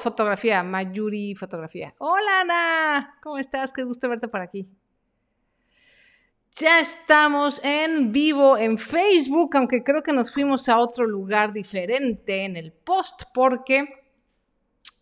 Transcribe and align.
Fotografía, 0.00 0.62
Mayuri 0.62 1.34
Fotografía. 1.34 1.94
Hola 1.98 2.40
Ana, 2.40 3.18
¿cómo 3.22 3.38
estás? 3.38 3.72
Qué 3.72 3.82
gusto 3.82 4.08
verte 4.08 4.28
por 4.28 4.40
aquí. 4.40 4.68
Ya 6.56 6.78
estamos 6.78 7.60
en 7.64 8.12
vivo 8.12 8.56
en 8.56 8.78
Facebook, 8.78 9.56
aunque 9.56 9.82
creo 9.82 10.04
que 10.04 10.12
nos 10.12 10.32
fuimos 10.32 10.68
a 10.68 10.78
otro 10.78 11.04
lugar 11.04 11.52
diferente 11.52 12.44
en 12.44 12.56
el 12.56 12.72
post 12.72 13.24
porque 13.34 13.88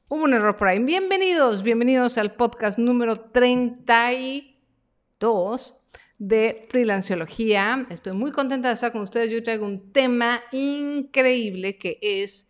hubo 0.08 0.24
un 0.24 0.32
error 0.32 0.56
por 0.56 0.68
ahí. 0.68 0.78
Bienvenidos, 0.78 1.62
bienvenidos 1.62 2.16
al 2.16 2.36
podcast 2.36 2.78
número 2.78 3.16
32 3.16 5.76
de 6.18 6.66
Freelanceología. 6.70 7.86
Estoy 7.90 8.14
muy 8.14 8.32
contenta 8.32 8.68
de 8.68 8.74
estar 8.74 8.90
con 8.90 9.02
ustedes. 9.02 9.30
Yo 9.30 9.42
traigo 9.42 9.66
un 9.66 9.92
tema 9.92 10.40
increíble 10.52 11.76
que 11.76 11.98
es 12.00 12.48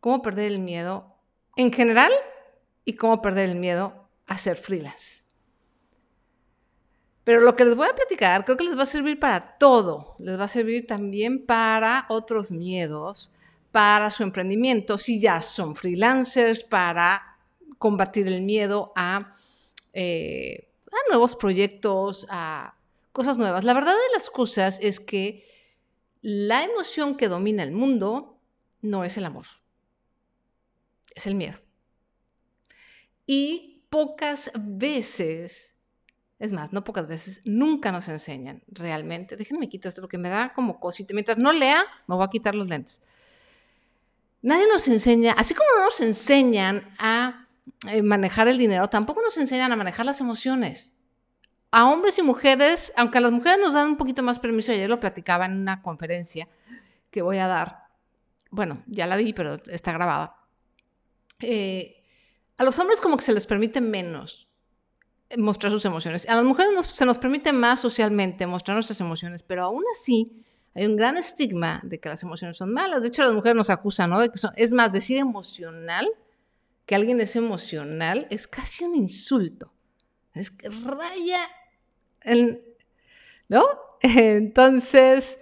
cómo 0.00 0.20
perder 0.20 0.52
el 0.52 0.58
miedo 0.58 1.15
en 1.56 1.72
general 1.72 2.12
y 2.84 2.92
cómo 2.94 3.20
perder 3.20 3.50
el 3.50 3.56
miedo 3.56 4.08
a 4.26 4.38
ser 4.38 4.56
freelance. 4.56 5.24
Pero 7.24 7.40
lo 7.40 7.56
que 7.56 7.64
les 7.64 7.74
voy 7.74 7.88
a 7.88 7.94
platicar 7.94 8.44
creo 8.44 8.56
que 8.56 8.64
les 8.64 8.78
va 8.78 8.84
a 8.84 8.86
servir 8.86 9.18
para 9.18 9.58
todo. 9.58 10.14
Les 10.20 10.38
va 10.38 10.44
a 10.44 10.48
servir 10.48 10.86
también 10.86 11.44
para 11.44 12.06
otros 12.08 12.52
miedos, 12.52 13.32
para 13.72 14.12
su 14.12 14.22
emprendimiento, 14.22 14.96
si 14.96 15.18
ya 15.20 15.42
son 15.42 15.74
freelancers, 15.74 16.62
para 16.62 17.36
combatir 17.78 18.28
el 18.28 18.42
miedo 18.42 18.92
a, 18.94 19.34
eh, 19.92 20.68
a 20.92 21.10
nuevos 21.10 21.34
proyectos, 21.34 22.28
a 22.30 22.76
cosas 23.10 23.38
nuevas. 23.38 23.64
La 23.64 23.74
verdad 23.74 23.92
de 23.92 24.14
las 24.14 24.30
cosas 24.30 24.78
es 24.80 25.00
que 25.00 25.44
la 26.22 26.64
emoción 26.64 27.16
que 27.16 27.28
domina 27.28 27.64
el 27.64 27.72
mundo 27.72 28.38
no 28.82 29.02
es 29.02 29.16
el 29.16 29.24
amor 29.24 29.46
es 31.16 31.26
el 31.26 31.34
miedo. 31.34 31.58
Y 33.26 33.82
pocas 33.90 34.52
veces, 34.54 35.74
es 36.38 36.52
más, 36.52 36.72
no 36.72 36.84
pocas 36.84 37.08
veces, 37.08 37.40
nunca 37.44 37.90
nos 37.90 38.08
enseñan 38.08 38.62
realmente. 38.68 39.36
Déjenme 39.36 39.68
quitar 39.68 39.88
esto 39.88 40.02
porque 40.02 40.18
me 40.18 40.28
da 40.28 40.52
como 40.54 40.78
cosita. 40.78 41.14
Mientras 41.14 41.38
no 41.38 41.52
lea, 41.52 41.82
me 42.06 42.14
voy 42.14 42.24
a 42.24 42.30
quitar 42.30 42.54
los 42.54 42.68
lentes. 42.68 43.02
Nadie 44.42 44.66
nos 44.68 44.86
enseña, 44.86 45.32
así 45.32 45.54
como 45.54 45.68
no 45.76 45.86
nos 45.86 46.00
enseñan 46.00 46.88
a 46.98 47.48
eh, 47.88 48.02
manejar 48.02 48.46
el 48.46 48.58
dinero, 48.58 48.86
tampoco 48.86 49.22
nos 49.22 49.36
enseñan 49.38 49.72
a 49.72 49.76
manejar 49.76 50.06
las 50.06 50.20
emociones. 50.20 50.94
A 51.72 51.90
hombres 51.90 52.18
y 52.18 52.22
mujeres, 52.22 52.92
aunque 52.96 53.18
a 53.18 53.22
las 53.22 53.32
mujeres 53.32 53.58
nos 53.58 53.72
dan 53.72 53.88
un 53.88 53.96
poquito 53.96 54.22
más 54.22 54.38
permiso, 54.38 54.70
ayer 54.70 54.88
lo 54.88 55.00
platicaba 55.00 55.46
en 55.46 55.54
una 55.54 55.82
conferencia 55.82 56.48
que 57.10 57.22
voy 57.22 57.38
a 57.38 57.48
dar. 57.48 57.86
Bueno, 58.50 58.84
ya 58.86 59.06
la 59.06 59.16
di, 59.16 59.32
pero 59.32 59.54
está 59.66 59.92
grabada. 59.92 60.45
Eh, 61.40 62.02
a 62.56 62.64
los 62.64 62.78
hombres 62.78 63.00
como 63.00 63.16
que 63.16 63.24
se 63.24 63.34
les 63.34 63.46
permite 63.46 63.80
menos 63.80 64.48
mostrar 65.36 65.72
sus 65.72 65.84
emociones. 65.84 66.28
A 66.28 66.36
las 66.36 66.44
mujeres 66.44 66.72
se 66.86 67.04
nos 67.04 67.18
permite 67.18 67.52
más 67.52 67.80
socialmente 67.80 68.46
mostrar 68.46 68.76
nuestras 68.76 69.00
emociones, 69.00 69.42
pero 69.42 69.64
aún 69.64 69.84
así 69.92 70.44
hay 70.74 70.86
un 70.86 70.96
gran 70.96 71.16
estigma 71.16 71.80
de 71.84 71.98
que 71.98 72.08
las 72.08 72.22
emociones 72.22 72.56
son 72.56 72.72
malas. 72.72 73.02
De 73.02 73.08
hecho, 73.08 73.22
las 73.22 73.34
mujeres 73.34 73.56
nos 73.56 73.70
acusan, 73.70 74.10
¿no? 74.10 74.20
De 74.20 74.28
que 74.28 74.38
es 74.56 74.72
más, 74.72 74.92
decir 74.92 75.18
emocional, 75.18 76.08
que 76.84 76.94
alguien 76.94 77.20
es 77.20 77.34
emocional, 77.34 78.26
es 78.30 78.46
casi 78.46 78.84
un 78.84 78.94
insulto. 78.94 79.72
Es 80.34 80.50
que 80.50 80.68
raya 80.68 81.40
¿No? 83.48 83.64
Entonces, 84.02 85.38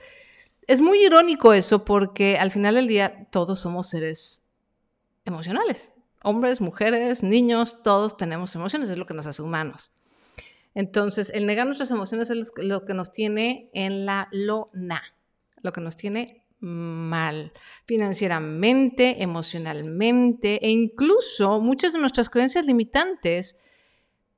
es 0.66 0.80
muy 0.80 1.04
irónico 1.04 1.52
eso 1.52 1.84
porque 1.84 2.38
al 2.38 2.50
final 2.52 2.76
del 2.76 2.86
día 2.86 3.26
todos 3.30 3.58
somos 3.58 3.88
seres 3.88 4.43
emocionales. 5.24 5.90
Hombres, 6.22 6.60
mujeres, 6.60 7.22
niños, 7.22 7.82
todos 7.82 8.16
tenemos 8.16 8.54
emociones, 8.54 8.88
es 8.88 8.98
lo 8.98 9.06
que 9.06 9.14
nos 9.14 9.26
hace 9.26 9.42
humanos. 9.42 9.92
Entonces, 10.74 11.30
el 11.34 11.46
negar 11.46 11.66
nuestras 11.66 11.90
emociones 11.90 12.30
es 12.30 12.52
lo 12.56 12.84
que 12.84 12.94
nos 12.94 13.12
tiene 13.12 13.70
en 13.74 14.06
la 14.06 14.28
lona, 14.32 15.02
lo 15.62 15.72
que 15.72 15.80
nos 15.80 15.96
tiene 15.96 16.44
mal 16.60 17.52
financieramente, 17.84 19.22
emocionalmente 19.22 20.64
e 20.64 20.70
incluso 20.70 21.60
muchas 21.60 21.92
de 21.92 22.00
nuestras 22.00 22.30
creencias 22.30 22.64
limitantes 22.64 23.56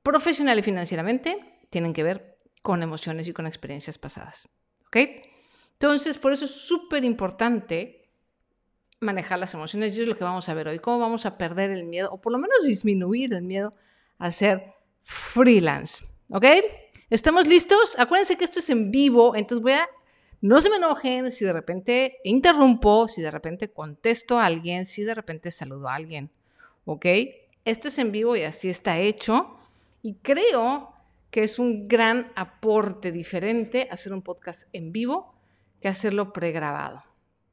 profesional 0.03 0.59
y 0.59 0.63
financieramente 0.63 1.39
tienen 1.69 1.93
que 1.93 2.03
ver 2.03 2.37
con 2.61 2.83
emociones 2.83 3.27
y 3.27 3.33
con 3.33 3.47
experiencias 3.47 3.97
pasadas. 3.97 4.49
¿Ok? 4.87 4.97
Entonces, 5.73 6.17
por 6.17 6.33
eso 6.33 6.45
es 6.45 6.51
súper 6.51 7.03
importante 7.03 8.06
manejar 8.99 9.39
las 9.39 9.53
emociones 9.53 9.95
y 9.97 10.01
es 10.01 10.07
lo 10.07 10.17
que 10.17 10.23
vamos 10.23 10.49
a 10.49 10.53
ver 10.53 10.67
hoy, 10.67 10.79
cómo 10.79 10.99
vamos 10.99 11.25
a 11.25 11.37
perder 11.37 11.71
el 11.71 11.83
miedo 11.85 12.09
o 12.11 12.19
por 12.19 12.31
lo 12.31 12.39
menos 12.39 12.63
disminuir 12.63 13.33
el 13.33 13.43
miedo 13.43 13.73
a 14.17 14.31
ser 14.31 14.73
freelance. 15.03 16.03
¿Ok? 16.29 16.45
¿Estamos 17.09 17.47
listos? 17.47 17.97
Acuérdense 17.97 18.35
que 18.35 18.43
esto 18.43 18.59
es 18.59 18.69
en 18.69 18.91
vivo, 18.91 19.35
entonces 19.35 19.61
voy 19.61 19.73
a... 19.73 19.87
No 20.39 20.59
se 20.59 20.69
me 20.69 20.75
enojen 20.75 21.31
si 21.31 21.45
de 21.45 21.53
repente 21.53 22.17
interrumpo, 22.23 23.07
si 23.07 23.21
de 23.21 23.31
repente 23.31 23.71
contesto 23.71 24.39
a 24.39 24.45
alguien, 24.45 24.85
si 24.85 25.03
de 25.03 25.15
repente 25.15 25.51
saludo 25.51 25.89
a 25.89 25.95
alguien. 25.95 26.29
¿Ok? 26.85 27.05
Esto 27.65 27.87
es 27.87 27.97
en 27.97 28.11
vivo 28.11 28.35
y 28.35 28.43
así 28.43 28.69
está 28.69 28.99
hecho. 28.99 29.57
Y 30.03 30.15
creo 30.15 30.93
que 31.31 31.43
es 31.43 31.59
un 31.59 31.87
gran 31.87 32.31
aporte 32.35 33.11
diferente 33.11 33.87
hacer 33.89 34.13
un 34.13 34.21
podcast 34.21 34.69
en 34.73 34.91
vivo 34.91 35.33
que 35.81 35.87
hacerlo 35.87 36.33
pregrabado. 36.33 37.03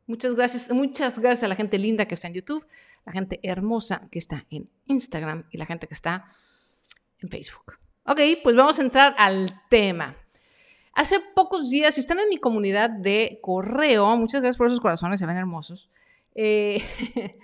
Muchas 0.07 0.35
gracias, 0.35 0.71
muchas 0.71 1.19
gracias 1.19 1.45
a 1.45 1.49
la 1.49 1.57
gente 1.57 1.79
linda 1.79 2.07
que 2.07 2.15
está 2.15 2.29
en 2.29 2.35
YouTube, 2.35 2.67
la 3.07 3.13
gente 3.13 3.41
hermosa 3.43 4.07
que 4.11 4.19
está 4.19 4.45
en 4.51 4.69
Instagram 4.87 5.45
y 5.51 5.59
la 5.59 5.67
gente 5.67 5.87
que 5.87 5.95
está 5.95 6.27
en 7.21 7.31
Facebook. 7.31 7.79
Ok, 8.05 8.21
pues 8.43 8.55
vamos 8.55 8.79
a 8.79 8.83
entrar 8.83 9.15
al 9.17 9.63
tema. 9.71 10.15
Hace 10.93 11.21
pocos 11.35 11.71
días, 11.71 11.95
si 11.95 12.03
están 12.03 12.21
en 12.21 12.29
mi 12.29 12.37
comunidad 12.37 12.91
de 12.91 13.39
correo, 13.43 14.17
muchas 14.17 14.43
gracias 14.43 14.59
por 14.59 14.67
esos 14.67 14.81
corazones, 14.81 15.19
se 15.19 15.27
ven 15.27 15.37
hermosos. 15.37 15.91
Eh, 16.35 16.83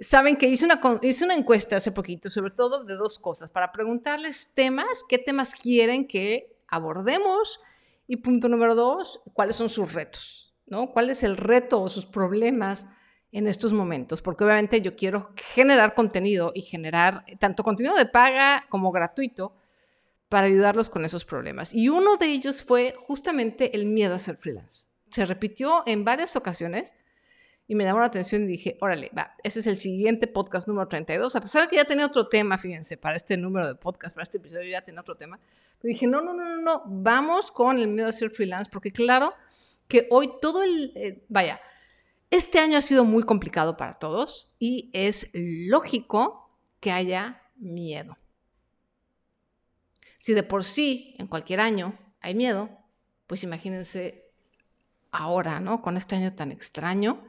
saben 0.00 0.36
que 0.36 0.48
hice 0.48 0.64
una, 0.64 0.80
hice 1.00 1.24
una 1.24 1.34
encuesta 1.34 1.76
hace 1.76 1.92
poquito, 1.92 2.28
sobre 2.28 2.50
todo 2.50 2.84
de 2.84 2.94
dos 2.94 3.20
cosas, 3.20 3.50
para 3.50 3.70
preguntarles 3.70 4.52
temas, 4.52 5.04
qué 5.08 5.18
temas 5.18 5.54
quieren 5.54 6.08
que 6.08 6.56
abordemos 6.66 7.60
y 8.08 8.16
punto 8.16 8.48
número 8.48 8.74
dos, 8.74 9.20
cuáles 9.32 9.56
son 9.56 9.68
sus 9.70 9.92
retos. 9.92 10.43
¿No? 10.66 10.92
¿Cuál 10.92 11.10
es 11.10 11.22
el 11.22 11.36
reto 11.36 11.80
o 11.80 11.88
sus 11.88 12.06
problemas 12.06 12.88
en 13.32 13.46
estos 13.46 13.72
momentos? 13.72 14.22
Porque 14.22 14.44
obviamente 14.44 14.80
yo 14.80 14.96
quiero 14.96 15.32
generar 15.54 15.94
contenido 15.94 16.52
y 16.54 16.62
generar 16.62 17.24
tanto 17.38 17.62
contenido 17.62 17.94
de 17.96 18.06
paga 18.06 18.66
como 18.68 18.92
gratuito 18.92 19.54
para 20.28 20.46
ayudarlos 20.46 20.90
con 20.90 21.04
esos 21.04 21.24
problemas. 21.24 21.72
Y 21.74 21.88
uno 21.88 22.16
de 22.16 22.26
ellos 22.26 22.64
fue 22.64 22.94
justamente 23.06 23.76
el 23.76 23.86
miedo 23.86 24.14
a 24.14 24.18
ser 24.18 24.36
freelance. 24.36 24.88
Se 25.10 25.24
repitió 25.24 25.84
en 25.86 26.04
varias 26.04 26.34
ocasiones 26.34 26.92
y 27.66 27.74
me 27.74 27.84
llamó 27.84 28.00
la 28.00 28.06
atención 28.06 28.42
y 28.42 28.46
dije, 28.46 28.76
órale, 28.80 29.10
va, 29.16 29.34
ese 29.42 29.60
es 29.60 29.66
el 29.66 29.78
siguiente 29.78 30.26
podcast 30.26 30.68
número 30.68 30.88
32. 30.88 31.34
A 31.36 31.40
pesar 31.40 31.62
de 31.62 31.68
que 31.68 31.76
ya 31.76 31.84
tenía 31.84 32.06
otro 32.06 32.28
tema, 32.28 32.58
fíjense, 32.58 32.96
para 32.96 33.16
este 33.16 33.36
número 33.36 33.66
de 33.66 33.74
podcast, 33.74 34.14
para 34.14 34.24
este 34.24 34.38
episodio 34.38 34.70
ya 34.70 34.82
tenía 34.82 35.00
otro 35.00 35.16
tema. 35.16 35.38
Pero 35.80 35.88
dije, 35.88 36.06
no, 36.06 36.20
no, 36.20 36.34
no, 36.34 36.44
no, 36.44 36.60
no, 36.60 36.82
vamos 36.86 37.50
con 37.50 37.78
el 37.78 37.88
miedo 37.88 38.08
a 38.08 38.12
ser 38.12 38.30
freelance, 38.30 38.70
porque 38.70 38.92
claro, 38.92 39.34
que 39.94 40.08
hoy 40.10 40.28
todo 40.42 40.64
el, 40.64 40.92
eh, 40.96 41.24
vaya, 41.28 41.60
este 42.28 42.58
año 42.58 42.76
ha 42.76 42.82
sido 42.82 43.04
muy 43.04 43.22
complicado 43.22 43.76
para 43.76 43.94
todos 43.94 44.52
y 44.58 44.90
es 44.92 45.30
lógico 45.32 46.50
que 46.80 46.90
haya 46.90 47.42
miedo. 47.54 48.18
Si 50.18 50.34
de 50.34 50.42
por 50.42 50.64
sí 50.64 51.14
en 51.16 51.28
cualquier 51.28 51.60
año 51.60 51.96
hay 52.20 52.34
miedo, 52.34 52.70
pues 53.28 53.44
imagínense 53.44 54.32
ahora, 55.12 55.60
¿no? 55.60 55.80
Con 55.80 55.96
este 55.96 56.16
año 56.16 56.34
tan 56.34 56.50
extraño, 56.50 57.24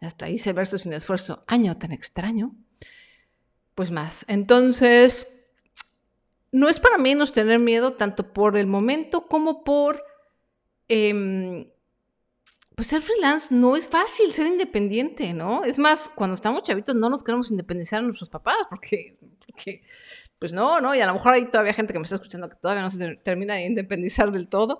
hasta 0.00 0.26
ahí 0.26 0.38
se 0.38 0.52
verso 0.52 0.78
sin 0.78 0.92
esfuerzo, 0.92 1.42
año 1.48 1.76
tan 1.78 1.90
extraño, 1.90 2.54
pues 3.74 3.90
más. 3.90 4.24
Entonces, 4.28 5.26
no 6.52 6.68
es 6.68 6.78
para 6.78 6.96
menos 6.96 7.32
tener 7.32 7.58
miedo 7.58 7.94
tanto 7.94 8.32
por 8.32 8.56
el 8.56 8.68
momento 8.68 9.26
como 9.26 9.64
por 9.64 10.04
em, 10.86 11.68
pues 12.78 12.86
ser 12.86 13.02
freelance 13.02 13.52
no 13.52 13.74
es 13.74 13.88
fácil, 13.88 14.32
ser 14.32 14.46
independiente, 14.46 15.34
¿no? 15.34 15.64
Es 15.64 15.80
más, 15.80 16.12
cuando 16.14 16.34
estamos 16.34 16.62
chavitos 16.62 16.94
no 16.94 17.10
nos 17.10 17.24
queremos 17.24 17.50
independizar 17.50 17.98
a 17.98 18.02
nuestros 18.02 18.28
papás, 18.28 18.54
porque, 18.70 19.18
pues 20.38 20.52
no, 20.52 20.80
¿no? 20.80 20.94
Y 20.94 21.00
a 21.00 21.06
lo 21.08 21.14
mejor 21.14 21.34
hay 21.34 21.50
todavía 21.50 21.74
gente 21.74 21.92
que 21.92 21.98
me 21.98 22.04
está 22.04 22.14
escuchando 22.14 22.48
que 22.48 22.54
todavía 22.54 22.84
no 22.84 22.90
se 22.90 23.16
termina 23.16 23.56
de 23.56 23.66
independizar 23.66 24.30
del 24.30 24.46
todo. 24.46 24.78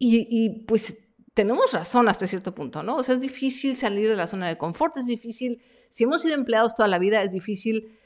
Y, 0.00 0.26
y 0.28 0.64
pues 0.64 0.98
tenemos 1.32 1.72
razón 1.72 2.08
hasta 2.08 2.26
cierto 2.26 2.52
punto, 2.56 2.82
¿no? 2.82 2.96
O 2.96 3.04
sea, 3.04 3.14
es 3.14 3.20
difícil 3.20 3.76
salir 3.76 4.08
de 4.08 4.16
la 4.16 4.26
zona 4.26 4.48
de 4.48 4.58
confort, 4.58 4.96
es 4.96 5.06
difícil, 5.06 5.62
si 5.88 6.02
hemos 6.02 6.22
sido 6.22 6.34
empleados 6.34 6.74
toda 6.74 6.88
la 6.88 6.98
vida, 6.98 7.22
es 7.22 7.30
difícil 7.30 8.00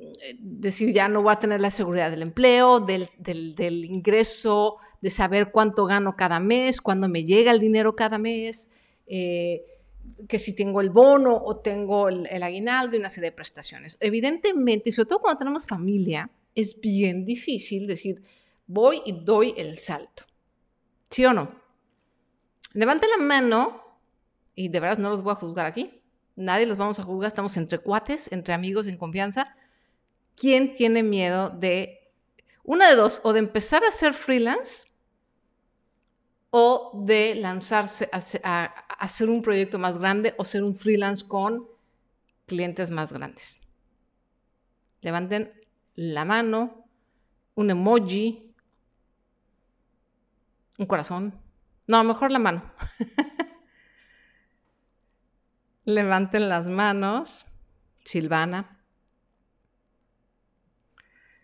eh, 0.00 0.34
decir 0.40 0.94
ya 0.94 1.08
no 1.08 1.20
voy 1.20 1.34
a 1.34 1.38
tener 1.38 1.60
la 1.60 1.70
seguridad 1.70 2.10
del 2.10 2.22
empleo, 2.22 2.80
del, 2.80 3.10
del 3.18 3.84
ingreso 3.84 4.78
de 5.00 5.10
saber 5.10 5.50
cuánto 5.50 5.86
gano 5.86 6.16
cada 6.16 6.40
mes, 6.40 6.80
cuándo 6.80 7.08
me 7.08 7.24
llega 7.24 7.52
el 7.52 7.60
dinero 7.60 7.96
cada 7.96 8.18
mes, 8.18 8.70
eh, 9.06 9.64
que 10.28 10.38
si 10.38 10.54
tengo 10.54 10.80
el 10.80 10.90
bono 10.90 11.36
o 11.36 11.56
tengo 11.56 12.08
el, 12.08 12.26
el, 12.30 12.42
aguinaldo 12.42 12.96
y 12.96 13.00
una 13.00 13.10
serie 13.10 13.30
de 13.30 13.36
prestaciones. 13.36 13.98
Evidentemente, 14.00 14.90
y 14.90 14.92
sobre 14.92 15.08
todo 15.08 15.20
cuando 15.20 15.38
tenemos 15.38 15.66
familia, 15.66 16.30
es 16.54 16.80
bien 16.80 17.24
difícil 17.24 17.86
decir, 17.86 18.22
voy 18.66 19.02
y 19.04 19.12
doy 19.12 19.54
el 19.56 19.78
salto. 19.78 20.24
¿Sí 21.10 21.24
o 21.24 21.32
no? 21.32 21.54
Levante 22.72 23.06
la 23.08 23.22
mano, 23.22 23.82
y 24.54 24.68
de 24.68 24.80
verdad 24.80 24.98
no 24.98 25.10
los 25.10 25.22
voy 25.22 25.32
a 25.32 25.36
juzgar 25.36 25.66
aquí, 25.66 26.02
nadie 26.34 26.66
los 26.66 26.76
vamos 26.76 26.98
a 26.98 27.04
juzgar, 27.04 27.28
estamos 27.28 27.56
entre 27.56 27.78
cuates, 27.78 28.30
entre 28.32 28.54
amigos 28.54 28.86
en 28.86 28.96
confianza. 28.96 29.56
¿Quién 30.34 30.74
tiene 30.74 31.02
miedo 31.02 31.50
de, 31.50 32.10
una 32.64 32.88
de 32.88 32.96
dos, 32.96 33.20
o 33.24 33.32
de 33.32 33.38
empezar 33.38 33.84
a 33.84 33.92
ser 33.92 34.14
freelance 34.14 34.85
o 36.58 37.02
de 37.04 37.34
lanzarse 37.34 38.08
a, 38.12 38.64
hacer 38.98 39.28
un 39.28 39.42
proyecto 39.42 39.78
más 39.78 39.98
grande 39.98 40.34
o 40.38 40.44
ser 40.46 40.64
un 40.64 40.74
freelance 40.74 41.28
con 41.28 41.68
clientes 42.46 42.90
más 42.90 43.12
grandes? 43.12 43.58
Levanten 45.02 45.52
la 45.96 46.24
mano, 46.24 46.88
un 47.56 47.68
emoji, 47.68 48.54
un 50.78 50.86
corazón. 50.86 51.38
No, 51.86 52.02
mejor 52.04 52.32
la 52.32 52.38
mano. 52.38 52.72
Levanten 55.84 56.48
las 56.48 56.68
manos. 56.68 57.44
Silvana. 58.02 58.80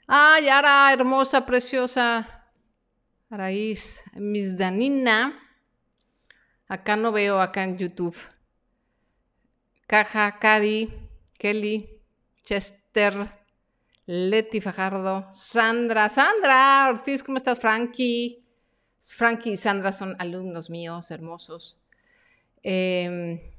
Ay, 0.06 0.48
Ara, 0.48 0.90
hermosa, 0.90 1.44
preciosa. 1.44 2.41
Araíz. 3.32 4.02
Miss 4.14 4.58
Danina. 4.58 5.40
Acá 6.68 6.96
no 6.96 7.12
veo, 7.12 7.40
acá 7.40 7.64
en 7.64 7.78
YouTube. 7.78 8.16
Caja, 9.86 10.38
Cari, 10.38 10.92
Kelly, 11.38 11.98
Chester, 12.44 13.14
Leti 14.04 14.60
Fajardo, 14.60 15.28
Sandra. 15.32 16.10
Sandra 16.10 16.88
Ortiz, 16.90 17.22
¿cómo 17.22 17.38
estás? 17.38 17.58
Frankie. 17.58 18.44
Frankie 18.98 19.52
y 19.52 19.56
Sandra 19.56 19.92
son 19.92 20.14
alumnos 20.18 20.68
míos, 20.68 21.10
hermosos. 21.10 21.78
Eh, 22.62 23.50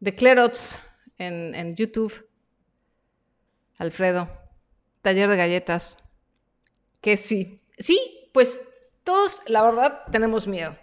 de 0.00 0.14
Clerots 0.14 0.80
en, 1.18 1.76
YouTube. 1.76 2.26
Alfredo. 3.76 4.30
Taller 5.02 5.28
de 5.28 5.36
galletas. 5.36 5.98
Que 7.02 7.18
sí. 7.18 7.57
Sí, 7.78 8.30
pues 8.32 8.60
todos, 9.04 9.38
la 9.46 9.62
verdad, 9.62 10.02
tenemos 10.10 10.46
miedo. 10.46 10.76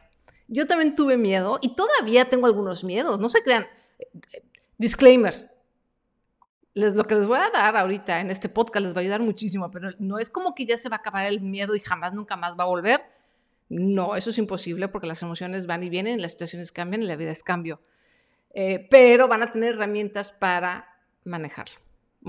Yo 0.47 0.67
también 0.67 0.95
tuve 0.95 1.17
miedo 1.17 1.59
y 1.61 1.75
todavía 1.75 2.25
tengo 2.25 2.47
algunos 2.47 2.83
miedos. 2.83 3.19
No 3.19 3.29
se 3.29 3.41
crean. 3.41 3.65
Disclaimer. 4.77 5.51
Les, 6.73 6.95
lo 6.95 7.05
que 7.05 7.15
les 7.15 7.25
voy 7.25 7.39
a 7.39 7.49
dar 7.49 7.75
ahorita 7.77 8.19
en 8.19 8.29
este 8.29 8.49
podcast 8.49 8.85
les 8.85 8.93
va 8.93 8.99
a 8.99 9.01
ayudar 9.01 9.21
muchísimo, 9.21 9.71
pero 9.71 9.89
no 9.99 10.19
es 10.19 10.29
como 10.29 10.53
que 10.53 10.65
ya 10.65 10.77
se 10.77 10.89
va 10.89 10.97
a 10.97 10.99
acabar 10.99 11.25
el 11.25 11.41
miedo 11.41 11.75
y 11.75 11.79
jamás, 11.79 12.13
nunca 12.13 12.35
más 12.35 12.57
va 12.59 12.63
a 12.63 12.67
volver. 12.67 13.01
No, 13.69 14.15
eso 14.15 14.29
es 14.29 14.37
imposible 14.37 14.87
porque 14.87 15.07
las 15.07 15.21
emociones 15.21 15.65
van 15.65 15.83
y 15.83 15.89
vienen, 15.89 16.21
las 16.21 16.31
situaciones 16.31 16.71
cambian 16.71 17.01
y 17.01 17.07
la 17.07 17.15
vida 17.15 17.31
es 17.31 17.43
cambio. 17.43 17.81
Eh, 18.53 18.87
pero 18.89 19.27
van 19.27 19.43
a 19.43 19.51
tener 19.51 19.75
herramientas 19.75 20.31
para 20.31 20.87
manejarlo. 21.23 21.75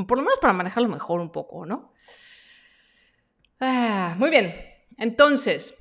Por 0.06 0.18
lo 0.18 0.24
menos 0.24 0.38
para 0.40 0.52
manejarlo 0.52 0.88
mejor 0.88 1.20
un 1.20 1.32
poco, 1.32 1.66
¿no? 1.66 1.92
Ah, 3.60 4.14
muy 4.18 4.30
bien. 4.30 4.54
Entonces, 4.98 5.74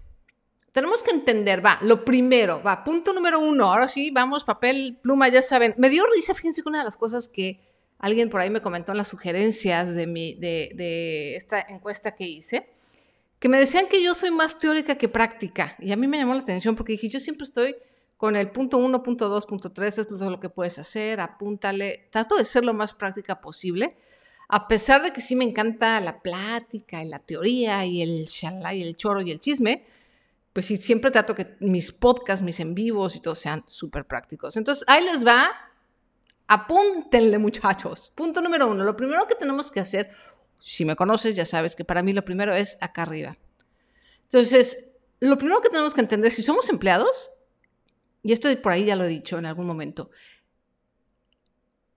tenemos 0.72 1.04
que 1.04 1.12
entender, 1.12 1.66
va, 1.66 1.80
lo 1.81 2.04
primero, 2.04 2.62
va, 2.62 2.83
punto 2.83 3.13
número 3.13 3.39
uno, 3.39 3.72
ahora 3.72 3.88
sí, 3.88 4.12
vamos, 4.12 4.44
papel, 4.44 5.00
pluma, 5.01 5.30
ya 5.30 5.42
saben. 5.42 5.74
Me 5.77 5.89
dio 5.89 6.04
risa, 6.13 6.33
fíjense 6.33 6.62
que 6.62 6.69
una 6.69 6.80
de 6.80 6.86
las 6.86 6.98
cosas 6.98 7.30
que 7.30 7.62
alguien 7.98 8.30
por 8.30 8.42
ahí 8.42 8.50
me 8.50 8.62
comentó 8.62 8.92
en 8.92 8.98
las 8.98 9.07
sugerencias 9.07 9.94
de, 9.95 10.07
mi, 10.07 10.36
de, 10.36 10.72
de 10.75 11.36
esta 11.36 11.62
encuesta 11.62 12.16
que 12.16 12.25
hice, 12.25 12.69
que 13.39 13.50
me 13.50 13.60
decían 13.60 13.88
que 13.88 14.04
yo 14.04 14.13
soy 14.16 14.31
más 14.31 14.60
teórica 14.60 14.95
que 14.95 15.07
práctica. 15.07 15.75
Y 15.80 15.92
a 15.92 15.95
mí 15.95 16.07
me 16.07 16.18
llamó 16.18 16.33
la 16.33 16.42
atención 16.42 16.75
porque 16.75 16.94
dije, 16.94 17.10
yo 17.10 17.19
siempre 17.19 17.45
estoy 17.45 17.75
con 18.18 18.36
el 18.36 18.51
punto 18.51 18.77
1, 18.77 19.04
punto 19.04 19.30
2, 19.30 19.45
punto 19.45 19.72
3, 19.72 20.00
esto 20.00 20.16
es 20.16 20.22
lo 20.22 20.39
que 20.39 20.50
puedes 20.50 20.80
hacer, 20.80 21.19
apúntale, 21.19 22.07
trato 22.12 22.36
de 22.38 22.45
ser 22.45 22.63
lo 22.63 22.74
más 22.74 22.94
práctica 22.94 23.42
posible, 23.42 23.95
a 24.47 24.68
pesar 24.68 25.01
de 25.03 25.12
que 25.12 25.21
sí 25.21 25.36
me 25.36 25.45
encanta 25.45 26.00
la 26.00 26.21
plática 26.21 27.03
y 27.03 27.07
la 27.07 27.19
teoría 27.19 27.86
y 27.86 28.01
el 28.01 28.25
shalá 28.25 28.74
y 28.74 28.83
el 28.83 28.95
choro 28.95 29.21
y 29.21 29.31
el 29.31 29.39
chisme, 29.39 29.86
pues 30.53 30.68
sí, 30.68 30.77
siempre 30.77 31.12
trato 31.12 31.36
que 31.36 31.57
mis 31.59 31.92
podcasts, 31.92 32.44
mis 32.44 32.59
en 32.59 32.75
vivos 32.75 33.15
y 33.15 33.19
todo 33.19 33.36
sean 33.36 33.63
súper 33.65 34.06
prácticos. 34.06 34.56
Entonces, 34.56 34.86
ahí 34.88 35.03
les 35.03 35.25
va, 35.25 35.50
apúntenle 36.47 37.38
muchachos. 37.38 38.12
Punto 38.15 38.42
número 38.42 38.68
uno, 38.68 38.83
lo 38.83 38.95
primero 38.95 39.27
que 39.27 39.36
tenemos 39.36 39.69
que 39.69 39.81
hacer, 39.81 40.12
si 40.59 40.86
me 40.86 40.95
conoces 40.95 41.36
ya 41.36 41.45
sabes 41.45 41.75
que 41.75 41.83
para 41.83 42.03
mí 42.03 42.13
lo 42.13 42.24
primero 42.24 42.53
es 42.56 42.77
acá 42.80 43.01
arriba. 43.01 43.38
Entonces, 44.24 44.94
lo 45.19 45.38
primero 45.38 45.62
que 45.62 45.69
tenemos 45.69 45.94
que 45.94 46.01
entender, 46.01 46.31
si 46.31 46.44
somos 46.44 46.69
empleados, 46.69 47.31
y 48.24 48.31
esto 48.31 48.50
por 48.62 48.71
ahí 48.71 48.86
ya 48.86 48.95
lo 48.95 49.03
he 49.03 49.09
dicho 49.09 49.38
en 49.38 49.45
algún 49.45 49.68
momento, 49.68 50.09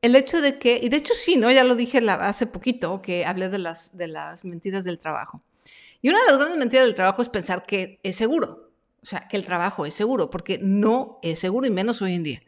el 0.01 0.17
hecho 0.17 0.41
de 0.41 0.59
que, 0.59 0.79
y 0.83 0.89
de 0.89 0.97
hecho 0.97 1.15
sí, 1.15 1.37
¿no? 1.37 1.51
Ya 1.51 1.65
lo 1.65 1.75
dije 1.75 1.99
hace 2.09 2.47
poquito 2.47 3.03
que 3.03 3.27
hablé 3.27 3.49
de 3.49 3.59
las, 3.59 3.97
de 3.97 4.09
las 4.09 4.45
mentiras 4.45 4.85
del 4.85 4.99
trabajo. 4.99 5.41
Y 6.01 6.11
una 6.11 6.21
de 6.21 6.27
las 6.27 6.39
grandes 6.39 6.59
mentiras 6.59 6.87
del 6.87 6.95
trabajo 6.95 7.23
es 7.23 7.29
pensar 7.29 7.67
que 7.67 7.99
es 8.03 8.17
seguro, 8.17 8.71
o 9.03 9.07
sea, 9.07 9.27
que 9.29 9.37
el 9.37 9.45
trabajo 9.45 9.87
es 9.87 9.95
seguro, 9.95 10.31
porque 10.31 10.59
no 10.63 11.19
es 11.23 11.41
seguro 11.41 11.67
y 11.67 11.71
menos 11.71 12.01
hoy 12.03 12.15
en 12.15 12.23
día. 12.23 12.43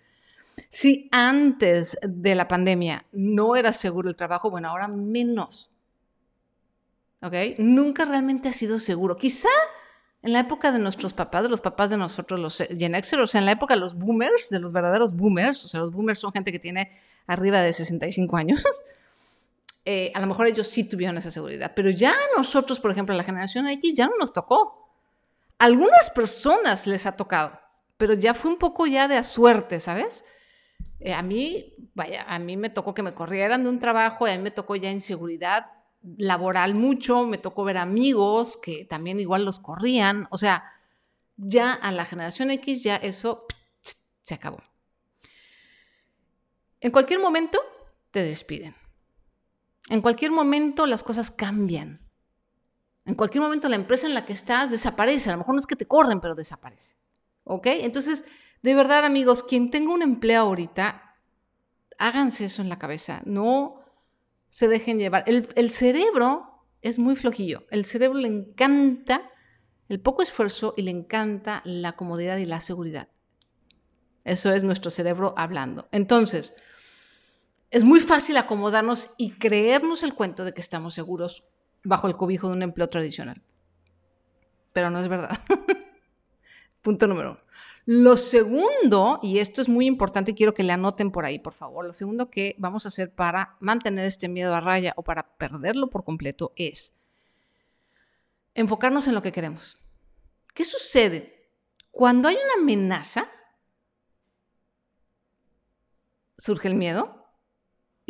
Si 0.69 1.09
antes 1.11 1.99
de 2.03 2.35
la 2.35 2.47
pandemia 2.47 3.07
no 3.13 3.57
era 3.57 3.73
seguro 3.73 4.09
el 4.09 4.17
trabajo, 4.17 4.51
bueno, 4.51 4.69
ahora 4.69 4.89
menos. 4.89 5.73
¿Ok? 7.23 7.35
Nunca 7.59 8.05
realmente 8.05 8.49
ha 8.49 8.53
sido 8.53 8.79
seguro. 8.79 9.17
Quizá 9.17 9.49
en 10.23 10.33
la 10.33 10.41
época 10.41 10.71
de 10.71 10.79
nuestros 10.79 11.13
papás, 11.13 11.43
de 11.43 11.49
los 11.49 11.61
papás 11.61 11.91
de 11.91 11.97
nosotros, 11.97 12.39
los 12.39 12.59
Gen 12.59 12.95
o 12.95 13.27
sea, 13.27 13.39
en 13.41 13.47
la 13.47 13.53
época 13.53 13.75
de 13.75 13.81
los 13.81 13.95
boomers, 13.95 14.51
de 14.51 14.61
los 14.61 14.73
verdaderos 14.73 15.15
boomers, 15.15 15.65
o 15.65 15.69
sea, 15.69 15.81
los 15.81 15.91
boomers 15.91 16.19
son 16.19 16.33
gente 16.33 16.53
que 16.53 16.59
tiene 16.59 16.91
arriba 17.27 17.61
de 17.61 17.73
65 17.73 18.37
años, 18.37 18.65
eh, 19.85 20.13
a 20.15 20.21
lo 20.21 20.27
mejor 20.27 20.47
ellos 20.47 20.69
sí 20.69 20.85
tuvieron 20.85 21.19
esa 21.19 21.31
seguridad, 21.31 21.73
pero 21.75 21.91
ya 21.91 22.15
nosotros, 22.37 22.81
por 22.81 22.91
ejemplo, 22.91 23.15
la 23.15 23.25
generación 23.25 23.67
X, 23.67 23.97
ya 23.97 24.07
no 24.07 24.17
nos 24.19 24.33
tocó. 24.33 24.89
Algunas 25.59 26.11
personas 26.11 26.87
les 26.87 27.07
ha 27.07 27.13
tocado, 27.13 27.61
pero 27.97 28.15
ya 28.15 28.35
fue 28.35 28.51
un 28.51 28.59
poco 28.59 28.87
ya 28.87 29.09
de 29.09 29.17
a 29.17 29.23
suerte, 29.23 29.79
¿sabes? 29.81 30.25
Eh, 31.01 31.15
a 31.15 31.23
mí, 31.23 31.75
vaya, 31.95 32.25
a 32.29 32.39
mí 32.39 32.57
me 32.57 32.71
tocó 32.71 32.95
que 32.95 33.03
me 33.03 33.15
corrieran 33.15 33.65
de 33.65 33.71
un 33.71 33.79
trabajo 33.79 34.27
a 34.27 34.31
mí 34.31 34.39
me 34.39 34.51
tocó 34.51 34.77
ya 34.77 34.91
inseguridad 34.91 35.67
laboral 36.03 36.75
mucho, 36.75 37.27
me 37.27 37.39
tocó 37.39 37.65
ver 37.65 37.77
amigos 37.77 38.59
que 38.63 38.85
también 38.85 39.21
igual 39.21 39.45
los 39.45 39.61
corrían, 39.61 40.29
o 40.31 40.39
sea, 40.39 40.65
ya 41.37 41.73
a 41.73 41.93
la 41.93 42.05
generación 42.05 42.51
X 42.51 42.83
ya 42.83 42.97
eso 42.97 43.47
se 44.23 44.35
acabó. 44.35 44.63
En 46.81 46.91
cualquier 46.91 47.21
momento 47.21 47.59
te 48.11 48.23
despiden. 48.23 48.75
En 49.89 50.01
cualquier 50.01 50.31
momento 50.31 50.87
las 50.87 51.03
cosas 51.03 51.31
cambian. 51.31 52.01
En 53.05 53.15
cualquier 53.15 53.43
momento 53.43 53.69
la 53.69 53.77
empresa 53.77 54.07
en 54.07 54.15
la 54.15 54.25
que 54.25 54.33
estás 54.33 54.71
desaparece. 54.71 55.31
A 55.31 55.33
lo 55.33 55.39
mejor 55.39 55.55
no 55.55 55.59
es 55.59 55.67
que 55.67 55.77
te 55.77 55.87
corren, 55.87 56.21
pero 56.21 56.35
desaparece. 56.35 56.97
¿Ok? 57.45 57.67
Entonces, 57.67 58.25
de 58.63 58.75
verdad, 58.75 59.05
amigos, 59.05 59.43
quien 59.43 59.71
tenga 59.71 59.93
un 59.93 60.03
empleo 60.03 60.43
ahorita, 60.43 61.17
háganse 61.99 62.45
eso 62.47 62.63
en 62.63 62.69
la 62.69 62.79
cabeza. 62.79 63.23
No 63.25 63.81
se 64.49 64.69
dejen 64.69 64.99
llevar. 64.99 65.25
El, 65.27 65.71
cerebro 65.71 66.67
es 66.83 66.99
muy 66.99 67.17
flojillo. 67.17 67.65
El 67.71 67.85
cerebro 67.85 68.19
le 68.19 68.29
encanta 68.29 69.31
el 69.89 70.01
poco 70.01 70.23
esfuerzo 70.23 70.75
y 70.77 70.83
le 70.83 70.91
encanta 70.91 71.63
la 71.65 71.93
comodidad 71.93 72.37
y 72.37 72.47
la 72.47 72.61
seguridad. 72.61 73.09
Eso 74.25 74.53
es 74.53 74.63
nuestro 74.63 74.91
cerebro 74.91 75.35
hablando. 75.37 75.89
Entonces, 75.93 76.55
es 77.71 77.85
muy 77.85 78.01
fácil 78.01 78.37
acomodarnos 78.37 79.11
y 79.17 79.33
creernos 79.33 80.03
el 80.03 80.15
cuento 80.15 80.45
de 80.45 80.53
que 80.53 80.61
estamos 80.61 80.95
seguros 80.95 81.45
bajo 81.85 82.09
el 82.09 82.17
cobijo 82.17 82.49
de 82.49 82.55
un 82.55 82.63
empleo 82.63 82.89
tradicional. 82.89 83.43
Pero 84.73 84.91
no 84.91 84.99
es 84.99 85.09
verdad. 85.09 85.39
Punto 86.83 87.07
número 87.07 87.33
uno. 87.33 87.41
Lo 87.87 88.17
segundo, 88.17 89.19
y 89.23 89.39
esto 89.39 89.63
es 89.63 89.69
muy 89.69 89.87
importante 89.87 90.35
quiero 90.35 90.55
que 90.55 90.63
le 90.63 90.73
anoten 90.73 91.11
por 91.11 91.25
ahí, 91.25 91.39
por 91.39 91.55
favor, 91.55 91.85
lo 91.85 91.93
segundo 91.93 92.31
que 92.31 92.55
vamos 92.59 92.85
a 92.85 92.89
hacer 92.89 93.13
para 93.13 93.57
mantener 93.59 94.05
este 94.05 94.29
miedo 94.29 94.55
a 94.55 94.61
raya 94.61 94.93
o 94.97 95.03
para 95.03 95.37
perderlo 95.37 95.89
por 95.89 96.05
completo 96.05 96.53
es 96.57 96.93
enfocarnos 98.55 99.09
en 99.09 99.15
lo 99.15 99.23
que 99.23 99.33
queremos. 99.33 99.77
¿Qué 100.55 100.65
sucede? 100.65 101.49
Cuando 101.91 102.29
hay 102.29 102.37
una 102.37 102.63
amenaza, 102.63 103.29
surge 106.39 106.69
el 106.69 106.75
miedo. 106.75 107.20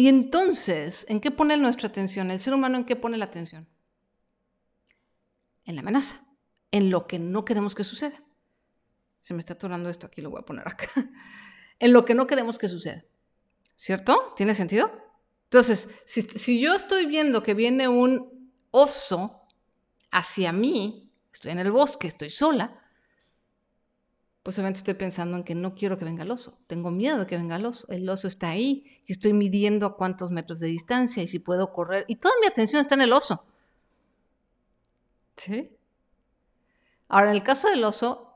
Y 0.01 0.09
entonces, 0.09 1.05
¿en 1.11 1.21
qué 1.21 1.31
pone 1.31 1.59
nuestra 1.59 1.89
atención? 1.89 2.31
¿El 2.31 2.41
ser 2.41 2.55
humano 2.55 2.79
en 2.79 2.87
qué 2.87 2.97
pone 2.97 3.19
la 3.19 3.27
atención? 3.27 3.69
En 5.67 5.75
la 5.75 5.83
amenaza, 5.83 6.25
en 6.71 6.89
lo 6.89 7.07
que 7.07 7.19
no 7.19 7.45
queremos 7.45 7.75
que 7.75 7.85
suceda. 7.85 8.19
Se 9.21 9.35
me 9.35 9.41
está 9.41 9.53
atorando 9.53 9.91
esto 9.91 10.07
aquí, 10.07 10.23
lo 10.23 10.31
voy 10.31 10.41
a 10.41 10.47
poner 10.47 10.67
acá. 10.67 10.89
en 11.79 11.93
lo 11.93 12.07
que 12.07 12.15
no 12.15 12.27
queremos 12.27 12.57
que 12.57 12.71
suceda. 12.71 13.05
¿Cierto? 13.77 14.33
¿Tiene 14.39 14.55
sentido? 14.55 14.91
Entonces, 15.51 15.91
si, 16.07 16.23
si 16.23 16.59
yo 16.59 16.73
estoy 16.73 17.05
viendo 17.05 17.43
que 17.43 17.53
viene 17.53 17.87
un 17.87 18.55
oso 18.71 19.43
hacia 20.11 20.51
mí, 20.51 21.13
estoy 21.31 21.53
en 21.53 21.59
el 21.59 21.73
bosque, 21.73 22.09
estoy 22.09 22.31
sola, 22.31 22.80
pues 24.43 24.57
obviamente 24.59 24.79
estoy 24.79 24.95
pensando 24.95 25.37
en 25.37 25.45
que 25.45 25.55
no 25.55 25.75
quiero 25.75 25.99
que 25.99 26.05
venga 26.05 26.23
el 26.23 26.31
oso. 26.31 26.59
Tengo 26.67 26.91
miedo 26.91 27.19
de 27.19 27.27
que 27.27 27.37
venga 27.37 27.57
el 27.57 27.67
oso. 27.67 27.87
El 27.89 28.09
oso 28.09 28.27
está 28.27 28.51
ahí 28.51 29.03
y 29.07 29.13
estoy 29.13 29.35
midiendo 29.35 29.87
a 29.87 29.97
cuántos 29.97 30.31
metros 30.31 30.61
de 30.61 30.69
distancia 30.69 31.23
y 31.23 31.27
si 31.27 31.39
puedo 31.39 31.73
correr. 31.73 32.07
Y 32.09 32.17
toda 32.17 32.35
mi 32.41 32.47
atención 32.47 32.81
está 32.81 32.95
en 32.95 33.03
el 33.03 33.13
oso. 33.13 33.45
¿Sí? 35.37 35.71
Ahora, 37.09 37.31
en 37.31 37.37
el 37.37 37.43
caso 37.43 37.69
del 37.69 37.85
oso, 37.85 38.35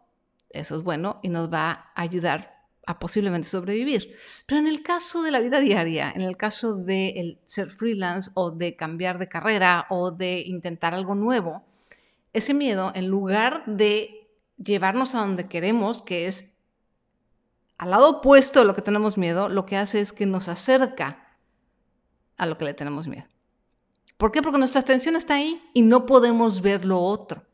eso 0.50 0.76
es 0.76 0.82
bueno 0.82 1.20
y 1.22 1.28
nos 1.30 1.50
va 1.52 1.70
a 1.94 2.02
ayudar 2.02 2.54
a 2.86 2.98
posiblemente 2.98 3.48
sobrevivir. 3.48 4.14
Pero 4.46 4.60
en 4.60 4.66
el 4.66 4.82
caso 4.82 5.22
de 5.22 5.30
la 5.30 5.40
vida 5.40 5.60
diaria, 5.60 6.12
en 6.14 6.20
el 6.20 6.36
caso 6.36 6.74
de 6.76 7.38
ser 7.44 7.70
freelance 7.70 8.30
o 8.34 8.50
de 8.50 8.76
cambiar 8.76 9.18
de 9.18 9.28
carrera 9.28 9.86
o 9.88 10.10
de 10.10 10.40
intentar 10.40 10.92
algo 10.92 11.14
nuevo, 11.14 11.64
ese 12.34 12.52
miedo, 12.52 12.92
en 12.94 13.06
lugar 13.06 13.64
de 13.66 14.23
llevarnos 14.56 15.14
a 15.14 15.20
donde 15.20 15.48
queremos, 15.48 16.02
que 16.02 16.26
es 16.26 16.54
al 17.78 17.90
lado 17.90 18.18
opuesto 18.18 18.60
de 18.60 18.66
lo 18.66 18.74
que 18.74 18.82
tenemos 18.82 19.18
miedo, 19.18 19.48
lo 19.48 19.66
que 19.66 19.76
hace 19.76 20.00
es 20.00 20.12
que 20.12 20.26
nos 20.26 20.48
acerca 20.48 21.38
a 22.36 22.46
lo 22.46 22.56
que 22.58 22.64
le 22.64 22.74
tenemos 22.74 23.08
miedo. 23.08 23.26
¿Por 24.16 24.30
qué? 24.30 24.42
Porque 24.42 24.58
nuestra 24.58 24.80
atención 24.80 25.16
está 25.16 25.34
ahí 25.34 25.60
y 25.74 25.82
no 25.82 26.06
podemos 26.06 26.60
ver 26.60 26.84
lo 26.84 27.00
otro. 27.00 27.44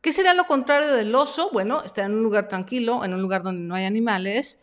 ¿Qué 0.00 0.12
sería 0.12 0.34
lo 0.34 0.44
contrario 0.44 0.92
del 0.92 1.14
oso? 1.14 1.50
Bueno, 1.52 1.82
estar 1.82 2.06
en 2.06 2.12
un 2.12 2.22
lugar 2.22 2.48
tranquilo, 2.48 3.04
en 3.04 3.14
un 3.14 3.22
lugar 3.22 3.42
donde 3.42 3.62
no 3.62 3.74
hay 3.74 3.84
animales 3.84 4.60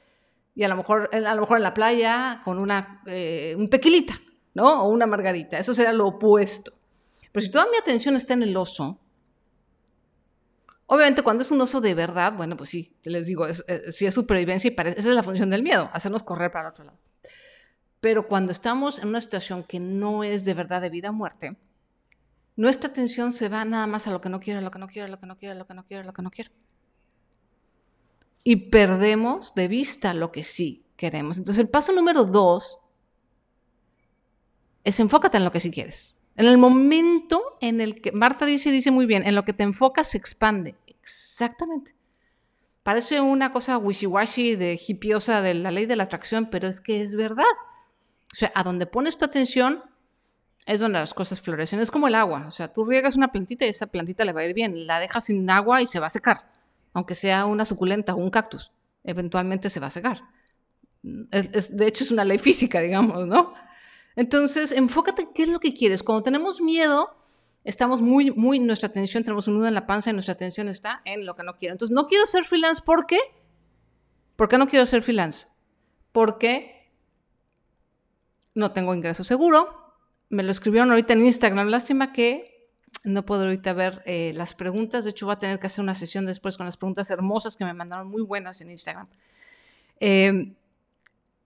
y 0.54 0.64
a 0.64 0.68
lo 0.68 0.76
mejor, 0.76 1.10
a 1.14 1.36
lo 1.36 1.42
mejor 1.42 1.58
en 1.58 1.64
la 1.64 1.74
playa 1.74 2.42
con 2.44 2.60
una, 2.60 3.02
eh, 3.08 3.56
un 3.58 3.70
tequilita, 3.70 4.20
¿no? 4.54 4.84
O 4.84 4.90
una 4.90 5.08
margarita. 5.08 5.58
Eso 5.58 5.74
sería 5.74 5.94
lo 5.94 6.08
opuesto. 6.08 6.74
Pero 7.32 7.46
si 7.46 7.52
toda 7.52 7.66
mi 7.72 7.78
atención 7.78 8.16
está 8.16 8.34
en 8.34 8.44
el 8.44 8.56
oso, 8.58 9.00
Obviamente, 10.94 11.24
cuando 11.24 11.42
es 11.42 11.52
un 11.52 11.62
oso 11.62 11.80
de 11.80 11.94
verdad, 11.94 12.34
bueno, 12.34 12.58
pues 12.58 12.70
sí, 12.70 12.98
les 13.04 13.26
digo, 13.26 13.48
es, 13.48 13.64
sí 13.92 14.06
es 14.06 14.14
supervivencia 14.14 14.68
y 14.68 14.72
parece, 14.72 15.00
esa 15.00 15.08
es 15.08 15.16
la 15.16 15.24
función 15.24 15.50
del 15.50 15.64
miedo, 15.64 15.90
hacernos 15.94 16.22
correr 16.22 16.52
para 16.52 16.68
el 16.68 16.72
otro 16.74 16.84
lado. 16.84 17.00
Pero 18.02 18.28
cuando 18.28 18.52
estamos 18.52 19.00
en 19.00 19.08
una 19.08 19.22
situación 19.22 19.64
que 19.64 19.80
no 19.80 20.26
es 20.26 20.44
de 20.44 20.54
verdad 20.54 20.82
de 20.82 20.90
vida 20.90 21.12
o 21.12 21.14
muerte, 21.14 21.56
nuestra 22.58 22.90
atención 22.90 23.32
se 23.32 23.48
va 23.48 23.64
nada 23.64 23.88
más 23.88 24.06
a 24.06 24.12
lo 24.12 24.20
que 24.20 24.28
no 24.28 24.42
quiero, 24.42 24.60
a 24.60 24.64
lo 24.64 24.70
que 24.70 24.80
no 24.80 24.88
quiero, 24.90 25.06
a 25.06 25.10
lo 25.10 25.18
que 25.18 25.28
no 25.28 25.38
quiero, 25.38 25.54
a 25.54 25.58
lo 25.58 25.66
que 25.66 25.74
no 25.74 25.86
quiero, 25.86 26.04
a 26.04 26.06
lo 26.08 26.14
que 26.14 26.22
no 26.24 26.30
quiero. 26.30 26.52
Y 28.44 28.58
perdemos 28.70 29.56
de 29.56 29.70
vista 29.70 30.14
lo 30.14 30.34
que 30.34 30.44
sí 30.44 30.84
queremos. 30.98 31.38
Entonces, 31.38 31.62
el 31.62 31.70
paso 31.70 31.94
número 31.94 32.26
dos 32.26 32.80
es 34.84 35.00
enfócate 35.00 35.38
en 35.38 35.46
lo 35.46 35.54
que 35.54 35.62
sí 35.62 35.72
quieres. 35.72 36.18
En 36.36 36.46
el 36.46 36.58
momento 36.58 37.58
en 37.62 37.82
el 37.82 38.02
que, 38.02 38.12
Marta 38.12 38.46
dice, 38.46 38.72
dice 38.72 38.92
muy 38.92 39.06
bien, 39.06 39.26
en 39.26 39.36
lo 39.36 39.44
que 39.44 39.54
te 39.54 39.64
enfocas 39.64 40.10
se 40.10 40.18
expande. 40.18 40.76
Exactamente. 40.88 41.94
Parece 42.84 43.22
una 43.22 43.52
cosa 43.52 43.78
wishy-washy 43.78 44.56
de 44.56 44.80
hipiosa 44.88 45.42
de 45.42 45.54
la 45.54 45.72
ley 45.72 45.86
de 45.86 45.96
la 45.96 46.04
atracción, 46.04 46.50
pero 46.50 46.68
es 46.68 46.82
que 46.82 47.02
es 47.02 47.16
verdad. 47.16 47.44
O 48.34 48.36
sea, 48.36 48.52
a 48.56 48.64
donde 48.64 48.88
pones 48.88 49.18
tu 49.18 49.26
atención 49.26 49.84
es 50.66 50.80
donde 50.80 51.00
las 51.00 51.14
cosas 51.14 51.42
florecen. 51.42 51.80
Es 51.80 51.92
como 51.92 52.08
el 52.08 52.16
agua. 52.16 52.46
O 52.48 52.52
sea, 52.52 52.72
tú 52.72 52.86
riegas 52.86 53.16
una 53.16 53.32
plantita 53.32 53.66
y 53.66 53.70
esa 53.70 53.88
plantita 53.88 54.26
le 54.26 54.32
va 54.32 54.42
a 54.42 54.46
ir 54.46 54.54
bien. 54.54 54.88
La 54.88 55.00
dejas 55.00 55.26
sin 55.26 55.50
agua 55.50 55.82
y 55.82 55.88
se 55.88 56.00
va 56.00 56.08
a 56.08 56.12
secar. 56.12 56.50
Aunque 56.94 57.16
sea 57.16 57.46
una 57.46 57.66
suculenta 57.66 58.14
o 58.14 58.18
un 58.18 58.30
cactus, 58.30 58.72
eventualmente 59.04 59.70
se 59.70 59.80
va 59.80 59.88
a 59.88 59.92
secar. 59.92 60.22
de 61.04 61.88
hecho, 61.88 62.04
es 62.04 62.12
una 62.12 62.26
ley 62.26 62.38
física, 62.38 62.80
digamos, 62.82 63.28
¿no? 63.28 63.54
Entonces, 64.16 64.72
enfócate 64.72 65.24
en 65.24 65.34
qué 65.34 65.44
es 65.44 65.50
lo 65.50 65.60
que 65.60 65.74
quieres. 65.74 66.04
Cuando 66.04 66.24
tenemos 66.24 66.62
miedo, 66.62 67.16
estamos 67.64 68.02
muy, 68.02 68.32
muy, 68.32 68.60
nuestra 68.60 68.90
atención, 68.90 69.24
tenemos 69.24 69.48
un 69.48 69.56
nudo 69.56 69.68
en 69.68 69.74
la 69.74 69.88
panza 69.88 70.10
y 70.10 70.14
nuestra 70.14 70.34
atención 70.34 70.68
está 70.68 71.02
en 71.06 71.26
lo 71.26 71.36
que 71.36 71.44
no 71.44 71.56
quiero. 71.58 71.74
Entonces, 71.74 71.94
no 71.94 72.08
quiero 72.08 72.26
ser 72.26 72.44
freelance, 72.44 72.82
¿por 72.82 73.06
qué? 73.06 73.20
¿Por 74.36 74.50
qué 74.50 74.58
no 74.58 74.68
quiero 74.68 74.86
ser 74.86 75.04
freelance? 75.04 75.48
Porque 76.12 76.92
no 78.54 78.72
tengo 78.72 78.94
ingreso 78.94 79.24
seguro. 79.24 79.94
Me 80.30 80.44
lo 80.44 80.52
escribieron 80.52 80.90
ahorita 80.90 81.14
en 81.14 81.26
Instagram. 81.26 81.68
Lástima 81.68 82.12
que 82.12 82.70
no 83.04 83.26
puedo 83.26 83.44
ahorita 83.44 83.74
ver 83.74 84.02
eh, 84.06 84.34
las 84.36 84.54
preguntas. 84.54 85.04
De 85.04 85.12
hecho, 85.12 85.26
voy 85.26 85.34
a 85.34 85.40
tener 85.40 85.60
que 85.60 85.68
hacer 85.68 85.84
una 85.84 85.96
sesión 85.96 86.26
después 86.26 86.58
con 86.58 86.66
las 86.66 86.78
preguntas 86.78 87.10
hermosas 87.10 87.58
que 87.58 87.66
me 87.66 87.74
mandaron 87.74 88.08
muy 88.08 88.22
buenas 88.22 88.62
en 88.62 88.72
Instagram. 88.72 89.08
Eh, 90.00 90.54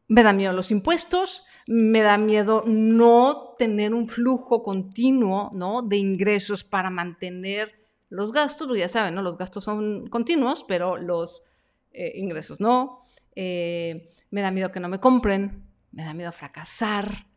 me 0.08 0.24
da 0.24 0.34
miedo 0.34 0.54
los 0.54 0.72
impuestos, 0.72 1.46
me 1.68 2.02
da 2.02 2.18
miedo 2.18 2.64
no 2.68 3.56
tener 3.58 3.94
un 3.94 4.08
flujo 4.08 4.62
continuo 4.62 5.50
¿no? 5.54 5.82
de 5.82 5.98
ingresos 5.98 6.64
para 6.64 6.90
mantener 6.90 7.74
los 8.10 8.32
gastos, 8.32 8.78
ya 8.78 8.88
saben, 8.88 9.16
¿no? 9.16 9.22
los 9.22 9.38
gastos 9.38 9.64
son 9.64 10.08
continuos, 10.08 10.64
pero 10.68 10.98
los 10.98 11.44
eh, 11.92 12.14
ingresos 12.16 12.60
no. 12.60 13.02
Eh, 13.36 14.10
me 14.30 14.42
da 14.42 14.52
miedo 14.52 14.72
que 14.72 14.80
no 14.80 14.90
me 14.90 15.00
compren, 15.00 15.68
me 15.92 16.04
da 16.04 16.14
miedo 16.14 16.32
fracasar. 16.32 17.28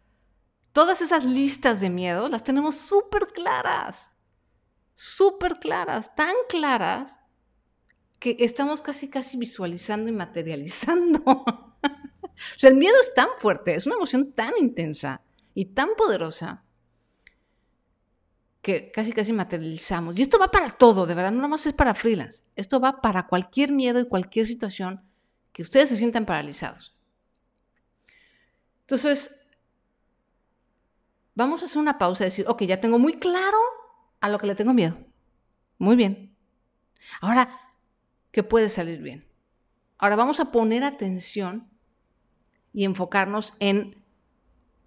Todas 0.72 1.00
esas 1.00 1.24
listas 1.24 1.80
de 1.80 1.90
miedo 1.90 2.28
las 2.28 2.44
tenemos 2.44 2.76
súper 2.76 3.28
claras, 3.28 4.10
súper 4.94 5.58
claras, 5.58 6.14
tan 6.14 6.34
claras 6.48 7.16
que 8.18 8.36
estamos 8.40 8.82
casi, 8.82 9.08
casi 9.08 9.38
visualizando 9.38 10.10
y 10.10 10.12
materializando. 10.12 11.44
O 12.54 12.58
sea, 12.58 12.70
el 12.70 12.76
miedo 12.76 12.94
es 13.00 13.14
tan 13.14 13.28
fuerte, 13.38 13.74
es 13.74 13.86
una 13.86 13.96
emoción 13.96 14.32
tan 14.32 14.52
intensa 14.58 15.22
y 15.54 15.66
tan 15.66 15.90
poderosa 15.96 16.64
que 18.62 18.90
casi 18.90 19.12
casi 19.12 19.32
materializamos. 19.32 20.18
Y 20.18 20.22
esto 20.22 20.38
va 20.38 20.50
para 20.50 20.70
todo, 20.70 21.06
de 21.06 21.14
verdad, 21.14 21.30
no 21.30 21.38
nada 21.38 21.48
más 21.48 21.66
es 21.66 21.72
para 21.72 21.94
freelance. 21.94 22.44
Esto 22.56 22.80
va 22.80 23.00
para 23.00 23.26
cualquier 23.26 23.72
miedo 23.72 24.00
y 24.00 24.08
cualquier 24.08 24.46
situación 24.46 25.02
que 25.52 25.62
ustedes 25.62 25.88
se 25.88 25.96
sientan 25.96 26.26
paralizados. 26.26 26.94
Entonces, 28.80 29.34
vamos 31.34 31.62
a 31.62 31.66
hacer 31.66 31.78
una 31.78 31.98
pausa 31.98 32.24
y 32.24 32.26
decir, 32.26 32.44
ok, 32.48 32.62
ya 32.62 32.80
tengo 32.80 32.98
muy 32.98 33.18
claro 33.18 33.58
a 34.20 34.28
lo 34.28 34.38
que 34.38 34.46
le 34.46 34.54
tengo 34.54 34.74
miedo. 34.74 34.96
Muy 35.78 35.96
bien. 35.96 36.36
Ahora, 37.20 37.48
¿qué 38.30 38.42
puede 38.42 38.68
salir 38.68 39.00
bien? 39.00 39.26
Ahora 39.98 40.16
vamos 40.16 40.40
a 40.40 40.52
poner 40.52 40.84
atención 40.84 41.68
y 42.72 42.84
enfocarnos 42.84 43.54
en 43.60 43.96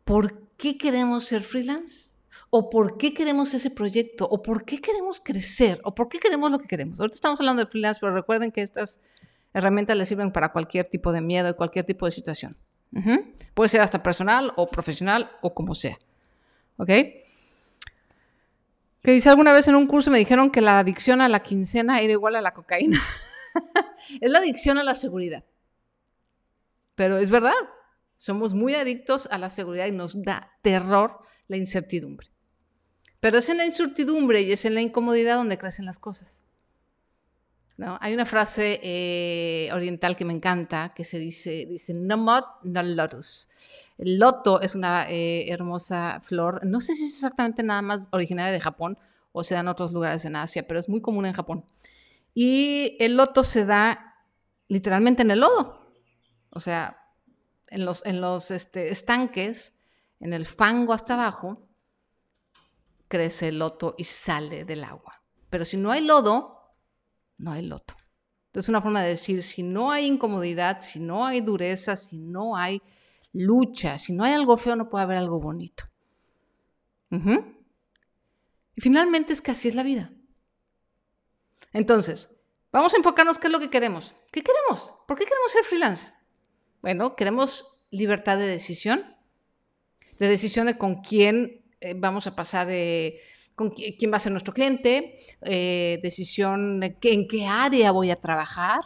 por 0.04 0.48
qué 0.58 0.78
queremos 0.78 1.26
ser 1.26 1.42
freelance 1.42 2.12
o 2.50 2.70
por 2.70 2.98
qué 2.98 3.14
queremos 3.14 3.54
ese 3.54 3.72
proyecto 3.72 4.28
o 4.30 4.44
por 4.44 4.66
qué 4.66 4.82
queremos 4.82 5.22
crecer 5.22 5.80
o 5.84 5.96
por 5.96 6.10
qué 6.10 6.20
queremos 6.20 6.52
lo 6.52 6.60
que 6.60 6.68
queremos. 6.68 7.00
Ahorita 7.00 7.16
estamos 7.16 7.40
hablando 7.40 7.64
de 7.64 7.72
freelance, 7.72 8.00
pero 8.00 8.14
recuerden 8.14 8.52
que 8.52 8.62
estas 8.62 9.00
herramientas 9.54 9.98
les 9.98 10.10
sirven 10.10 10.32
para 10.32 10.52
cualquier 10.52 10.90
tipo 10.90 11.12
de 11.12 11.22
miedo 11.22 11.50
y 11.50 11.54
cualquier 11.54 11.86
tipo 11.86 12.06
de 12.06 12.12
situación. 12.12 12.58
Puede 13.54 13.70
ser 13.70 13.82
hasta 13.82 14.04
personal 14.04 14.52
o 14.58 14.68
profesional 14.68 15.32
o 15.42 15.54
como 15.54 15.76
sea. 15.76 15.98
¿Ok? 16.78 16.90
Que 19.02 19.12
dice 19.12 19.30
alguna 19.30 19.54
vez 19.54 19.68
en 19.68 19.76
un 19.76 19.88
curso 19.88 20.12
me 20.12 20.20
dijeron 20.20 20.52
que 20.52 20.62
la 20.62 20.80
adicción 20.80 21.22
a 21.22 21.30
la 21.30 21.42
quincena 21.42 22.02
era 22.02 22.12
igual 22.12 22.36
a 22.36 22.42
la 22.42 22.54
cocaína. 22.54 23.02
es 24.22 24.30
la 24.30 24.40
adicción 24.40 24.78
a 24.78 24.84
la 24.84 24.94
seguridad. 24.94 25.46
Pero 27.02 27.18
es 27.18 27.32
verdad, 27.32 27.56
somos 28.16 28.54
muy 28.54 28.76
adictos 28.76 29.28
a 29.32 29.40
la 29.40 29.50
seguridad 29.50 29.88
y 29.88 29.92
nos 29.92 30.22
da 30.22 30.52
terror 30.62 31.18
la 31.48 31.58
incertidumbre. 31.58 32.28
Pero 33.20 33.40
es 33.40 33.50
en 33.50 33.58
la 33.58 33.66
incertidumbre 33.66 34.44
y 34.44 34.52
es 34.52 34.66
en 34.66 34.76
la 34.76 34.82
incomodidad 34.82 35.38
donde 35.38 35.58
crecen 35.58 35.88
las 35.88 35.98
cosas. 35.98 36.44
¿No? 37.76 37.98
Hay 38.02 38.14
una 38.14 38.28
frase 38.28 38.80
eh, 38.84 39.72
oriental 39.74 40.16
que 40.16 40.26
me 40.26 40.34
encanta 40.34 40.94
que 40.96 41.04
se 41.04 41.18
dice, 41.18 41.66
dice, 41.68 41.96
no 41.96 42.18
mod, 42.18 42.44
no 42.62 42.84
lotus. 42.84 43.50
El 43.98 44.20
loto 44.20 44.62
es 44.62 44.76
una 44.76 45.10
eh, 45.10 45.52
hermosa 45.52 46.20
flor. 46.22 46.64
No 46.68 46.82
sé 46.82 46.94
si 46.94 47.06
es 47.06 47.16
exactamente 47.16 47.64
nada 47.64 47.82
más 47.82 48.10
originaria 48.12 48.54
de 48.54 48.62
Japón 48.62 49.00
o 49.32 49.44
se 49.44 49.56
da 49.56 49.62
en 49.62 49.70
otros 49.70 49.92
lugares 49.92 50.24
en 50.26 50.36
Asia, 50.36 50.68
pero 50.68 50.80
es 50.80 50.88
muy 50.88 51.02
común 51.02 51.26
en 51.26 51.34
Japón. 51.34 51.66
Y 52.36 52.96
el 53.00 53.18
loto 53.18 53.42
se 53.42 53.66
da 53.66 54.18
literalmente 54.68 55.24
en 55.24 55.32
el 55.32 55.40
lodo. 55.40 55.81
O 56.52 56.60
sea, 56.60 57.02
en 57.68 57.86
los, 57.86 58.06
en 58.06 58.22
los 58.22 58.52
este, 58.52 58.92
estanques, 58.92 59.74
en 60.20 60.34
el 60.34 60.46
fango 60.46 60.94
hasta 60.94 61.16
abajo, 61.16 61.68
crece 63.08 63.50
el 63.50 63.60
loto 63.60 63.96
y 63.98 64.04
sale 64.04 64.64
del 64.66 64.84
agua. 64.84 65.24
Pero 65.50 65.66
si 65.66 65.78
no 65.78 65.92
hay 65.92 66.06
lodo, 66.06 66.76
no 67.38 67.52
hay 67.52 67.66
loto. 67.66 67.96
Entonces, 68.48 68.70
una 68.70 68.82
forma 68.82 69.02
de 69.02 69.10
decir, 69.10 69.44
si 69.44 69.64
no 69.64 69.92
hay 69.92 70.06
incomodidad, 70.06 70.82
si 70.82 71.00
no 71.00 71.26
hay 71.26 71.42
dureza, 71.42 71.96
si 71.96 72.18
no 72.18 72.56
hay 72.56 72.82
lucha, 73.34 73.98
si 73.98 74.14
no 74.14 74.26
hay 74.26 74.34
algo 74.34 74.58
feo, 74.58 74.76
no 74.76 74.90
puede 74.90 75.04
haber 75.04 75.18
algo 75.18 75.40
bonito. 75.40 75.86
Y 77.10 78.82
finalmente 78.82 79.34
es 79.34 79.42
que 79.42 79.52
así 79.52 79.70
es 79.70 79.76
la 79.76 79.84
vida. 79.84 80.12
Entonces, 81.74 82.30
vamos 82.72 82.94
a 82.94 82.98
enfocarnos 82.98 83.40
qué 83.40 83.48
es 83.48 83.54
lo 83.54 83.60
que 83.60 83.70
queremos. 83.70 84.14
¿Qué 84.32 84.44
queremos? 84.44 84.94
¿Por 85.08 85.18
qué 85.18 85.26
queremos 85.26 85.52
ser 85.52 85.64
freelance? 85.64 86.16
Bueno, 86.82 87.16
queremos 87.16 87.80
libertad 87.92 88.38
de 88.38 88.48
decisión, 88.48 89.16
de 90.18 90.28
decisión 90.28 90.66
de 90.66 90.78
con 90.78 91.02
quién 91.02 91.62
eh, 91.80 91.94
vamos 91.96 92.26
a 92.26 92.36
pasar, 92.36 92.68
con 93.56 93.70
quién 93.70 94.12
va 94.12 94.18
a 94.18 94.20
ser 94.20 94.32
nuestro 94.32 94.54
cliente, 94.54 95.20
eh, 95.42 96.00
decisión 96.02 96.80
de 96.80 96.98
en 97.02 97.28
qué 97.28 97.46
área 97.46 97.92
voy 97.92 98.10
a 98.10 98.20
trabajar, 98.20 98.82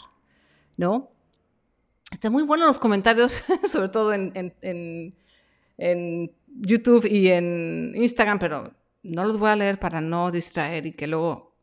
¿no? 0.75 1.11
Están 2.11 2.33
muy 2.33 2.43
buenos 2.43 2.67
los 2.67 2.79
comentarios, 2.79 3.41
sobre 3.65 3.89
todo 3.89 4.13
en, 4.13 5.15
YouTube 6.47 7.05
y 7.05 7.27
en 7.29 7.93
Instagram, 7.95 8.39
pero 8.39 8.73
no 9.03 9.25
los 9.25 9.37
voy 9.37 9.49
a 9.49 9.55
leer 9.55 9.77
para 9.77 9.99
no 9.99 10.31
distraer 10.31 10.85
y 10.85 10.93
que 10.93 11.07
luego 11.07 11.53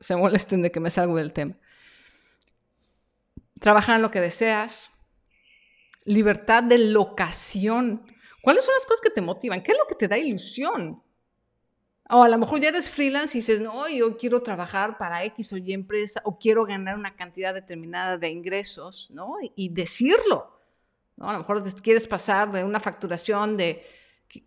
se 0.00 0.16
molesten 0.16 0.62
de 0.62 0.70
que 0.70 0.80
me 0.80 0.90
salgo 0.90 1.16
del 1.16 1.32
tema. 1.32 1.54
Trabajar 3.60 3.96
en 3.96 4.02
lo 4.02 4.10
que 4.10 4.20
deseas. 4.20 4.91
Libertad 6.04 6.62
de 6.62 6.78
locación. 6.78 8.02
¿Cuáles 8.42 8.64
son 8.64 8.74
las 8.74 8.86
cosas 8.86 9.00
que 9.00 9.10
te 9.10 9.20
motivan? 9.20 9.62
¿Qué 9.62 9.72
es 9.72 9.78
lo 9.78 9.86
que 9.86 9.94
te 9.94 10.08
da 10.08 10.18
ilusión? 10.18 11.02
O 12.10 12.22
a 12.22 12.28
lo 12.28 12.36
mejor 12.36 12.60
ya 12.60 12.68
eres 12.68 12.90
freelance 12.90 13.38
y 13.38 13.40
dices, 13.40 13.60
no, 13.60 13.88
yo 13.88 14.16
quiero 14.18 14.42
trabajar 14.42 14.98
para 14.98 15.24
X 15.24 15.52
o 15.54 15.56
Y 15.56 15.72
empresa 15.72 16.20
o 16.24 16.38
quiero 16.38 16.64
ganar 16.66 16.96
una 16.98 17.16
cantidad 17.16 17.54
determinada 17.54 18.18
de 18.18 18.28
ingresos, 18.28 19.10
¿no? 19.12 19.36
Y, 19.54 19.70
decirlo. 19.70 20.58
¿no? 21.16 21.30
A 21.30 21.32
lo 21.32 21.38
mejor 21.38 21.62
quieres 21.80 22.06
pasar 22.06 22.52
de 22.52 22.64
una 22.64 22.80
facturación 22.80 23.56
de 23.56 23.82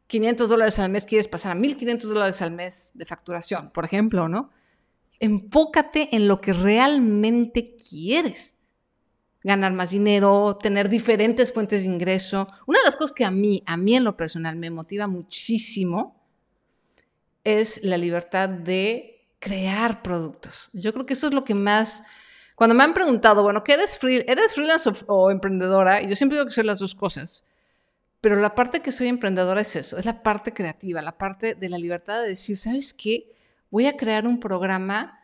500 0.07 0.49
dólares 0.49 0.77
al 0.77 0.91
mes, 0.91 1.05
quieres 1.05 1.27
pasar 1.27 1.55
a 1.55 1.59
1.500 1.59 2.01
dólares 2.01 2.41
al 2.41 2.51
mes 2.51 2.91
de 2.93 3.05
facturación, 3.05 3.71
por 3.71 3.85
ejemplo, 3.85 4.27
¿no? 4.27 4.51
Enfócate 5.19 6.15
en 6.15 6.27
lo 6.27 6.41
que 6.41 6.53
realmente 6.53 7.75
quieres. 7.75 8.54
Ganar 9.45 9.73
más 9.73 9.91
dinero, 9.91 10.57
tener 10.57 10.89
diferentes 10.89 11.53
fuentes 11.53 11.83
de 11.83 11.87
ingreso. 11.87 12.47
Una 12.65 12.79
de 12.79 12.85
las 12.85 12.95
cosas 12.95 13.13
que 13.13 13.25
a 13.25 13.29
mí, 13.29 13.61
a 13.67 13.77
mí 13.77 13.95
en 13.95 14.03
lo 14.03 14.17
personal 14.17 14.55
me 14.55 14.71
motiva 14.71 15.05
muchísimo 15.05 16.19
es 17.43 17.83
la 17.83 17.97
libertad 17.97 18.49
de 18.49 19.27
crear 19.37 20.01
productos. 20.01 20.71
Yo 20.73 20.91
creo 20.91 21.05
que 21.05 21.13
eso 21.13 21.27
es 21.27 21.33
lo 21.33 21.43
que 21.43 21.53
más... 21.53 22.01
Cuando 22.55 22.73
me 22.73 22.83
han 22.83 22.95
preguntado, 22.95 23.43
bueno, 23.43 23.63
¿qué 23.63 23.73
eres, 23.73 23.99
eres 24.01 24.53
freelance 24.53 24.89
o, 25.05 25.29
emprendedora? 25.29 26.01
Y 26.01 26.07
yo 26.07 26.15
siempre 26.15 26.37
digo 26.37 26.47
que 26.47 26.53
soy 26.53 26.63
las 26.63 26.79
dos 26.79 26.95
cosas. 26.95 27.45
Pero 28.21 28.37
la 28.37 28.55
parte 28.55 28.79
que 28.79 28.91
soy 28.91 29.07
emprendedora 29.07 29.61
es 29.61 29.75
eso, 29.75 29.99
es 29.99 30.05
la 30.05 30.23
parte 30.23 30.53
creativa, 30.53 31.03
la 31.03 31.19
parte 31.19 31.53
de 31.53 31.69
la 31.69 31.77
libertad 31.77 32.23
de 32.23 32.29
decir, 32.29 32.57
¿sabes 32.57 32.95
qué? 32.95 33.35
Voy 33.69 33.85
a 33.85 33.95
crear 33.95 34.25
un 34.25 34.39
programa, 34.39 35.19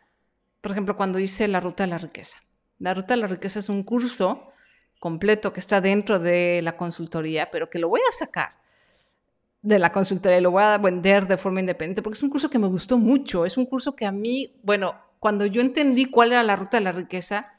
por 0.60 0.70
ejemplo, 0.70 0.96
cuando 0.96 1.18
hice 1.18 1.48
la 1.48 1.58
Ruta 1.58 1.82
de 1.82 1.88
la 1.88 1.98
Riqueza. 1.98 2.38
La 2.82 2.94
Ruta 2.94 3.14
de 3.14 3.20
la 3.20 3.28
Riqueza 3.28 3.60
es 3.60 3.68
un 3.68 3.84
curso 3.84 4.52
completo 4.98 5.52
que 5.52 5.60
está 5.60 5.80
dentro 5.80 6.18
de 6.18 6.60
la 6.62 6.76
consultoría, 6.76 7.48
pero 7.52 7.70
que 7.70 7.78
lo 7.78 7.88
voy 7.88 8.00
a 8.08 8.12
sacar 8.12 8.56
de 9.62 9.78
la 9.78 9.92
consultoría 9.92 10.38
y 10.38 10.42
lo 10.42 10.50
voy 10.50 10.64
a 10.64 10.78
vender 10.78 11.28
de 11.28 11.38
forma 11.38 11.60
independiente, 11.60 12.02
porque 12.02 12.16
es 12.16 12.22
un 12.24 12.30
curso 12.30 12.50
que 12.50 12.58
me 12.58 12.66
gustó 12.66 12.98
mucho, 12.98 13.46
es 13.46 13.56
un 13.56 13.66
curso 13.66 13.94
que 13.94 14.04
a 14.04 14.10
mí, 14.10 14.58
bueno, 14.64 14.96
cuando 15.20 15.46
yo 15.46 15.60
entendí 15.60 16.06
cuál 16.06 16.32
era 16.32 16.42
la 16.42 16.56
ruta 16.56 16.78
de 16.78 16.82
la 16.82 16.90
riqueza, 16.90 17.52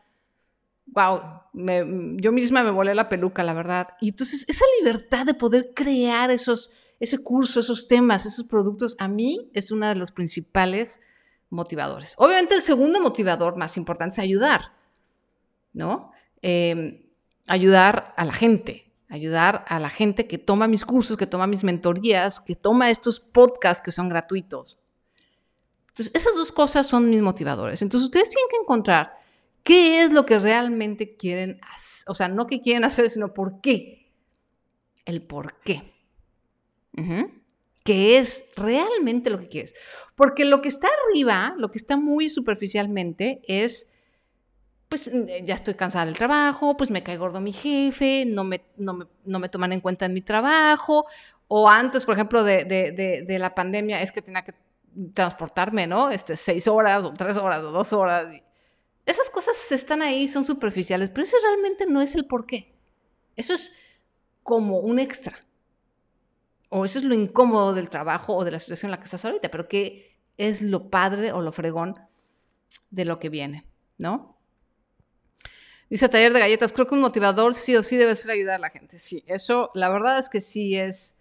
wow, 0.88 1.22
yo 1.53 2.34
misma 2.34 2.62
me 2.62 2.72
volé 2.72 2.94
la 2.94 3.08
peluca, 3.08 3.44
la 3.44 3.53
verdad. 3.53 3.92
Y 4.01 4.10
entonces 4.10 4.44
esa 4.50 4.65
libertad 4.80 5.25
de 5.25 5.36
poder 5.36 5.72
crear 5.74 6.32
esos, 6.32 6.72
ese 7.00 7.20
curso, 7.20 7.62
esos 7.62 7.88
temas, 7.88 8.25
esos 8.25 8.46
productos, 8.46 8.98
a 9.00 9.08
mí 9.08 9.50
es 9.53 9.72
uno 9.72 9.88
de 9.88 9.96
los 9.96 10.12
principales 10.12 11.00
motivadores. 11.50 12.15
Obviamente 12.18 12.56
el 12.56 12.62
segundo 12.62 13.00
motivador 13.00 13.56
más 13.56 13.77
importante 13.77 14.15
es 14.15 14.20
ayudar, 14.20 14.83
¿no? 15.74 16.12
Eh, 16.42 17.06
ayudar 17.48 18.13
a 18.18 18.25
la 18.25 18.34
gente, 18.34 18.92
ayudar 19.10 19.65
a 19.68 19.80
la 19.80 19.89
gente 19.89 20.27
que 20.27 20.38
toma 20.38 20.68
mis 20.68 20.86
cursos, 20.86 21.18
que 21.18 21.27
toma 21.27 21.48
mis 21.48 21.63
mentorías, 21.63 22.39
que 22.39 22.56
toma 22.56 22.89
estos 22.89 23.20
podcasts 23.20 23.84
que 23.84 23.92
son 23.92 24.10
gratuitos. 24.10 24.77
Entonces, 25.89 26.12
esas 26.15 26.36
dos 26.36 26.51
cosas 26.51 26.88
son 26.88 27.09
mis 27.09 27.22
motivadores. 27.22 27.81
Entonces, 27.81 28.05
ustedes 28.05 28.29
tienen 28.29 28.50
que 28.50 28.57
encontrar 28.57 29.20
qué 29.64 30.01
es 30.01 30.12
lo 30.12 30.25
que 30.25 30.40
realmente 30.40 31.16
quieren 31.16 31.59
hacer. 31.62 32.05
O 32.07 32.16
sea, 32.16 32.27
no 32.27 32.48
qué 32.48 32.62
quieren 32.62 32.83
hacer, 32.83 33.09
sino 33.09 33.33
por 33.33 33.62
qué. 33.62 34.12
El 35.05 35.22
por 35.22 35.59
qué. 35.59 35.94
¿Qué 37.83 38.18
es 38.18 38.46
realmente 38.55 39.29
lo 39.29 39.40
que 39.40 39.50
quieres? 39.50 39.75
Porque 40.16 40.46
lo 40.46 40.62
que 40.62 40.70
está 40.70 40.88
arriba, 41.09 41.53
lo 41.57 41.70
que 41.70 41.77
está 41.77 41.98
muy 41.98 42.29
superficialmente, 42.29 43.42
es 43.48 43.92
pues 44.94 45.08
eh, 45.08 45.44
ya 45.44 45.56
estoy 45.56 45.74
cansada 45.74 46.06
del 46.06 46.16
trabajo, 46.16 46.77
pues 46.77 46.92
me 46.92 47.01
cae 47.01 47.18
gordo 47.18 47.42
mi 47.42 47.51
jefe, 47.51 48.25
no 48.27 48.44
me, 48.44 48.62
no 48.77 48.94
me, 48.94 49.50
toman 49.50 49.74
en 49.74 49.82
cuenta 49.82 50.06
en 50.06 50.14
mi 50.14 50.22
trabajo, 50.22 51.08
o 51.48 51.68
antes, 51.68 52.06
por 52.06 52.14
ejemplo, 52.14 52.44
de, 52.44 53.25
la 53.40 53.56
pandemia, 53.56 54.03
es 54.03 54.12
que 54.12 54.22
tenía 54.22 54.44
que 54.44 54.53
transportarme, 55.16 55.88
¿no? 55.88 56.12
Este, 56.12 56.36
seis 56.36 56.68
horas, 56.68 57.03
o 57.03 57.12
tres 57.12 57.38
horas, 57.38 57.64
o 57.64 57.72
dos 57.72 57.92
horas. 57.92 58.40
Esas 59.03 59.32
cosas 59.32 59.72
están 59.72 60.03
ahí, 60.03 60.27
son 60.27 60.46
superficiales, 60.46 61.10
pero 61.10 61.24
eso 61.24 61.38
realmente 61.42 61.88
no 61.88 62.00
es 62.00 62.14
el 62.14 62.27
porqué. 62.27 62.75
Eso 63.36 63.56
es 63.56 63.74
como 64.44 64.77
un 64.77 65.00
extra. 65.00 65.40
O 66.70 66.86
eso 66.86 67.00
es 67.00 67.06
lo 67.06 67.16
incómodo 67.16 67.74
del 67.74 67.90
trabajo 67.90 68.36
o 68.36 68.46
de 68.46 68.51
la 68.51 68.60
situación 68.60 68.90
en 68.90 68.92
la 68.92 68.98
que 69.00 69.06
estás 69.06 69.25
ahorita, 69.25 69.50
pero 69.50 69.68
qué 69.68 70.20
es 70.38 70.62
lo 70.62 70.92
padre 70.92 71.32
o 71.32 71.42
lo 71.42 71.51
fregón 71.51 71.98
de 72.92 73.06
lo 73.06 73.18
que 73.18 73.29
viene, 73.29 73.66
¿no? 73.98 74.32
Dice 75.94 76.10
Taller 76.10 76.34
de 76.34 76.40
Galletas, 76.40 76.74
creo 76.74 76.88
que 76.88 76.96
un 76.96 77.01
motivador 77.01 77.53
sí 77.53 77.75
o 77.75 77.84
sí 77.84 77.98
debe 77.98 78.16
ser 78.16 78.32
ayudar 78.32 78.56
a 78.56 78.58
la 78.58 78.72
gente. 78.72 78.98
Sí, 78.98 79.24
eso 79.27 79.70
la 79.75 79.90
verdad 79.90 80.18
es 80.18 80.27
que 80.27 80.42
sí 80.42 80.75
es... 80.75 81.18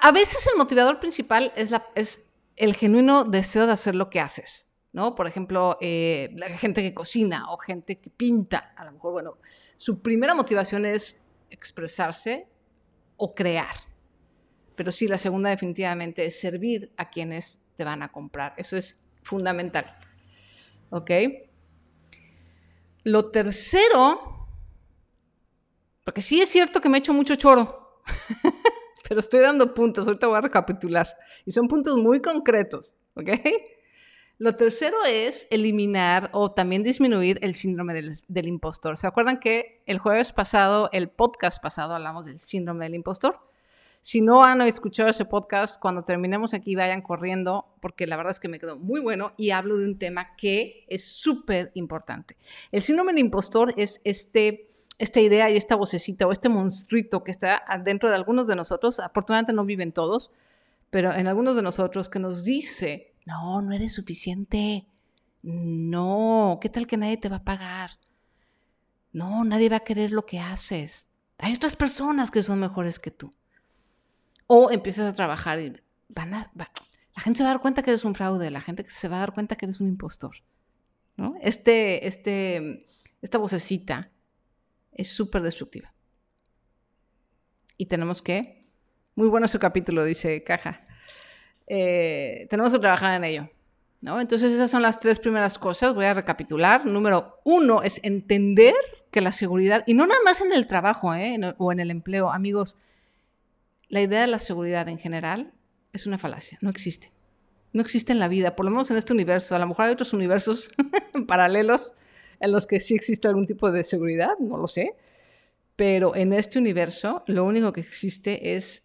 A 0.00 0.12
veces 0.12 0.46
el 0.46 0.56
motivador 0.56 0.98
principal 0.98 1.52
es, 1.56 1.70
la, 1.70 1.86
es 1.94 2.22
el 2.56 2.74
genuino 2.74 3.24
deseo 3.24 3.66
de 3.66 3.74
hacer 3.74 3.94
lo 3.94 4.08
que 4.08 4.18
haces, 4.18 4.72
¿no? 4.94 5.14
Por 5.14 5.26
ejemplo, 5.26 5.76
eh, 5.82 6.30
la 6.36 6.48
gente 6.48 6.80
que 6.80 6.94
cocina 6.94 7.52
o 7.52 7.58
gente 7.58 7.98
que 7.98 8.08
pinta, 8.08 8.72
a 8.74 8.86
lo 8.86 8.92
mejor, 8.92 9.12
bueno, 9.12 9.36
su 9.76 10.00
primera 10.00 10.34
motivación 10.34 10.86
es 10.86 11.18
expresarse 11.50 12.48
o 13.18 13.34
crear. 13.34 13.74
Pero 14.74 14.90
sí, 14.90 15.06
la 15.06 15.18
segunda 15.18 15.50
definitivamente 15.50 16.24
es 16.24 16.40
servir 16.40 16.90
a 16.96 17.10
quienes 17.10 17.60
te 17.76 17.84
van 17.84 18.02
a 18.02 18.10
comprar. 18.10 18.54
Eso 18.56 18.74
es 18.74 18.96
fundamental. 19.22 19.84
¿Ok? 20.88 21.10
Lo 23.06 23.30
tercero, 23.30 24.48
porque 26.02 26.20
sí 26.20 26.40
es 26.40 26.48
cierto 26.48 26.80
que 26.80 26.88
me 26.88 26.96
he 26.96 26.98
hecho 26.98 27.12
mucho 27.12 27.36
choro, 27.36 28.02
pero 29.08 29.20
estoy 29.20 29.38
dando 29.38 29.74
puntos, 29.74 30.08
ahorita 30.08 30.26
voy 30.26 30.38
a 30.38 30.40
recapitular, 30.40 31.16
y 31.44 31.52
son 31.52 31.68
puntos 31.68 31.96
muy 31.98 32.20
concretos, 32.20 32.96
¿ok? 33.14 33.30
Lo 34.38 34.56
tercero 34.56 34.96
es 35.06 35.46
eliminar 35.52 36.30
o 36.32 36.50
también 36.50 36.82
disminuir 36.82 37.38
el 37.42 37.54
síndrome 37.54 37.94
del, 37.94 38.12
del, 38.26 38.48
impostor. 38.48 38.96
¿Se 38.96 39.06
acuerdan 39.06 39.38
que 39.38 39.84
el 39.86 40.00
jueves 40.00 40.32
pasado, 40.32 40.90
el 40.92 41.08
podcast 41.08 41.62
pasado, 41.62 41.94
hablamos 41.94 42.26
del 42.26 42.40
síndrome 42.40 42.86
del 42.86 42.96
impostor? 42.96 43.38
Si 44.06 44.20
no 44.20 44.44
han 44.44 44.60
escuchado 44.60 45.08
ese 45.08 45.24
podcast, 45.24 45.80
cuando 45.80 46.02
terminemos 46.02 46.54
aquí 46.54 46.76
vayan 46.76 47.02
corriendo, 47.02 47.74
porque 47.80 48.06
la 48.06 48.16
verdad 48.16 48.30
es 48.30 48.38
que 48.38 48.46
me 48.46 48.60
quedó 48.60 48.78
muy 48.78 49.00
bueno 49.00 49.32
y 49.36 49.50
hablo 49.50 49.78
de 49.78 49.84
un 49.84 49.98
tema 49.98 50.36
que 50.36 50.86
es 50.86 51.10
súper 51.10 51.72
importante. 51.74 52.36
El 52.70 52.82
síndrome 52.82 53.12
del 53.12 53.22
impostor 53.22 53.74
es 53.76 54.00
este, 54.04 54.68
esta 55.00 55.18
idea 55.18 55.50
y 55.50 55.56
esta 55.56 55.74
vocecita 55.74 56.24
o 56.24 56.30
este 56.30 56.48
monstruito 56.48 57.24
que 57.24 57.32
está 57.32 57.64
dentro 57.84 58.08
de 58.08 58.14
algunos 58.14 58.46
de 58.46 58.54
nosotros, 58.54 59.00
afortunadamente 59.00 59.52
no 59.52 59.64
viven 59.64 59.90
todos, 59.90 60.30
pero 60.90 61.12
en 61.12 61.26
algunos 61.26 61.56
de 61.56 61.62
nosotros 61.62 62.08
que 62.08 62.20
nos 62.20 62.44
dice, 62.44 63.12
no, 63.24 63.60
no 63.60 63.72
eres 63.72 63.92
suficiente, 63.92 64.86
no, 65.42 66.60
¿qué 66.62 66.68
tal 66.68 66.86
que 66.86 66.96
nadie 66.96 67.16
te 67.16 67.28
va 67.28 67.38
a 67.38 67.44
pagar? 67.44 67.90
No, 69.12 69.42
nadie 69.42 69.68
va 69.68 69.78
a 69.78 69.84
querer 69.84 70.12
lo 70.12 70.26
que 70.26 70.38
haces. 70.38 71.06
Hay 71.38 71.54
otras 71.54 71.74
personas 71.74 72.30
que 72.30 72.44
son 72.44 72.60
mejores 72.60 73.00
que 73.00 73.10
tú. 73.10 73.32
O 74.46 74.70
empiezas 74.70 75.06
a 75.06 75.14
trabajar 75.14 75.60
y 75.60 75.72
van 76.08 76.34
a, 76.34 76.50
la 76.54 77.22
gente 77.22 77.38
se 77.38 77.44
va 77.44 77.50
a 77.50 77.52
dar 77.54 77.62
cuenta 77.62 77.82
que 77.82 77.90
eres 77.90 78.04
un 78.04 78.14
fraude, 78.14 78.50
la 78.50 78.60
gente 78.60 78.84
se 78.88 79.08
va 79.08 79.16
a 79.16 79.20
dar 79.20 79.32
cuenta 79.32 79.56
que 79.56 79.64
eres 79.64 79.80
un 79.80 79.88
impostor. 79.88 80.36
¿no? 81.16 81.34
Este, 81.40 82.06
este, 82.06 82.86
esta 83.22 83.38
vocecita 83.38 84.10
es 84.92 85.08
súper 85.08 85.42
destructiva. 85.42 85.92
Y 87.78 87.86
tenemos 87.86 88.22
que, 88.22 88.66
muy 89.14 89.28
bueno 89.28 89.48
su 89.48 89.58
capítulo, 89.58 90.04
dice 90.04 90.44
Caja, 90.44 90.86
eh, 91.66 92.46
tenemos 92.50 92.72
que 92.72 92.78
trabajar 92.78 93.14
en 93.14 93.24
ello. 93.24 93.50
¿no? 94.00 94.20
Entonces 94.20 94.52
esas 94.52 94.70
son 94.70 94.82
las 94.82 95.00
tres 95.00 95.18
primeras 95.18 95.58
cosas. 95.58 95.94
Voy 95.94 96.04
a 96.04 96.14
recapitular. 96.14 96.86
Número 96.86 97.40
uno 97.44 97.82
es 97.82 98.00
entender 98.04 98.74
que 99.10 99.20
la 99.20 99.32
seguridad, 99.32 99.84
y 99.86 99.94
no 99.94 100.06
nada 100.06 100.20
más 100.24 100.40
en 100.42 100.52
el 100.52 100.66
trabajo 100.66 101.14
¿eh? 101.14 101.38
o 101.58 101.72
en 101.72 101.80
el 101.80 101.90
empleo, 101.90 102.30
amigos, 102.30 102.76
la 103.88 104.02
idea 104.02 104.22
de 104.22 104.26
la 104.26 104.38
seguridad 104.38 104.88
en 104.88 104.98
general 104.98 105.52
es 105.92 106.06
una 106.06 106.18
falacia, 106.18 106.58
no 106.60 106.70
existe. 106.70 107.12
No 107.72 107.82
existe 107.82 108.12
en 108.12 108.18
la 108.18 108.28
vida, 108.28 108.56
por 108.56 108.64
lo 108.64 108.70
menos 108.70 108.90
en 108.90 108.96
este 108.96 109.12
universo. 109.12 109.54
A 109.54 109.58
lo 109.58 109.66
mejor 109.66 109.86
hay 109.86 109.92
otros 109.92 110.12
universos 110.12 110.70
paralelos 111.26 111.94
en 112.40 112.52
los 112.52 112.66
que 112.66 112.80
sí 112.80 112.94
existe 112.94 113.28
algún 113.28 113.44
tipo 113.44 113.70
de 113.70 113.84
seguridad, 113.84 114.30
no 114.40 114.56
lo 114.56 114.66
sé. 114.66 114.96
Pero 115.74 116.16
en 116.16 116.32
este 116.32 116.58
universo 116.58 117.22
lo 117.26 117.44
único 117.44 117.72
que 117.72 117.80
existe 117.80 118.54
es 118.54 118.84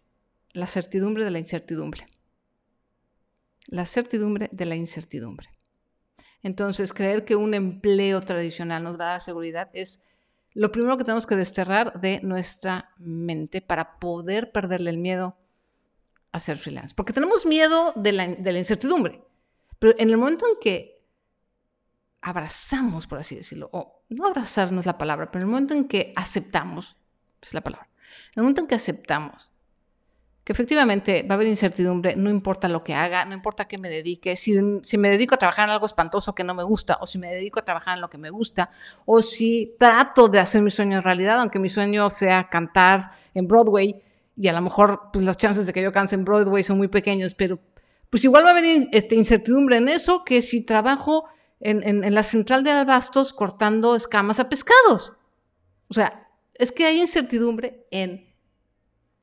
la 0.52 0.66
certidumbre 0.66 1.24
de 1.24 1.30
la 1.30 1.38
incertidumbre. 1.38 2.06
La 3.66 3.86
certidumbre 3.86 4.50
de 4.52 4.66
la 4.66 4.76
incertidumbre. 4.76 5.48
Entonces, 6.42 6.92
creer 6.92 7.24
que 7.24 7.36
un 7.36 7.54
empleo 7.54 8.20
tradicional 8.20 8.82
nos 8.82 8.98
va 8.98 9.04
a 9.04 9.12
dar 9.12 9.20
seguridad 9.20 9.70
es 9.72 10.02
lo 10.54 10.72
primero 10.72 10.98
que 10.98 11.04
tenemos 11.04 11.26
que 11.26 11.36
desterrar 11.36 12.00
de 12.00 12.20
nuestra 12.22 12.90
mente 12.98 13.62
para 13.62 13.98
poder 13.98 14.52
perderle 14.52 14.90
el 14.90 14.98
miedo 14.98 15.32
a 16.32 16.40
ser 16.40 16.58
freelance. 16.58 16.94
Porque 16.94 17.12
tenemos 17.12 17.46
miedo 17.46 17.92
de 17.96 18.12
la, 18.12 18.58
incertidumbre. 18.58 19.22
Pero 19.78 19.94
en 19.98 20.10
el 20.10 20.16
momento 20.16 20.46
en 20.46 20.56
que 20.60 21.02
abrazamos, 22.20 23.06
por 23.06 23.18
así 23.18 23.36
decirlo, 23.36 23.68
o 23.72 24.04
no 24.08 24.26
abrazarnos 24.26 24.86
la 24.86 24.98
palabra, 24.98 25.30
pero 25.30 25.42
en 25.42 25.48
el 25.48 25.52
momento 25.52 25.74
en 25.74 25.88
que 25.88 26.12
aceptamos, 26.16 26.96
es 27.40 27.54
la 27.54 27.62
palabra, 27.62 27.88
en 28.28 28.32
el 28.36 28.42
momento 28.42 28.62
en 28.62 28.68
que 28.68 28.74
aceptamos 28.74 29.51
que 30.44 30.52
efectivamente 30.52 31.22
va 31.22 31.34
a 31.34 31.36
haber 31.36 31.46
incertidumbre, 31.46 32.16
no 32.16 32.28
importa 32.28 32.68
lo 32.68 32.82
que 32.82 32.94
haga, 32.94 33.24
no 33.24 33.34
importa 33.34 33.66
qué 33.66 33.78
me 33.78 33.88
dedique, 33.88 34.34
si, 34.34 34.58
si, 34.82 34.98
me 34.98 35.08
dedico 35.08 35.36
a 35.36 35.38
trabajar 35.38 35.68
en 35.68 35.74
algo 35.74 35.86
espantoso 35.86 36.34
que 36.34 36.42
no 36.42 36.52
me 36.54 36.64
gusta, 36.64 36.98
o 37.00 37.06
si 37.06 37.18
me 37.18 37.28
dedico 37.28 37.60
a 37.60 37.64
trabajar 37.64 37.94
en 37.94 38.00
lo 38.00 38.10
que 38.10 38.18
me 38.18 38.30
gusta, 38.30 38.70
o 39.04 39.22
si 39.22 39.76
trato 39.78 40.28
de 40.28 40.40
hacer 40.40 40.62
mi 40.62 40.70
sueño 40.70 41.00
realidad, 41.00 41.40
aunque 41.40 41.60
mi 41.60 41.68
sueño 41.68 42.10
sea 42.10 42.48
cantar 42.48 43.12
en 43.34 43.46
Broadway, 43.46 44.02
y 44.36 44.48
a 44.48 44.52
lo 44.52 44.62
mejor 44.62 45.10
pues, 45.12 45.24
las 45.24 45.36
chances 45.36 45.66
de 45.66 45.72
que 45.72 45.82
yo 45.82 45.92
cante 45.92 46.16
en 46.16 46.24
Broadway 46.24 46.64
son 46.64 46.78
muy 46.78 46.88
pequeños, 46.88 47.34
pero 47.34 47.60
pues 48.10 48.24
igual 48.24 48.44
va 48.44 48.48
a 48.48 48.52
haber 48.52 48.88
este, 48.92 49.14
incertidumbre 49.14 49.76
en 49.76 49.88
eso 49.88 50.24
que 50.24 50.42
si 50.42 50.62
trabajo 50.62 51.26
en, 51.60 51.86
en, 51.86 52.02
en 52.02 52.14
la 52.14 52.22
central 52.24 52.64
de 52.64 52.72
abastos 52.72 53.32
cortando 53.32 53.94
escamas 53.94 54.40
a 54.40 54.48
pescados. 54.48 55.14
O 55.88 55.94
sea, 55.94 56.28
es 56.54 56.72
que 56.72 56.84
hay 56.84 57.00
incertidumbre 57.00 57.86
en 57.90 58.34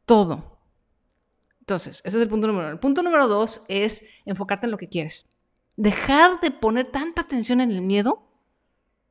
todo. 0.05 0.58
Entonces, 1.69 2.01
ese 2.03 2.17
es 2.17 2.23
el 2.23 2.29
punto 2.29 2.47
número 2.47 2.65
uno. 2.65 2.73
El 2.73 2.79
punto 2.79 3.03
número 3.03 3.27
dos 3.27 3.61
es 3.67 4.03
enfocarte 4.25 4.65
en 4.65 4.71
lo 4.71 4.77
que 4.77 4.89
quieres. 4.89 5.27
Dejar 5.75 6.41
de 6.41 6.49
poner 6.49 6.91
tanta 6.91 7.21
atención 7.21 7.61
en 7.61 7.69
el 7.69 7.83
miedo, 7.83 8.27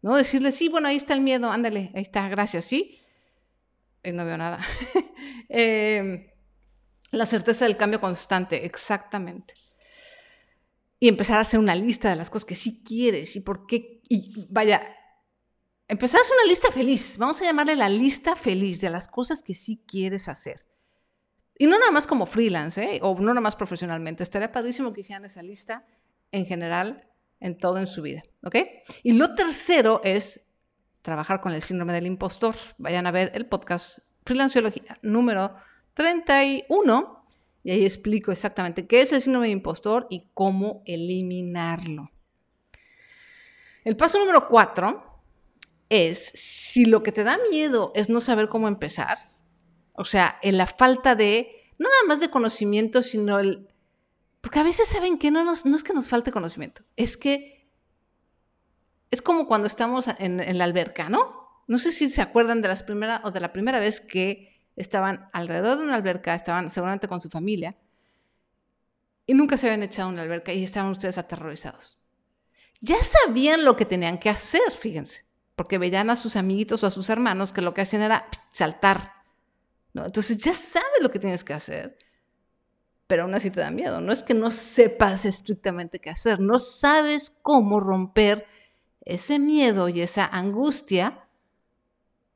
¿no? 0.03 0.17
Decirle, 0.17 0.51
sí, 0.51 0.69
bueno, 0.69 0.89
ahí 0.89 0.97
está 0.97 1.15
el 1.15 1.21
miedo, 1.21 1.53
ándale, 1.53 1.93
ahí 1.95 2.03
está, 2.03 2.29
gracias, 2.29 2.65
sí. 2.65 2.99
Eh, 4.03 4.11
no 4.11 4.25
veo 4.25 4.37
nada. 4.37 4.59
eh, 5.49 6.35
la 7.13 7.27
certeza 7.27 7.65
del 7.65 7.77
cambio 7.77 8.01
constante, 8.01 8.67
exactamente. 8.67 9.55
Y 10.99 11.07
empezar 11.07 11.39
a 11.39 11.43
hacer 11.43 11.61
una 11.61 11.77
lista 11.77 12.11
de 12.11 12.17
las 12.17 12.29
cosas 12.29 12.45
que 12.45 12.57
sí 12.57 12.83
quieres 12.85 13.37
y 13.37 13.41
por 13.41 13.67
qué. 13.67 14.01
Y 14.09 14.49
vaya, 14.51 14.83
empezar 15.87 16.19
a 16.19 16.23
hacer 16.23 16.35
una 16.43 16.51
lista 16.51 16.73
feliz. 16.73 17.19
Vamos 17.19 17.41
a 17.41 17.45
llamarle 17.45 17.77
la 17.77 17.89
lista 17.89 18.35
feliz 18.35 18.81
de 18.81 18.91
las 18.91 19.07
cosas 19.07 19.45
que 19.45 19.55
sí 19.55 19.85
quieres 19.87 20.27
hacer. 20.27 20.68
Y 21.59 21.67
no 21.67 21.79
nada 21.79 21.91
más 21.91 22.07
como 22.07 22.25
freelance, 22.25 22.83
¿eh? 22.83 23.01
o 23.03 23.15
no 23.17 23.27
nada 23.27 23.41
más 23.41 23.57
profesionalmente. 23.57 24.23
Estaría 24.23 24.53
padrísimo 24.53 24.93
que 24.93 25.01
hicieran 25.01 25.25
esa 25.25 25.43
lista 25.43 25.85
en 26.31 26.47
general, 26.47 27.09
en 27.41 27.59
todo 27.59 27.79
en 27.79 27.89
su 27.89 28.01
vida. 28.01 28.23
¿Ok? 28.45 28.57
Y 29.03 29.13
lo 29.13 29.35
tercero 29.35 30.01
es 30.05 30.47
trabajar 31.03 31.41
con 31.41 31.53
el 31.53 31.63
síndrome 31.63 31.93
del 31.93 32.07
impostor. 32.07 32.55
Vayan 32.79 33.07
a 33.07 33.11
ver 33.11 33.33
el 33.35 33.47
podcast 33.47 33.99
Freelanciología 34.25 34.99
número 35.03 35.57
31 35.95 37.25
y 37.65 37.71
ahí 37.71 37.85
explico 37.85 38.31
exactamente 38.31 38.87
qué 38.87 39.01
es 39.01 39.13
el 39.13 39.21
síndrome 39.21 39.49
del 39.49 39.57
impostor 39.57 40.07
y 40.11 40.29
cómo 40.35 40.83
eliminarlo. 40.87 42.11
El 43.85 43.97
paso 43.97 44.19
número 44.19 44.49
cuatro 44.49 45.23
es 45.89 46.31
si 46.35 46.85
lo 46.85 47.03
que 47.03 47.13
te 47.13 47.25
da 47.25 47.39
miedo 47.51 47.93
es 47.95 48.09
no 48.09 48.21
saber 48.21 48.49
cómo 48.49 48.69
empezar, 48.69 49.31
o 49.99 50.05
sea, 50.05 50.39
en 50.43 50.57
la 50.57 50.67
falta 50.67 51.17
de, 51.17 51.73
no 51.77 51.89
nada 51.89 52.03
más 52.07 52.21
de 52.21 52.31
conocimiento, 52.31 53.03
sino 53.03 53.39
el... 53.41 53.69
Porque 54.41 54.61
a 54.61 54.63
veces 54.63 54.89
saben 54.89 55.19
que 55.19 55.33
no, 55.33 55.43
nos, 55.45 55.67
no 55.67 55.75
es 55.75 55.83
que 55.83 55.93
nos 55.93 56.09
falte 56.09 56.31
conocimiento, 56.31 56.83
es 56.97 57.17
que 57.17 57.69
es 59.11 59.21
como 59.21 59.49
cuando 59.49 59.67
estamos 59.67 60.07
en, 60.19 60.59
la 60.59 60.65
alberca, 60.65 61.09
¿no? 61.09 61.49
No 61.67 61.79
sé 61.79 61.91
si 61.91 62.09
se 62.09 62.23
acuerdan 62.23 62.63
de 62.63 62.69
las 62.69 62.83
primeras 62.85 63.23
o 63.25 63.33
de 63.33 63.41
la 63.41 63.53
primera 63.53 63.81
vez 63.81 64.01
que 64.01 64.63
estaban 64.77 65.29
alrededor 65.33 65.79
de 65.79 65.85
una 65.85 65.97
alberca, 65.97 66.35
estaban 66.35 66.71
seguramente 66.71 67.09
con 67.09 67.21
su 67.21 67.29
familia, 67.29 67.77
y 69.27 69.35
nunca 69.35 69.57
se 69.57 69.67
habían 69.67 69.83
echado 69.83 70.09
a 70.09 70.13
una 70.13 70.23
alberca 70.23 70.53
y 70.53 70.63
estaban 70.63 70.93
ustedes 70.93 71.19
aterrorizados. 71.19 71.99
Ya 72.81 73.03
sabían 73.03 73.65
lo 73.65 73.77
que 73.77 73.85
tenían 73.85 74.19
que 74.19 74.31
hacer, 74.31 74.71
fíjense, 74.71 75.27
porque 75.57 75.79
veían 75.79 76.11
a 76.11 76.17
sus 76.17 76.37
amiguitos 76.37 76.85
o 76.85 76.87
a 76.87 76.93
sus 76.93 77.11
hermanos 77.11 77.53
que 77.53 77.63
lo 77.63 77.75
que 77.75 77.81
hacían 77.81 78.03
era 78.03 78.29
saltar 78.53 79.18
entonces 79.95 80.39
ya 80.39 80.55
sabes 80.55 81.01
lo 81.01 81.11
que 81.11 81.19
tienes 81.19 81.45
que 81.45 81.55
hacer, 81.55 81.99
pero 83.07 83.23
aún 83.23 83.35
así 83.35 83.51
te 83.51 83.61
da 83.61 83.71
miedo. 83.71 84.01
No 84.01 84.13
es 84.13 84.23
que 84.23 84.35
no 84.35 84.51
sepas 84.51 85.25
estrictamente 85.25 85.99
qué 85.99 86.11
hacer, 86.11 86.41
no 86.41 86.59
sabes 86.59 87.37
cómo 87.43 87.81
romper 87.81 88.47
ese 89.01 89.39
miedo 89.39 89.89
y 89.89 90.03
esa 90.03 90.27
angustia 90.27 91.27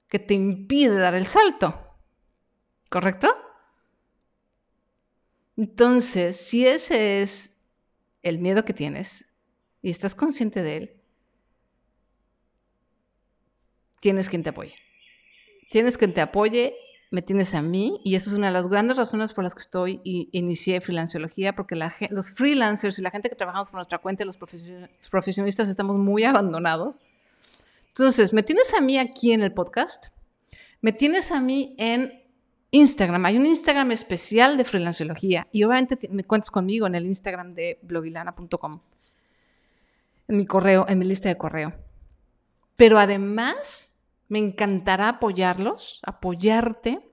que 0.09 0.19
te 0.19 0.35
impide 0.35 0.97
dar 0.97 1.15
el 1.15 1.27
salto. 1.27 1.97
¿Correcto? 2.89 3.35
Entonces, 5.57 6.37
si 6.37 6.67
ese 6.67 7.23
es 7.23 7.57
el 8.23 8.39
miedo 8.39 8.65
que 8.65 8.73
tienes 8.73 9.25
y 9.83 9.91
estás 9.91 10.15
consciente 10.15 10.63
de 10.63 10.77
él, 10.77 11.03
tienes 14.01 14.29
quien 14.29 14.43
te 14.43 14.51
apoye. 14.51 14.75
Tienes 15.71 15.97
quien 15.97 16.15
te 16.15 16.21
apoye 16.21 16.75
me 17.13 17.21
tienes 17.21 17.55
a 17.55 17.61
mí 17.61 18.01
y 18.05 18.15
esa 18.15 18.31
es 18.31 18.37
una 18.37 18.47
de 18.47 18.55
las 18.55 18.69
grandes 18.69 18.97
razones 18.97 19.35
por 19.35 19.45
las 19.45 19.55
que 19.55 19.61
estoy 19.61 20.01
y 20.03 20.31
inicié 20.33 20.81
freelanciología, 20.81 21.55
porque 21.55 21.77
los 22.09 22.31
freelancers 22.31 22.99
y 22.99 23.03
la 23.03 23.11
gente 23.11 23.29
que 23.29 23.37
trabajamos 23.37 23.69
por 23.69 23.77
nuestra 23.77 23.99
cuenta, 23.99 24.25
los 24.25 24.39
profesionistas, 25.11 25.69
estamos 25.69 25.99
muy 25.99 26.25
abandonados. 26.25 26.97
Entonces, 27.89 28.33
me 28.33 28.43
tienes 28.43 28.73
a 28.73 28.81
mí 28.81 28.97
aquí 28.97 29.33
en 29.33 29.43
el 29.43 29.53
podcast, 29.53 30.07
me 30.81 30.95
tienes 30.95 31.33
a 31.33 31.41
mí 31.43 31.75
en 31.77 32.25
Instagram. 32.71 33.27
Hay 33.27 33.37
un 33.37 33.45
Instagram 33.45 33.93
especial 33.93 34.57
de 34.57 34.65
freelanciología 34.65 35.47
y 35.53 35.65
obviamente 35.65 36.09
me 36.11 36.25
cuentas 36.25 36.51
conmigo 36.51 36.87
en 36.87 36.95
el 36.95 37.05
Instagram 37.05 37.53
de 37.53 37.79
blogilana.com, 37.83 38.81
en 40.29 40.37
mi 40.39 40.47
correo, 40.47 40.87
en 40.89 40.99
mi 40.99 41.05
lista 41.05 41.29
de 41.29 41.37
correo. 41.37 41.75
Pero 42.77 42.99
además 42.99 43.92
me 44.33 44.39
encantará 44.39 45.11
apoyarlos, 45.11 46.01
apoyarte 46.07 47.07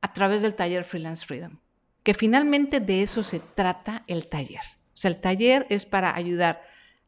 a 0.00 0.12
través 0.12 0.40
del 0.40 0.54
taller 0.54 0.84
Freelance 0.84 1.26
Freedom, 1.26 1.58
que 2.04 2.14
finalmente 2.14 2.78
de 2.78 3.02
eso 3.02 3.24
se 3.24 3.40
trata 3.40 4.04
el 4.06 4.28
taller. 4.28 4.60
O 4.94 4.96
sea, 4.96 5.10
el 5.10 5.20
taller 5.20 5.66
es 5.68 5.84
para 5.84 6.14
ayudar 6.14 6.62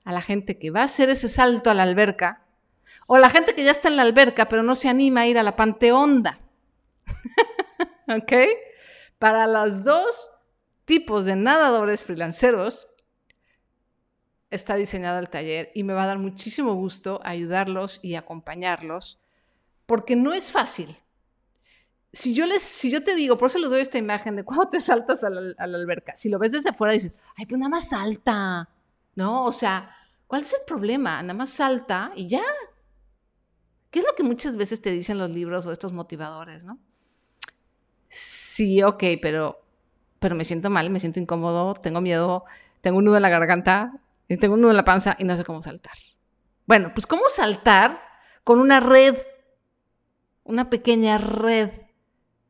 a 0.05 0.11
la 0.11 0.21
gente 0.21 0.59
que 0.59 0.73
va 0.73 0.81
a 0.81 0.87
hacer 0.87 1.11
ese 1.11 1.29
salto 1.29 1.71
a 1.71 1.75
la 1.75 1.85
alberca 1.85 2.43
o 3.07 3.19
la 3.19 3.31
gente 3.31 3.55
que 3.55 3.63
ya 3.63 3.71
está 3.71 3.87
en 3.87 3.95
la 3.95 4.03
alberca 4.03 4.49
pero 4.49 4.65
no 4.65 4.75
se 4.75 4.89
anima 4.89 5.21
a 5.21 5.27
ir 5.29 5.39
a 5.39 5.45
la 5.45 5.55
panteonda. 5.55 6.41
¿Ok? 8.09 8.33
Para 9.21 9.47
los 9.47 9.85
dos 9.85 10.33
tipos 10.87 11.25
de 11.25 11.37
nadadores 11.37 12.03
freelanceros 12.03 12.89
está 14.51 14.75
diseñado 14.75 15.19
el 15.19 15.31
taller 15.31 15.71
y 15.75 15.85
me 15.85 15.93
va 15.93 16.05
a 16.05 16.07
dar 16.07 16.19
muchísimo 16.19 16.75
gusto 16.75 17.21
ayudarlos 17.25 18.01
y 18.03 18.17
acompañarlos 18.17 19.21
porque 19.87 20.17
no 20.17 20.33
es 20.33 20.51
fácil. 20.51 20.97
Si 22.13 22.35
yo, 22.35 22.47
les, 22.47 22.63
si 22.63 22.91
yo 22.91 23.05
te 23.05 23.15
digo, 23.15 23.37
por 23.37 23.51
eso 23.51 23.59
les 23.59 23.71
doy 23.71 23.81
esta 23.81 23.99
imagen 23.99 24.35
de 24.35 24.45
cuando 24.45 24.69
te 24.69 24.81
saltas 24.81 25.23
a 25.23 25.31
la, 25.31 25.55
alberca, 25.59 26.17
si 26.17 26.29
lo 26.29 26.39
ves 26.39 26.53
desde 26.53 26.71
afuera 26.71 26.93
dices, 26.93 27.19
ay, 27.37 27.47
pues 27.47 27.59
nada 27.59 27.71
más 27.71 27.89
salta, 27.89 28.69
¿no? 29.15 29.45
O 29.45 29.53
sea, 29.53 29.95
¿cuál 30.27 30.43
es 30.43 30.53
el 30.53 30.61
problema? 30.67 31.23
Nada 31.23 31.35
más 31.35 31.51
salta 31.51 32.13
y 32.17 32.27
ya. 32.27 32.43
¿Qué 33.91 34.01
es 34.01 34.05
lo 34.05 34.15
que 34.15 34.23
muchas 34.23 34.57
veces 34.57 34.83
te 34.83 34.91
dicen 34.91 35.19
los 35.19 35.31
libros 35.31 35.67
o 35.67 35.73
estos 35.73 35.93
motivadores, 35.93 36.65
no? 36.65 36.79
Sí, 38.09 38.83
ok, 38.83 39.05
pero, 39.23 39.65
pero 40.19 40.35
me 40.35 40.45
siento 40.45 40.69
mal, 40.71 40.91
me 40.91 40.99
siento 40.99 41.21
incómodo, 41.21 41.75
tengo 41.75 42.01
miedo, 42.01 42.45
tengo 42.81 42.99
un 42.99 43.05
nudo 43.05 43.17
en 43.17 43.23
la 43.23 43.29
garganta, 43.29 43.93
tengo 44.37 44.55
un 44.55 44.61
nudo 44.61 44.71
en 44.71 44.77
la 44.77 44.85
panza 44.85 45.17
y 45.19 45.25
no 45.25 45.37
sé 45.37 45.45
cómo 45.45 45.63
saltar. 45.63 45.95
Bueno, 46.67 46.93
pues 46.95 47.07
cómo 47.07 47.23
saltar 47.29 48.01
con 48.45 48.61
una 48.61 48.81
red 48.81 49.17
una 50.51 50.69
pequeña 50.69 51.17
red. 51.17 51.71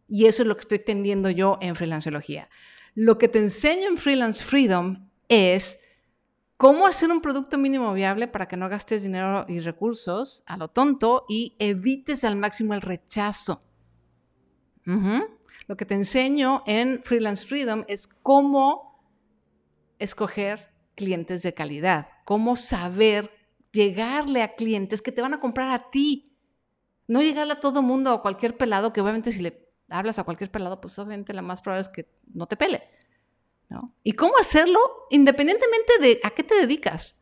Y 0.08 0.26
eso 0.26 0.42
es 0.42 0.48
lo 0.48 0.56
que 0.56 0.62
estoy 0.62 0.78
tendiendo 0.80 1.30
yo 1.30 1.58
en 1.60 1.76
freelanceología. 1.76 2.48
Lo 2.94 3.18
que 3.18 3.28
te 3.28 3.38
enseño 3.38 3.88
en 3.88 3.98
Freelance 3.98 4.42
Freedom 4.42 5.08
es 5.28 5.78
cómo 6.56 6.86
hacer 6.86 7.10
un 7.10 7.20
producto 7.20 7.58
mínimo 7.58 7.92
viable 7.92 8.26
para 8.26 8.48
que 8.48 8.56
no 8.56 8.68
gastes 8.68 9.02
dinero 9.02 9.44
y 9.48 9.60
recursos 9.60 10.42
a 10.46 10.56
lo 10.56 10.68
tonto 10.68 11.24
y 11.28 11.54
evites 11.58 12.24
al 12.24 12.36
máximo 12.36 12.74
el 12.74 12.80
rechazo. 12.80 13.62
Lo 14.84 15.76
que 15.76 15.84
te 15.84 15.94
enseño 15.94 16.64
en 16.66 17.02
Freelance 17.04 17.46
Freedom 17.46 17.84
es 17.86 18.08
cómo 18.08 19.04
escoger 20.00 20.69
clientes 21.00 21.42
de 21.42 21.54
calidad, 21.54 22.08
cómo 22.26 22.56
saber 22.56 23.30
llegarle 23.72 24.42
a 24.42 24.54
clientes 24.54 25.00
que 25.00 25.12
te 25.12 25.22
van 25.22 25.32
a 25.32 25.40
comprar 25.40 25.70
a 25.70 25.90
ti, 25.90 26.26
No 27.06 27.22
llegarle 27.22 27.54
a 27.54 27.60
todo 27.60 27.80
mundo 27.80 28.12
o 28.12 28.16
a 28.16 28.22
cualquier 28.22 28.56
pelado, 28.58 28.92
que 28.92 29.00
obviamente 29.00 29.32
si 29.32 29.42
le 29.42 29.66
hablas 29.88 30.18
a 30.18 30.24
cualquier 30.24 30.50
pelado, 30.50 30.78
pues 30.80 30.96
obviamente 30.98 31.32
la 31.32 31.42
más 31.42 31.62
probable 31.62 31.80
es 31.80 31.88
que 31.88 32.06
no 32.34 32.46
te 32.46 32.56
pele. 32.56 32.82
¿no? 33.70 33.86
¿Y 34.04 34.12
cómo 34.12 34.34
hacerlo 34.38 34.78
independientemente 35.08 35.92
de 36.00 36.20
a 36.22 36.30
qué 36.30 36.44
te 36.44 36.54
dedicas? 36.54 37.20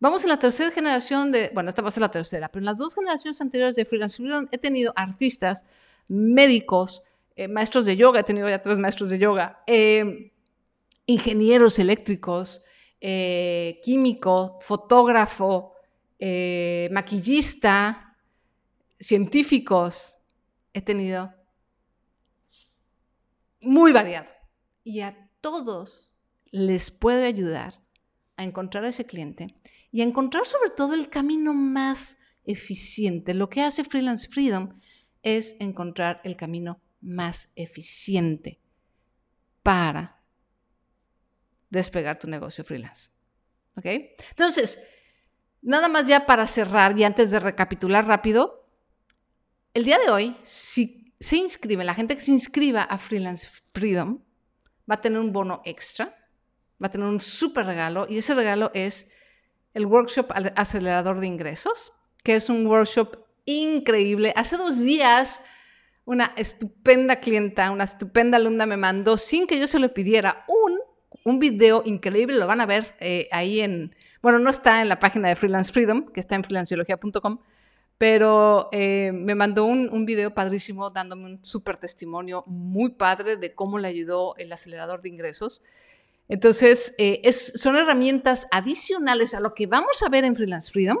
Vamos 0.00 0.24
en 0.24 0.30
la 0.30 0.38
tercera 0.38 0.72
generación 0.72 1.30
de, 1.30 1.50
bueno, 1.54 1.70
esta 1.70 1.80
va 1.80 1.90
a 1.90 1.92
ser 1.92 2.00
la 2.00 2.10
tercera, 2.10 2.48
pero 2.48 2.60
en 2.60 2.66
las 2.66 2.76
dos 2.76 2.94
generaciones 2.94 3.40
anteriores 3.40 3.76
de 3.76 3.84
Freelance 3.84 4.16
Freedom 4.16 4.48
he 4.50 4.58
tenido 4.58 4.92
artistas, 4.96 5.64
médicos, 6.08 7.04
eh, 7.36 7.46
maestros 7.46 7.84
de 7.84 7.96
yoga, 7.96 8.20
he 8.20 8.24
tenido 8.24 8.48
ya 8.48 8.60
tres 8.60 8.78
maestros 8.78 9.10
de 9.10 9.18
yoga, 9.18 9.62
eh, 9.66 10.32
ingenieros 11.06 11.78
eléctricos, 11.78 12.62
eh, 13.04 13.80
químico, 13.82 14.58
fotógrafo, 14.60 15.74
maquillista, 16.90 18.16
científicos. 19.00 20.14
He 20.72 20.80
tenido 20.80 21.34
muy 23.60 23.92
variado. 23.92 24.28
Y 24.84 25.00
a 25.00 25.28
todos 25.40 26.12
les 26.52 26.90
puedo 26.92 27.24
ayudar 27.24 27.82
a 28.36 28.44
encontrar 28.44 28.84
ese 28.84 29.04
cliente 29.04 29.56
y 29.90 30.00
a 30.00 30.04
encontrar 30.04 30.46
sobre 30.46 30.70
todo 30.70 30.94
el 30.94 31.08
camino 31.08 31.54
más 31.54 32.18
eficiente. 32.44 33.34
Lo 33.34 33.48
que 33.48 33.62
hace 33.62 33.84
Freelance 33.84 34.28
Freedom 34.28 34.78
es 35.22 35.56
encontrar 35.60 36.20
el 36.24 36.36
camino 36.36 36.80
más 37.00 37.50
eficiente 37.56 38.60
para 39.62 40.21
despegar 41.72 42.18
tu 42.18 42.28
negocio 42.28 42.64
freelance. 42.64 43.10
¿Ok? 43.76 43.86
Entonces, 44.30 44.78
nada 45.62 45.88
más 45.88 46.06
ya 46.06 46.26
para 46.26 46.46
cerrar 46.46 46.96
y 46.98 47.04
antes 47.04 47.30
de 47.30 47.40
recapitular 47.40 48.06
rápido, 48.06 48.68
el 49.72 49.84
día 49.84 49.98
de 49.98 50.10
hoy, 50.10 50.36
si 50.42 51.14
se 51.18 51.36
inscribe, 51.36 51.82
la 51.82 51.94
gente 51.94 52.14
que 52.14 52.20
se 52.20 52.30
inscriba 52.30 52.82
a 52.82 52.98
Freelance 52.98 53.48
Freedom 53.72 54.22
va 54.90 54.96
a 54.96 55.00
tener 55.00 55.18
un 55.18 55.32
bono 55.32 55.62
extra, 55.64 56.14
va 56.82 56.88
a 56.88 56.90
tener 56.90 57.06
un 57.06 57.20
súper 57.20 57.64
regalo 57.64 58.06
y 58.08 58.18
ese 58.18 58.34
regalo 58.34 58.70
es 58.74 59.08
el 59.72 59.86
workshop 59.86 60.30
acelerador 60.54 61.20
de 61.20 61.26
ingresos, 61.26 61.92
que 62.22 62.34
es 62.34 62.50
un 62.50 62.66
workshop 62.66 63.16
increíble. 63.46 64.34
Hace 64.36 64.58
dos 64.58 64.78
días 64.80 65.40
una 66.04 66.32
estupenda 66.36 67.16
clienta, 67.16 67.70
una 67.70 67.84
estupenda 67.84 68.36
alumna 68.36 68.66
me 68.66 68.76
mandó, 68.76 69.16
sin 69.16 69.46
que 69.46 69.58
yo 69.58 69.66
se 69.66 69.78
lo 69.78 69.94
pidiera, 69.94 70.44
un, 70.48 70.61
un 71.24 71.38
video 71.38 71.82
increíble, 71.84 72.36
lo 72.36 72.46
van 72.46 72.60
a 72.60 72.66
ver 72.66 72.96
eh, 73.00 73.28
ahí 73.32 73.60
en, 73.60 73.94
bueno, 74.22 74.38
no 74.38 74.50
está 74.50 74.82
en 74.82 74.88
la 74.88 74.98
página 74.98 75.28
de 75.28 75.36
Freelance 75.36 75.72
Freedom, 75.72 76.06
que 76.12 76.20
está 76.20 76.34
en 76.34 76.44
freelanciología.com, 76.44 77.38
pero 77.98 78.68
eh, 78.72 79.12
me 79.14 79.34
mandó 79.34 79.64
un, 79.64 80.04
video 80.04 80.34
padrísimo 80.34 80.90
dándome 80.90 81.26
un 81.26 81.44
súper 81.44 81.78
testimonio 81.78 82.42
muy 82.46 82.90
padre 82.90 83.36
de 83.36 83.54
cómo 83.54 83.78
le 83.78 83.88
ayudó 83.88 84.34
el 84.36 84.52
acelerador 84.52 85.02
de 85.02 85.08
ingresos. 85.08 85.62
Entonces, 86.28 86.94
eh, 86.98 87.30
son 87.32 87.76
herramientas 87.76 88.48
adicionales 88.50 89.34
a 89.34 89.40
lo 89.40 89.54
que 89.54 89.66
vamos 89.66 90.02
a 90.02 90.08
ver 90.08 90.24
en 90.24 90.34
Freelance 90.34 90.72
Freedom, 90.72 90.98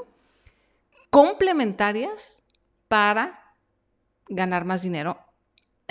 complementarias 1.10 2.42
para 2.88 3.54
ganar 4.28 4.64
más 4.64 4.82
dinero 4.82 5.18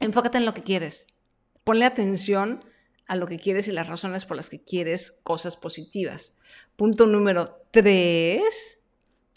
enfócate 0.00 0.38
en 0.38 0.46
lo 0.46 0.54
que 0.54 0.62
quieres. 0.62 1.06
Ponle 1.64 1.84
atención 1.84 2.64
a 3.06 3.16
lo 3.16 3.26
que 3.26 3.38
quieres 3.38 3.68
y 3.68 3.72
las 3.72 3.88
razones 3.88 4.24
por 4.24 4.36
las 4.36 4.50
que 4.50 4.62
quieres 4.62 5.20
cosas 5.22 5.56
positivas. 5.56 6.34
Punto 6.76 7.06
número 7.06 7.62
tres 7.70 8.82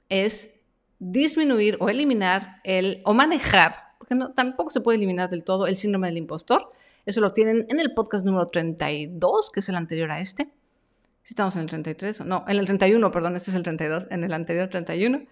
es 0.09 0.55
disminuir 0.99 1.77
o 1.79 1.89
eliminar 1.89 2.61
el 2.63 3.01
o 3.05 3.13
manejar 3.13 3.89
porque 3.99 4.15
tampoco 4.33 4.69
se 4.69 4.81
puede 4.81 4.97
eliminar 4.97 5.29
del 5.29 5.43
todo 5.43 5.67
el 5.67 5.77
síndrome 5.77 6.07
del 6.07 6.17
impostor. 6.17 6.71
Eso 7.05 7.21
lo 7.21 7.31
tienen 7.31 7.65
en 7.69 7.79
el 7.79 7.93
podcast 7.93 8.25
número 8.25 8.47
32, 8.47 9.51
que 9.51 9.59
es 9.59 9.69
el 9.69 9.75
anterior 9.75 10.09
a 10.11 10.19
este. 10.19 10.45
Si 11.23 11.33
estamos 11.33 11.55
en 11.55 11.63
el 11.63 11.67
33, 11.67 12.21
no, 12.21 12.45
en 12.47 12.57
el 12.57 12.65
31, 12.65 13.11
perdón, 13.11 13.35
este 13.35 13.51
es 13.51 13.55
el 13.55 13.63
32, 13.63 14.07
en 14.09 14.23
el 14.23 14.33
anterior 14.33 14.69
31. 14.69 15.25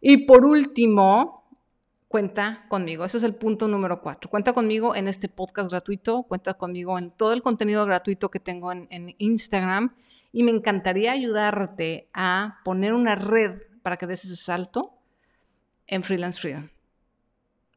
Y 0.00 0.26
por 0.26 0.44
último, 0.44 1.39
cuenta 2.10 2.66
conmigo. 2.68 3.04
Ese 3.04 3.18
es 3.18 3.22
el 3.22 3.36
punto 3.36 3.68
número 3.68 4.02
4. 4.02 4.28
Cuenta 4.28 4.52
conmigo 4.52 4.96
en 4.96 5.06
este 5.06 5.28
podcast 5.28 5.70
gratuito, 5.70 6.24
cuenta 6.24 6.54
conmigo 6.54 6.98
en 6.98 7.12
todo 7.12 7.32
el 7.32 7.40
contenido 7.40 7.86
gratuito 7.86 8.32
que 8.32 8.40
tengo 8.40 8.72
en, 8.72 8.88
en 8.90 9.14
Instagram 9.18 9.90
y 10.32 10.42
me 10.42 10.50
encantaría 10.50 11.12
ayudarte 11.12 12.10
a 12.12 12.58
poner 12.64 12.94
una 12.94 13.14
red 13.14 13.62
para 13.82 13.96
que 13.96 14.08
des 14.08 14.24
ese 14.24 14.34
salto 14.34 14.92
en 15.86 16.02
Freelance 16.02 16.40
Freedom. 16.40 16.68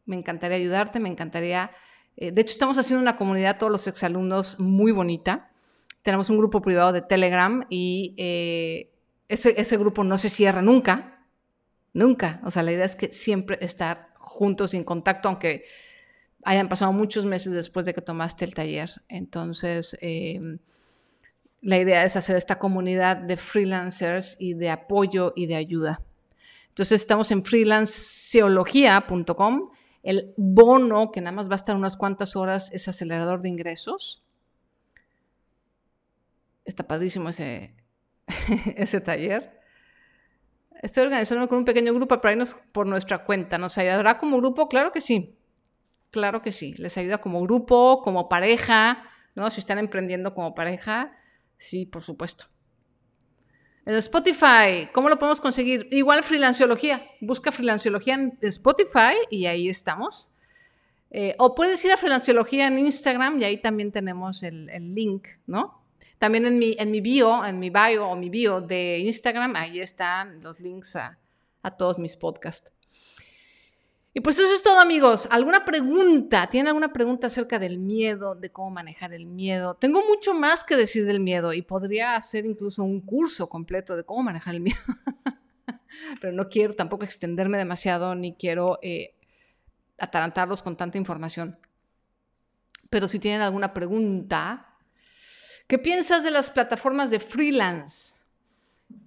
Me 0.07 0.15
encantaría 0.15 0.57
ayudarte, 0.57 0.99
me 0.99 1.09
encantaría... 1.09 1.69
Eh, 2.17 2.31
de 2.31 2.41
hecho, 2.41 2.53
estamos 2.53 2.79
haciendo 2.79 3.03
una 3.03 3.17
comunidad, 3.17 3.59
todos 3.59 3.71
los 3.71 3.85
exalumnos, 3.85 4.59
muy 4.59 4.91
bonita. 4.91 5.51
Tenemos 6.01 6.31
un 6.31 6.39
grupo 6.39 6.59
privado 6.59 6.91
de 6.91 7.03
Telegram 7.03 7.67
y 7.69 8.15
eh, 8.17 8.91
ese, 9.29 9.53
ese 9.61 9.77
grupo 9.77 10.03
no 10.03 10.17
se 10.17 10.31
cierra 10.31 10.63
nunca. 10.63 11.23
Nunca. 11.93 12.41
O 12.43 12.49
sea, 12.49 12.63
la 12.63 12.71
idea 12.71 12.85
es 12.85 12.95
que 12.95 13.13
siempre 13.13 13.59
estar 13.61 14.12
juntos 14.33 14.73
y 14.73 14.77
en 14.77 14.83
contacto, 14.83 15.29
aunque 15.29 15.65
hayan 16.43 16.67
pasado 16.67 16.91
muchos 16.91 17.23
meses 17.25 17.53
después 17.53 17.85
de 17.85 17.93
que 17.93 18.01
tomaste 18.01 18.43
el 18.45 18.53
taller. 18.53 18.91
Entonces, 19.07 19.97
eh, 20.01 20.59
la 21.61 21.77
idea 21.77 22.03
es 22.03 22.17
hacer 22.17 22.35
esta 22.35 22.59
comunidad 22.59 23.17
de 23.17 23.37
freelancers 23.37 24.35
y 24.39 24.53
de 24.53 24.69
apoyo 24.69 25.33
y 25.35 25.47
de 25.47 25.55
ayuda. 25.55 25.99
Entonces 26.69 27.01
estamos 27.01 27.31
en 27.31 27.43
freelanceología.com. 27.45 29.69
El 30.01 30.33
bono, 30.35 31.11
que 31.11 31.21
nada 31.21 31.35
más 31.35 31.47
va 31.47 31.53
a 31.53 31.57
estar 31.57 31.75
unas 31.75 31.95
cuantas 31.95 32.35
horas, 32.35 32.71
es 32.73 32.87
acelerador 32.89 33.41
de 33.41 33.49
ingresos. 33.49 34.23
Está 36.65 36.85
padrísimo 36.85 37.29
ese, 37.29 37.73
ese 38.75 38.99
taller. 38.99 39.62
Estoy 40.83 41.05
organizando 41.05 41.49
con 41.49 41.57
un 41.57 41.65
pequeño 41.65 41.91
grupo 41.95 42.21
para 42.21 42.33
irnos 42.33 42.55
por 42.71 42.85
nuestra 42.85 43.25
cuenta. 43.25 43.57
¿Nos 43.57 43.75
ayudará 43.79 44.19
como 44.19 44.37
grupo? 44.37 44.69
Claro 44.69 44.91
que 44.91 45.01
sí. 45.01 45.35
Claro 46.11 46.43
que 46.43 46.51
sí. 46.51 46.75
Les 46.77 46.95
ayuda 46.99 47.17
como 47.17 47.41
grupo, 47.41 48.01
como 48.03 48.29
pareja, 48.29 49.09
¿no? 49.33 49.49
Si 49.49 49.59
están 49.59 49.79
emprendiendo 49.79 50.35
como 50.35 50.53
pareja, 50.53 51.17
Sí, 51.63 51.85
por 51.85 52.01
supuesto. 52.01 52.47
En 53.85 53.95
Spotify, 53.95 54.89
¿cómo 54.91 55.07
lo 55.07 55.17
podemos 55.17 55.39
conseguir? 55.39 55.87
Igual 55.91 56.21
freelanciología. 56.21 57.01
Busca 57.21 57.53
freelanciología 57.53 58.15
en 58.15 58.37
Spotify 58.41 59.15
y 59.29 59.45
ahí 59.45 59.69
estamos. 59.69 60.29
Eh, 61.09 61.35
o 61.37 61.55
puedes 61.55 61.83
ir 61.85 61.93
a 61.93 61.97
freelanciología 61.97 62.67
en 62.67 62.79
Instagram 62.79 63.39
y 63.39 63.45
ahí 63.45 63.61
también 63.61 63.93
tenemos 63.93 64.43
el, 64.43 64.67
link, 64.93 65.27
¿no? 65.47 65.82
También 66.23 66.45
en 66.45 66.57
mi, 66.57 66.73
en 66.79 66.89
mi 66.89 67.01
bio, 67.01 67.43
en 67.43 67.59
mi 67.59 67.69
bio 67.69 68.07
o 68.07 68.15
mi 68.15 68.29
bio 68.29 68.61
de 68.61 68.99
Instagram, 68.99 69.57
ahí 69.57 69.81
están 69.81 70.41
los 70.41 70.61
links 70.61 70.95
a, 70.95 71.19
todos 71.77 71.99
mis 71.99 72.15
podcasts. 72.15 72.71
Y 74.13 74.21
pues 74.21 74.39
eso 74.39 74.55
es 74.55 74.63
todo, 74.63 74.79
amigos. 74.79 75.27
¿Alguna 75.31 75.65
pregunta? 75.65 76.47
¿Tienen 76.47 76.69
alguna 76.69 76.93
pregunta 76.93 77.27
acerca 77.27 77.59
del 77.59 77.77
miedo, 77.77 78.35
de 78.35 78.53
cómo 78.53 78.69
manejar 78.69 79.13
el 79.13 79.25
miedo? 79.25 79.75
Tengo 79.75 80.01
mucho 80.07 80.33
más 80.33 80.63
que 80.63 80.77
decir 80.77 81.05
del 81.05 81.19
miedo 81.19 81.51
y 81.51 81.61
podría 81.61 82.15
hacer 82.15 82.45
incluso 82.45 82.85
un 82.85 83.01
curso 83.01 83.49
completo 83.49 83.97
de 83.97 84.05
cómo 84.05 84.23
manejar 84.23 84.53
el 84.53 84.61
miedo. 84.61 84.79
Pero 86.21 86.31
no 86.31 86.47
quiero 86.47 86.73
tampoco 86.73 87.03
extenderme 87.03 87.57
demasiado 87.57 88.15
ni 88.15 88.33
quiero 88.33 88.79
eh, 88.81 89.13
atarantarlos 89.99 90.63
con 90.63 90.77
tanta 90.77 90.97
información. 90.97 91.59
Pero 92.89 93.09
si 93.09 93.19
tienen 93.19 93.41
alguna 93.41 93.73
pregunta, 93.73 94.72
¿qué 95.73 95.79
piensas 95.79 96.23
de 96.23 96.29
las 96.29 96.51
plataformas 96.51 97.09
de 97.09 97.19
freelance? 97.19 98.17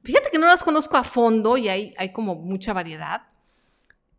Fíjate 0.02 0.30
que 0.32 0.38
no 0.40 0.48
las 0.48 0.64
conozco 0.64 0.96
a 0.96 1.04
fondo 1.04 1.56
y 1.56 1.68
hay, 1.68 2.12
como 2.12 2.34
mucha 2.34 2.72
variedad 2.72 3.22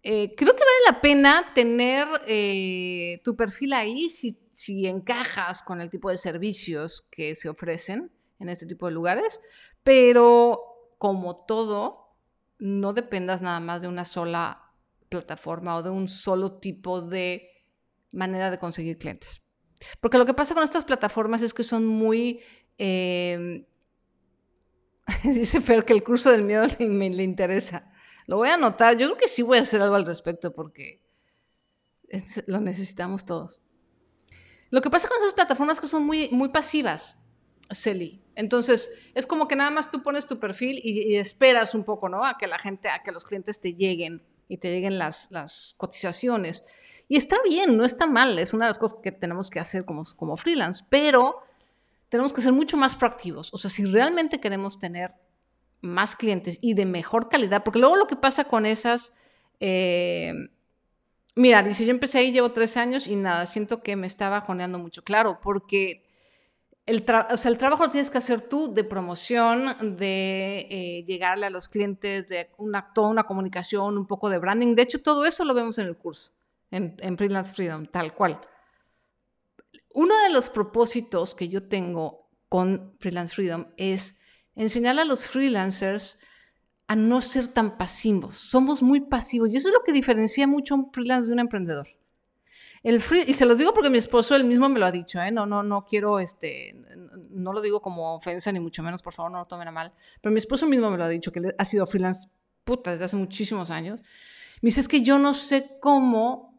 eh, 0.02 0.34
creo 0.34 0.54
que 0.54 0.64
vale 0.64 0.78
la 0.90 1.02
pena 1.02 1.52
tener 1.54 2.08
eh, 2.26 3.20
tu 3.26 3.36
perfil 3.36 3.74
ahí 3.74 4.08
si, 4.08 4.40
si, 4.54 4.88
encajas 4.88 5.62
con 5.62 5.82
el 5.82 5.90
tipo 5.90 6.10
de 6.10 6.18
servicios 6.18 7.06
que 7.12 7.36
se 7.36 7.50
ofrecen 7.50 8.14
en 8.40 8.48
este 8.48 8.66
tipo 8.66 8.86
de 8.86 8.94
lugares, 8.94 9.42
pero 9.84 10.94
como 11.00 11.44
todo, 11.46 12.16
no 12.60 12.94
dependas 12.94 13.42
nada 13.42 13.60
más 13.60 13.82
de 13.82 13.90
una 13.90 14.06
sola 14.06 14.72
plataforma 15.10 15.76
o 15.76 15.84
de 15.84 15.90
un 15.90 16.08
solo 16.08 16.60
tipo 16.60 17.02
de 17.02 17.50
manera 18.14 18.50
de 18.50 18.58
conseguir 18.58 18.98
clientes. 18.98 19.42
Porque 20.00 20.18
lo 20.18 20.26
que 20.26 20.34
pasa 20.34 20.56
con 20.56 20.64
estas 20.64 20.86
plataformas 20.86 21.42
es 21.42 21.54
que 21.54 21.64
son 21.64 21.86
muy... 21.86 22.42
Eh, 22.78 23.66
dice 25.24 25.62
Fer 25.62 25.86
que 25.86 25.94
el 25.94 26.04
curso 26.04 26.32
del 26.32 26.44
miedo 26.44 26.66
le, 26.80 27.10
le 27.10 27.24
interesa. 27.24 27.92
Lo 28.26 28.38
voy 28.38 28.50
a 28.50 28.56
anotar. 28.56 28.98
Yo 28.98 29.08
creo 29.08 29.18
que 29.18 29.28
sí 29.28 29.42
voy 29.42 29.58
a 29.58 29.62
hacer 29.62 29.82
algo 29.82 29.96
al 29.96 30.06
respecto 30.06 30.54
porque 30.54 31.02
lo 32.48 32.60
necesitamos 32.60 33.26
todos. 33.26 33.60
Lo 34.70 34.82
que 34.82 34.90
pasa 34.90 35.08
con 35.08 35.18
esas 35.18 35.34
plataformas 35.34 35.78
es 35.78 35.82
que 35.82 35.88
son 35.88 36.06
muy, 36.06 36.30
muy 36.30 36.50
pasivas, 36.50 37.16
Celi. 37.72 38.22
Entonces, 38.36 38.92
es 39.16 39.26
como 39.26 39.48
que 39.48 39.56
nada 39.56 39.72
más 39.72 39.90
tú 39.90 40.04
pones 40.04 40.28
tu 40.28 40.40
perfil 40.40 40.80
y, 40.84 41.16
esperas 41.16 41.74
un 41.74 41.84
poco, 41.84 42.10
¿no? 42.10 42.26
A 42.26 42.38
que 42.38 42.48
la 42.48 42.60
gente, 42.60 42.90
a 42.90 43.02
que 43.02 43.12
los 43.12 43.24
clientes 43.24 43.60
te 43.60 43.74
lleguen 43.74 44.24
y 44.48 44.58
te 44.58 44.70
lleguen 44.70 44.98
las, 44.98 45.32
las 45.32 45.74
cotizaciones. 45.78 46.64
Y 47.08 47.16
está 47.16 47.38
bien, 47.48 47.78
no 47.78 47.86
está 47.86 48.06
mal, 48.06 48.38
es 48.40 48.54
una 48.54 48.66
de 48.66 48.70
las 48.70 48.80
cosas 48.80 49.00
que 49.02 49.12
tenemos 49.12 49.50
que 49.50 49.60
hacer 49.60 49.86
como, 49.86 50.04
como 50.16 50.36
freelance, 50.36 50.84
pero 50.90 51.42
tenemos 52.10 52.34
que 52.34 52.42
ser 52.42 52.54
mucho 52.54 52.78
más 52.78 52.96
proactivos. 52.96 53.54
O 53.54 53.58
sea, 53.58 53.70
si 53.70 53.86
realmente 53.86 54.40
queremos 54.40 54.80
tener 54.80 55.14
más 55.82 56.16
clientes 56.16 56.58
y 56.62 56.74
de 56.74 56.86
mejor 56.86 57.30
calidad, 57.30 57.64
porque 57.64 57.80
luego 57.80 57.96
lo 57.96 58.08
que 58.08 58.16
pasa 58.16 58.46
con 58.46 58.66
esas, 58.66 59.14
eh, 59.60 60.34
mira, 61.36 61.64
dice, 61.64 61.86
yo 61.86 61.92
empecé 61.92 62.20
ahí, 62.20 62.32
llevo 62.32 62.52
tres 62.52 62.78
años 62.78 63.08
y 63.08 63.16
nada, 63.16 63.46
siento 63.46 63.82
que 63.82 63.96
me 63.96 64.08
estaba 64.08 64.42
joneando 64.42 64.80
mucho, 64.80 65.04
claro, 65.04 65.40
porque 65.42 66.08
el, 66.88 67.04
trabajo 67.04 67.84
lo 67.84 67.92
tienes 67.92 68.10
que 68.10 68.18
hacer 68.18 68.42
tú 68.42 68.74
de 68.74 68.86
promoción, 68.86 69.98
de 69.98 70.68
eh, 70.70 71.04
llegarle 71.06 71.46
a 71.46 71.50
los 71.50 71.68
clientes, 71.68 72.28
de 72.30 72.50
toda 72.96 73.10
una 73.10 73.24
comunicación, 73.24 73.98
un 73.98 74.08
poco 74.08 74.30
de 74.30 74.38
branding. 74.38 74.74
De 74.74 74.84
hecho, 74.84 75.02
todo 75.02 75.26
eso 75.26 75.44
lo 75.44 75.54
vemos 75.54 75.78
en 75.80 75.88
el 75.88 75.98
curso, 75.98 76.32
en, 76.72 76.96
en 77.00 77.18
Freelance 77.18 77.54
Freedom, 77.54 77.86
tal 77.88 78.14
cual. 78.14 78.40
Uno 79.94 80.14
de 80.24 80.30
los 80.30 80.50
propósitos 80.50 81.36
que 81.36 81.50
yo 81.50 81.68
tengo 81.68 82.30
con 82.50 82.96
Freelance 83.00 83.34
Freedom 83.34 83.68
es 83.78 84.18
enseñar 84.56 85.00
a 85.00 85.06
los 85.06 85.26
freelancers 85.28 86.18
a 86.88 86.96
no 86.96 87.22
ser 87.22 87.48
tan 87.48 87.78
pasivos. 87.78 88.38
Somos 88.38 88.82
muy 88.82 89.02
pasivos 89.02 89.54
y 89.54 89.58
eso 89.58 89.68
es 89.68 89.74
lo 89.74 89.84
que 89.84 89.92
diferencia 89.92 90.48
mucho 90.48 90.76
un 90.76 90.92
freelance 90.92 91.28
de 91.28 91.34
un 91.34 91.40
emprendedor. 91.40 91.88
El 92.84 93.02
free, 93.02 93.26
y 93.28 93.34
se 93.34 93.46
los 93.46 93.58
digo 93.58 93.74
porque 93.74 93.90
mi 93.90 93.98
esposo 93.98 94.36
él 94.36 94.46
mismo 94.46 94.70
me 94.70 94.80
lo 94.80 94.86
ha 94.86 94.92
dicho, 94.92 95.22
¿eh? 95.22 95.32
no, 95.32 95.46
no, 95.46 95.64
no 95.64 95.86
quiero, 95.86 96.20
este, 96.20 96.76
no 97.30 97.52
lo 97.52 97.62
digo 97.62 97.82
como 97.82 98.16
ofensa 98.16 98.52
ni 98.52 98.60
mucho 98.60 98.84
menos, 98.84 99.02
por 99.02 99.14
favor 99.14 99.32
no 99.32 99.40
lo 99.40 99.46
tomen 99.46 99.68
a 99.68 99.72
mal, 99.72 99.94
pero 100.22 100.32
mi 100.32 100.40
esposo 100.40 100.68
mismo 100.68 100.90
me 100.90 100.98
lo 100.98 101.04
ha 101.04 101.10
dicho, 101.10 101.32
que 101.32 101.42
ha 101.58 101.66
sido 101.66 101.86
freelance 101.86 102.30
puta 102.64 102.92
desde 102.92 103.06
hace 103.06 103.16
muchísimos 103.16 103.70
años. 103.70 104.00
Me 104.62 104.68
dice, 104.68 104.82
es 104.82 104.88
que 104.88 105.02
yo 105.02 105.20
no 105.20 105.34
sé 105.34 105.78
cómo 105.82 106.57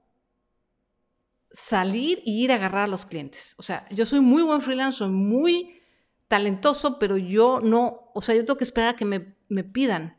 salir 1.51 2.23
y 2.25 2.45
ir 2.45 2.53
a 2.53 2.57
agarrar 2.57 2.85
a 2.85 2.89
los 2.89 3.07
clientes. 3.07 3.55
O 3.59 3.63
sea, 3.63 3.87
yo 3.91 4.07
soy 4.07 4.21
muy 4.21 4.43
buen 4.43 4.61
freelance, 4.61 4.99
soy 4.99 5.11
muy 5.11 5.81
talentoso, 6.29 6.99
pero 6.99 7.17
yo 7.17 7.61
no, 7.61 8.11
o 8.15 8.23
sea, 8.23 8.35
yo 8.35 8.45
tengo 8.45 8.59
que 8.59 8.65
esperar 8.65 8.95
a 8.95 8.97
que 8.97 9.05
me, 9.05 9.35
me 9.49 9.65
pidan, 9.65 10.17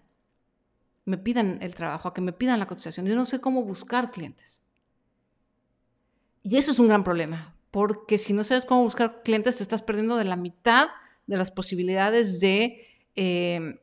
me 1.06 1.18
pidan 1.18 1.60
el 1.62 1.76
trabajo, 1.76 2.08
a 2.08 2.14
que 2.14 2.22
me 2.22 2.34
pidan 2.34 2.60
la 2.60 2.68
cotización. 2.68 3.06
Yo 3.06 3.16
no 3.16 3.26
sé 3.26 3.40
cómo 3.40 3.64
buscar 3.64 4.12
clientes. 4.12 4.64
Y 6.44 6.58
eso 6.58 6.72
es 6.72 6.80
un 6.80 6.88
gran 6.88 7.04
problema, 7.04 7.56
porque 7.70 8.18
si 8.18 8.34
no 8.34 8.44
sabes 8.44 8.66
cómo 8.66 8.84
buscar 8.84 9.22
clientes, 9.24 9.58
te 9.58 9.64
estás 9.64 9.84
perdiendo 9.84 10.18
de 10.18 10.26
la 10.26 10.36
mitad 10.36 10.90
de 11.28 11.38
las 11.38 11.52
posibilidades 11.52 12.40
de, 12.40 12.88
em, 13.16 13.78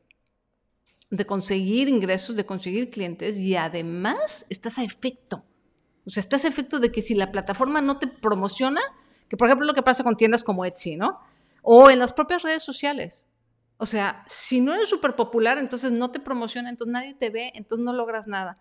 de 1.09 1.25
conseguir 1.25 1.87
ingresos, 1.87 2.35
de 2.35 2.45
conseguir 2.45 2.89
clientes, 2.89 3.37
y 3.37 3.55
además 3.55 4.45
estás 4.49 4.77
a 4.79 4.83
efecto. 4.83 5.45
O 6.07 6.09
sea, 6.09 6.21
estás 6.21 6.45
efecto 6.45 6.79
de 6.79 6.89
que 6.89 7.01
si 7.01 7.15
la 7.15 7.33
plataforma 7.33 7.81
no 7.81 7.99
te 7.99 8.07
promociona, 8.07 8.81
que 9.27 9.35
por 9.35 9.49
ejemplo 9.49 9.67
lo 9.67 9.73
que 9.73 9.83
pasa 9.83 10.05
con 10.05 10.15
tiendas 10.15 10.41
como 10.41 10.63
Etsy, 10.63 10.95
¿no? 10.95 11.19
O 11.61 11.89
en 11.89 11.99
las 11.99 12.13
propias 12.13 12.43
redes 12.43 12.63
sociales. 12.63 13.27
O 13.75 13.85
sea, 13.85 14.23
si 14.25 14.61
no 14.61 14.73
eres 14.73 14.87
súper 14.87 15.17
popular, 15.17 15.57
entonces 15.57 15.91
no 15.91 16.09
te 16.11 16.21
promociona, 16.21 16.69
entonces 16.69 16.93
nadie 16.93 17.13
te 17.13 17.29
ve, 17.29 17.51
entonces 17.55 17.83
no 17.83 17.91
logras 17.91 18.25
nada. 18.25 18.57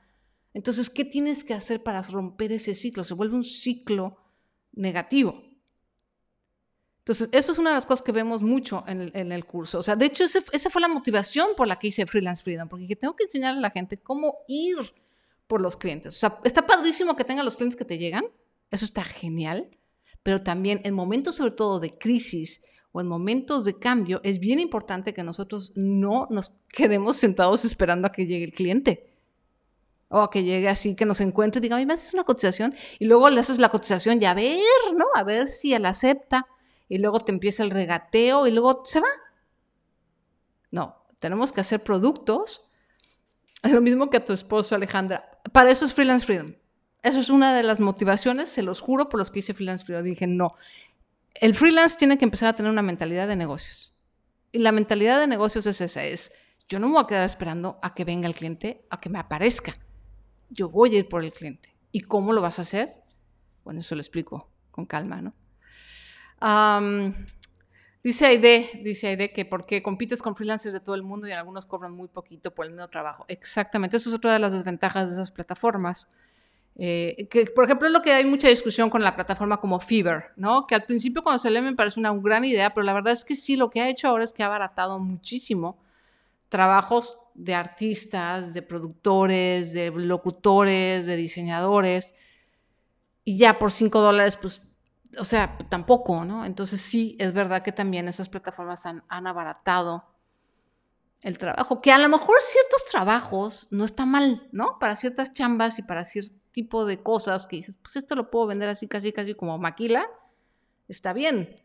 Entonces, 0.55 0.91
¿qué 0.91 1.05
tienes 1.05 1.45
que 1.45 1.55
hacer 1.55 1.85
para 1.85 2.03
romper 2.03 2.51
ese 2.51 2.75
ciclo? 2.75 3.05
Se 3.05 3.15
vuelve 3.15 3.37
un 3.37 3.45
ciclo 3.45 4.19
negativo. 4.73 5.45
Entonces, 6.99 7.29
eso 7.31 7.53
es 7.53 7.59
una 7.59 7.71
de 7.71 7.77
las 7.77 7.87
cosas 7.87 8.03
que 8.03 8.11
vemos 8.11 8.43
mucho 8.43 8.83
en 8.89 9.33
el, 9.33 9.45
curso. 9.45 9.79
O 9.79 9.83
sea, 9.85 9.95
de 9.95 10.07
hecho, 10.07 10.25
esa 10.25 10.71
fue 10.71 10.83
la 10.83 10.89
motivación 10.89 11.51
por 11.57 11.69
la 11.69 11.79
que 11.79 11.87
hice 11.87 12.07
Freelance 12.07 12.43
Freedom, 12.43 12.69
porque 12.69 12.97
tengo 12.97 13.15
que 13.15 13.25
enseñar 13.25 13.57
a 13.57 13.61
la 13.61 13.71
gente 13.71 13.99
cómo 13.99 14.39
ir 14.49 14.77
por 15.47 15.61
los 15.61 15.77
clientes. 15.77 16.17
O 16.17 16.19
sea, 16.19 16.39
está 16.45 16.67
padrísimo 16.67 17.17
que 17.17 17.25
tengan 17.25 17.45
los 17.45 17.57
clientes 17.57 17.77
que 17.77 17.85
te 17.85 17.99
llegan, 17.99 18.25
eso 18.71 18.85
está 18.85 19.05
genial, 19.05 19.71
pero 20.23 20.43
también 20.43 20.81
en 20.85 20.95
momentos 20.95 21.37
sobre 21.37 21.53
todo 21.53 21.79
de 21.79 21.91
crisis 21.91 22.63
o 22.93 23.01
en 23.01 23.07
momentos 23.09 23.65
de 23.65 23.79
cambio, 23.79 24.21
es 24.25 24.39
bien 24.39 24.59
importante 24.59 25.13
que 25.13 25.23
nosotros 25.23 25.73
no 25.77 26.27
nos 26.31 26.57
quedemos 26.69 27.19
sentados 27.19 27.65
esperando 27.65 28.07
a 28.07 28.13
que 28.13 28.27
llegue 28.27 28.45
el 28.45 28.53
cliente. 28.53 29.13
O 30.09 30.31
que 30.31 30.45
llegue 30.45 30.69
así, 30.69 30.95
que 30.95 31.05
nos 31.05 31.21
encuentre 31.21 31.59
y 31.59 31.63
diga, 31.63 31.85
me 31.85 31.93
haces 31.93 32.15
una 32.15 32.25
cotización. 32.25 32.75
Y 32.99 33.05
luego 33.05 33.29
le 33.29 33.41
haces 33.41 33.59
la 33.59 33.69
cotización 33.69 34.23
y 34.23 34.25
a 34.25 34.35
ver, 34.35 34.59
¿no? 34.97 35.05
A 35.15 35.25
ver 35.25 35.47
si 35.49 35.75
él 35.75 35.85
acepta. 35.85 36.47
Y 36.89 36.99
luego 36.99 37.21
te 37.21 37.33
empieza 37.33 37.65
el 37.65 37.71
regateo 37.71 38.47
y 38.47 38.53
luego 38.53 38.83
se 38.87 39.01
va. 39.01 39.09
No, 40.71 41.05
tenemos 41.19 41.53
que 41.53 41.61
hacer 41.61 41.83
productos. 41.83 42.63
Es 43.63 43.73
lo 43.73 43.83
mismo 43.83 44.09
que 44.09 44.17
a 44.17 44.25
tu 44.25 44.33
esposo, 44.33 44.75
Alejandra. 44.75 45.36
Para 45.53 45.71
eso 45.71 45.85
es 45.85 45.95
Freelance 45.95 46.27
Freedom. 46.27 46.55
Eso 47.03 47.21
es 47.21 47.31
una 47.31 47.55
de 47.55 47.63
las 47.63 47.79
motivaciones, 47.81 48.49
se 48.49 48.63
los 48.63 48.81
juro, 48.81 49.09
por 49.09 49.19
los 49.19 49.31
que 49.31 49.39
hice 49.39 49.55
Freelance 49.55 49.85
Freedom. 49.85 50.05
Dije, 50.05 50.27
no, 50.27 50.55
el 51.35 51.55
freelance 51.55 51.97
tiene 51.97 52.19
que 52.19 52.25
empezar 52.25 52.49
a 52.49 52.55
tener 52.55 52.73
una 52.73 52.83
mentalidad 52.83 53.29
de 53.29 53.37
negocios. 53.37 53.95
Y 54.53 54.59
la 54.59 54.73
mentalidad 54.73 55.21
de 55.21 55.27
negocios 55.27 55.67
es 55.67 55.81
esa, 55.81 56.05
es, 56.05 56.33
yo 56.69 56.79
no 56.79 56.89
me 56.89 56.95
voy 56.95 57.05
a 57.05 57.07
quedar 57.07 57.25
esperando 57.25 57.79
a 57.83 57.95
que 57.95 58.05
venga 58.05 58.27
el 58.27 58.35
cliente, 58.35 58.87
a 58.91 58.99
que 58.99 59.09
me 59.09 59.19
aparezca. 59.19 59.79
Yo 60.51 60.69
voy 60.69 60.97
a 60.97 60.99
ir 60.99 61.09
por 61.09 61.25
el 61.25 61.33
cliente. 61.33 61.77
¿Y 61.93 62.01
cómo 62.01 62.33
lo 62.33 62.41
vas 62.41 62.59
a 62.59 62.63
hacer? 62.63 62.91
Bueno, 63.65 63.81
eso 63.81 63.95
lo 63.95 64.01
explico 64.01 64.51
con 64.71 64.87
calma, 64.87 65.21
¿no? 65.21 65.35
Dice 68.07 68.27
Aide, 68.27 68.71
dice 68.85 69.09
Aide 69.09 69.33
que 69.33 69.45
porque 69.45 69.83
compites 69.83 70.23
con 70.23 70.37
freelancers 70.37 70.73
de 70.73 70.79
todo 70.79 70.95
el 70.95 71.03
mundo 71.03 71.27
y 71.27 71.33
algunos 71.33 71.67
cobran 71.67 71.93
muy 71.93 72.07
poquito 72.07 72.55
por 72.55 72.65
el 72.65 72.71
mismo 72.71 72.87
trabajo. 72.89 73.25
Exactamente, 73.27 73.97
eso 73.97 74.11
es 74.11 74.15
otra 74.15 74.33
de 74.33 74.39
las 74.39 74.53
desventajas 74.53 75.09
de 75.09 75.15
esas 75.15 75.33
plataformas. 75.33 76.09
Eh, 76.77 77.27
que, 77.29 77.47
por 77.47 77.65
ejemplo, 77.65 77.89
es 77.89 77.93
lo 77.93 78.03
que 78.03 78.13
hay 78.13 78.25
mucha 78.25 78.49
discusión 78.49 78.91
con 78.91 79.03
la 79.03 79.17
plataforma 79.17 79.57
como 79.57 79.81
Fever, 79.81 80.27
¿no? 80.37 80.69
Que 80.69 80.77
al 80.77 80.85
principio 80.85 81.25
cuando 81.25 81.41
se 81.41 81.51
lee 81.51 81.61
me 81.61 81.75
parece 81.75 81.99
una 81.99 82.15
gran 82.15 82.45
idea, 82.45 82.73
pero 82.73 82.85
la 82.85 82.93
verdad 82.93 83.13
es 83.13 83.25
que 83.25 83.35
sí, 83.35 83.57
lo 83.57 83.71
que 83.71 83.81
ha 83.81 83.89
hecho 83.89 84.07
ahora 84.07 84.23
es 84.23 84.33
que 84.33 84.45
ha 84.45 84.47
abaratado 84.47 85.01
muchísimo 85.01 85.77
trabajos 86.49 87.19
de 87.35 87.57
artistas, 87.57 88.55
de 88.55 88.63
productores, 88.63 89.73
de 89.73 89.91
locutores, 89.91 91.07
de 91.07 91.17
diseñadores, 91.17 92.15
y 93.25 93.37
ya 93.37 93.59
por 93.59 93.73
5 93.73 94.01
dólares, 94.01 94.37
pues, 94.37 94.63
o 95.19 95.25
sea, 95.25 95.57
tampoco, 95.69 96.25
¿no? 96.25 96.45
Entonces 96.45 96.81
sí, 96.81 97.17
es 97.19 97.33
verdad 97.33 97.63
que 97.63 97.73
también 97.73 98.09
esas 98.09 98.29
plataformas 98.29 98.87
han, 98.87 99.03
abaratado 99.09 100.05
el 101.23 101.39
trabajo, 101.39 101.81
que 101.81 101.93
a 101.93 101.99
lo 101.99 102.09
mejor 102.09 102.37
ciertos 102.41 102.85
trabajos 102.85 103.69
no 103.71 103.85
está 103.85 104.07
mal, 104.07 104.49
¿no? 104.53 104.79
Para 104.79 104.97
ciertas 104.97 105.33
chambas 105.33 105.79
y 105.79 105.83
para 105.83 106.05
ciertos 106.05 106.37
tipo 106.53 106.87
de 106.87 107.03
cosas 107.03 107.47
que 107.47 107.57
dices, 107.57 107.77
pues 107.83 107.97
esto 107.97 108.15
lo 108.15 108.31
puedo 108.31 108.47
vender 108.47 108.71
así, 108.71 108.89
casi, 108.89 109.13
casi 109.13 109.35
como 109.35 109.59
maquila, 109.59 110.09
está 110.89 111.13
bien, 111.13 111.63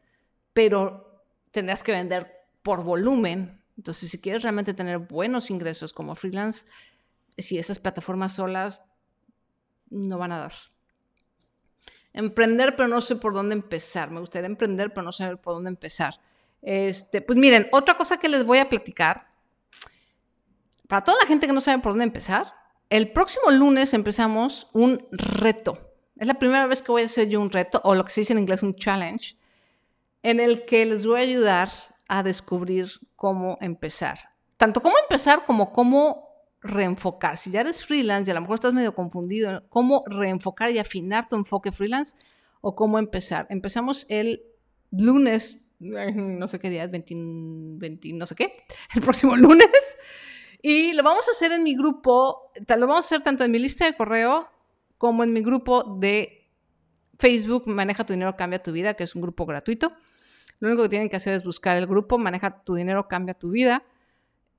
pero 0.51 1.23
tendrás 1.51 1.81
que 1.81 1.93
vender 1.93 2.29
por 2.61 2.83
volumen. 2.83 3.61
Entonces, 3.77 4.09
si 4.09 4.19
quieres 4.19 4.43
realmente 4.43 4.73
tener 4.73 4.97
buenos 4.97 5.49
ingresos 5.49 5.93
como 5.93 6.15
freelance, 6.15 6.65
si 7.37 7.57
esas 7.57 7.79
plataformas 7.79 8.33
solas 8.33 8.81
no 9.89 10.17
van 10.17 10.33
a 10.33 10.39
dar. 10.39 10.53
Emprender, 12.13 12.75
pero 12.75 12.87
no 12.87 13.01
sé 13.01 13.15
por 13.15 13.33
dónde 13.33 13.53
empezar. 13.53 14.11
Me 14.11 14.19
gustaría 14.19 14.47
emprender, 14.47 14.89
pero 14.89 15.03
no 15.03 15.11
sé 15.11 15.37
por 15.37 15.53
dónde 15.53 15.69
empezar. 15.69 16.19
Este, 16.61 17.21
pues 17.21 17.37
miren, 17.37 17.67
otra 17.71 17.97
cosa 17.97 18.17
que 18.17 18.29
les 18.29 18.45
voy 18.45 18.59
a 18.59 18.69
platicar, 18.69 19.27
para 20.87 21.03
toda 21.03 21.17
la 21.21 21.27
gente 21.27 21.47
que 21.47 21.53
no 21.53 21.61
sabe 21.61 21.81
por 21.81 21.93
dónde 21.93 22.03
empezar, 22.03 22.53
el 22.89 23.11
próximo 23.11 23.49
lunes 23.49 23.93
empezamos 23.93 24.69
un 24.73 25.07
reto. 25.11 25.79
Es 26.17 26.27
la 26.27 26.33
primera 26.35 26.67
vez 26.67 26.81
que 26.81 26.91
voy 26.91 27.03
a 27.03 27.05
hacer 27.05 27.29
yo 27.29 27.39
un 27.39 27.49
reto, 27.49 27.81
o 27.83 27.95
lo 27.95 28.03
que 28.03 28.11
se 28.11 28.21
dice 28.21 28.33
en 28.33 28.39
inglés 28.39 28.61
un 28.61 28.75
challenge, 28.75 29.37
en 30.21 30.39
el 30.39 30.65
que 30.65 30.85
les 30.85 31.05
voy 31.05 31.21
a 31.21 31.23
ayudar 31.23 31.71
a 32.07 32.23
descubrir 32.23 32.91
cómo 33.15 33.57
empezar. 33.61 34.31
Tanto 34.57 34.81
cómo 34.81 34.97
empezar 34.99 35.45
como 35.45 35.71
cómo 35.71 36.30
reenfocar. 36.61 37.37
Si 37.37 37.51
ya 37.51 37.61
eres 37.61 37.85
freelance 37.85 38.29
y 38.29 38.31
a 38.31 38.35
lo 38.35 38.41
mejor 38.41 38.55
estás 38.55 38.73
medio 38.73 38.93
confundido, 38.93 39.63
cómo 39.69 40.03
reenfocar 40.07 40.71
y 40.71 40.79
afinar 40.79 41.27
tu 41.27 41.35
enfoque 41.35 41.71
freelance 41.71 42.15
o 42.61 42.75
cómo 42.75 42.99
empezar. 42.99 43.47
Empezamos 43.49 44.05
el 44.09 44.43
lunes, 44.91 45.57
no 45.79 46.47
sé 46.47 46.59
qué 46.59 46.69
día 46.69 46.83
es, 46.83 46.91
20, 46.91 47.15
20 47.79 48.13
no 48.13 48.25
sé 48.25 48.35
qué, 48.35 48.63
el 48.95 49.01
próximo 49.01 49.35
lunes. 49.35 49.67
Y 50.61 50.93
lo 50.93 51.01
vamos 51.01 51.27
a 51.27 51.31
hacer 51.31 51.51
en 51.51 51.63
mi 51.63 51.75
grupo, 51.75 52.51
lo 52.67 52.87
vamos 52.87 53.05
a 53.05 53.07
hacer 53.07 53.23
tanto 53.23 53.43
en 53.43 53.51
mi 53.51 53.57
lista 53.57 53.85
de 53.85 53.95
correo 53.95 54.47
como 54.97 55.23
en 55.23 55.33
mi 55.33 55.41
grupo 55.41 55.97
de 55.99 56.47
Facebook, 57.17 57.63
Maneja 57.67 58.05
tu 58.05 58.13
dinero, 58.13 58.35
cambia 58.35 58.61
tu 58.61 58.71
vida, 58.71 58.93
que 58.93 59.03
es 59.03 59.15
un 59.15 59.23
grupo 59.23 59.47
gratuito. 59.47 59.91
Lo 60.59 60.67
único 60.67 60.83
que 60.83 60.89
tienen 60.89 61.09
que 61.09 61.15
hacer 61.15 61.33
es 61.33 61.43
buscar 61.43 61.77
el 61.77 61.87
grupo, 61.87 62.19
Maneja 62.19 62.63
tu 62.63 62.75
dinero, 62.75 63.07
cambia 63.07 63.33
tu 63.33 63.49
vida, 63.49 63.83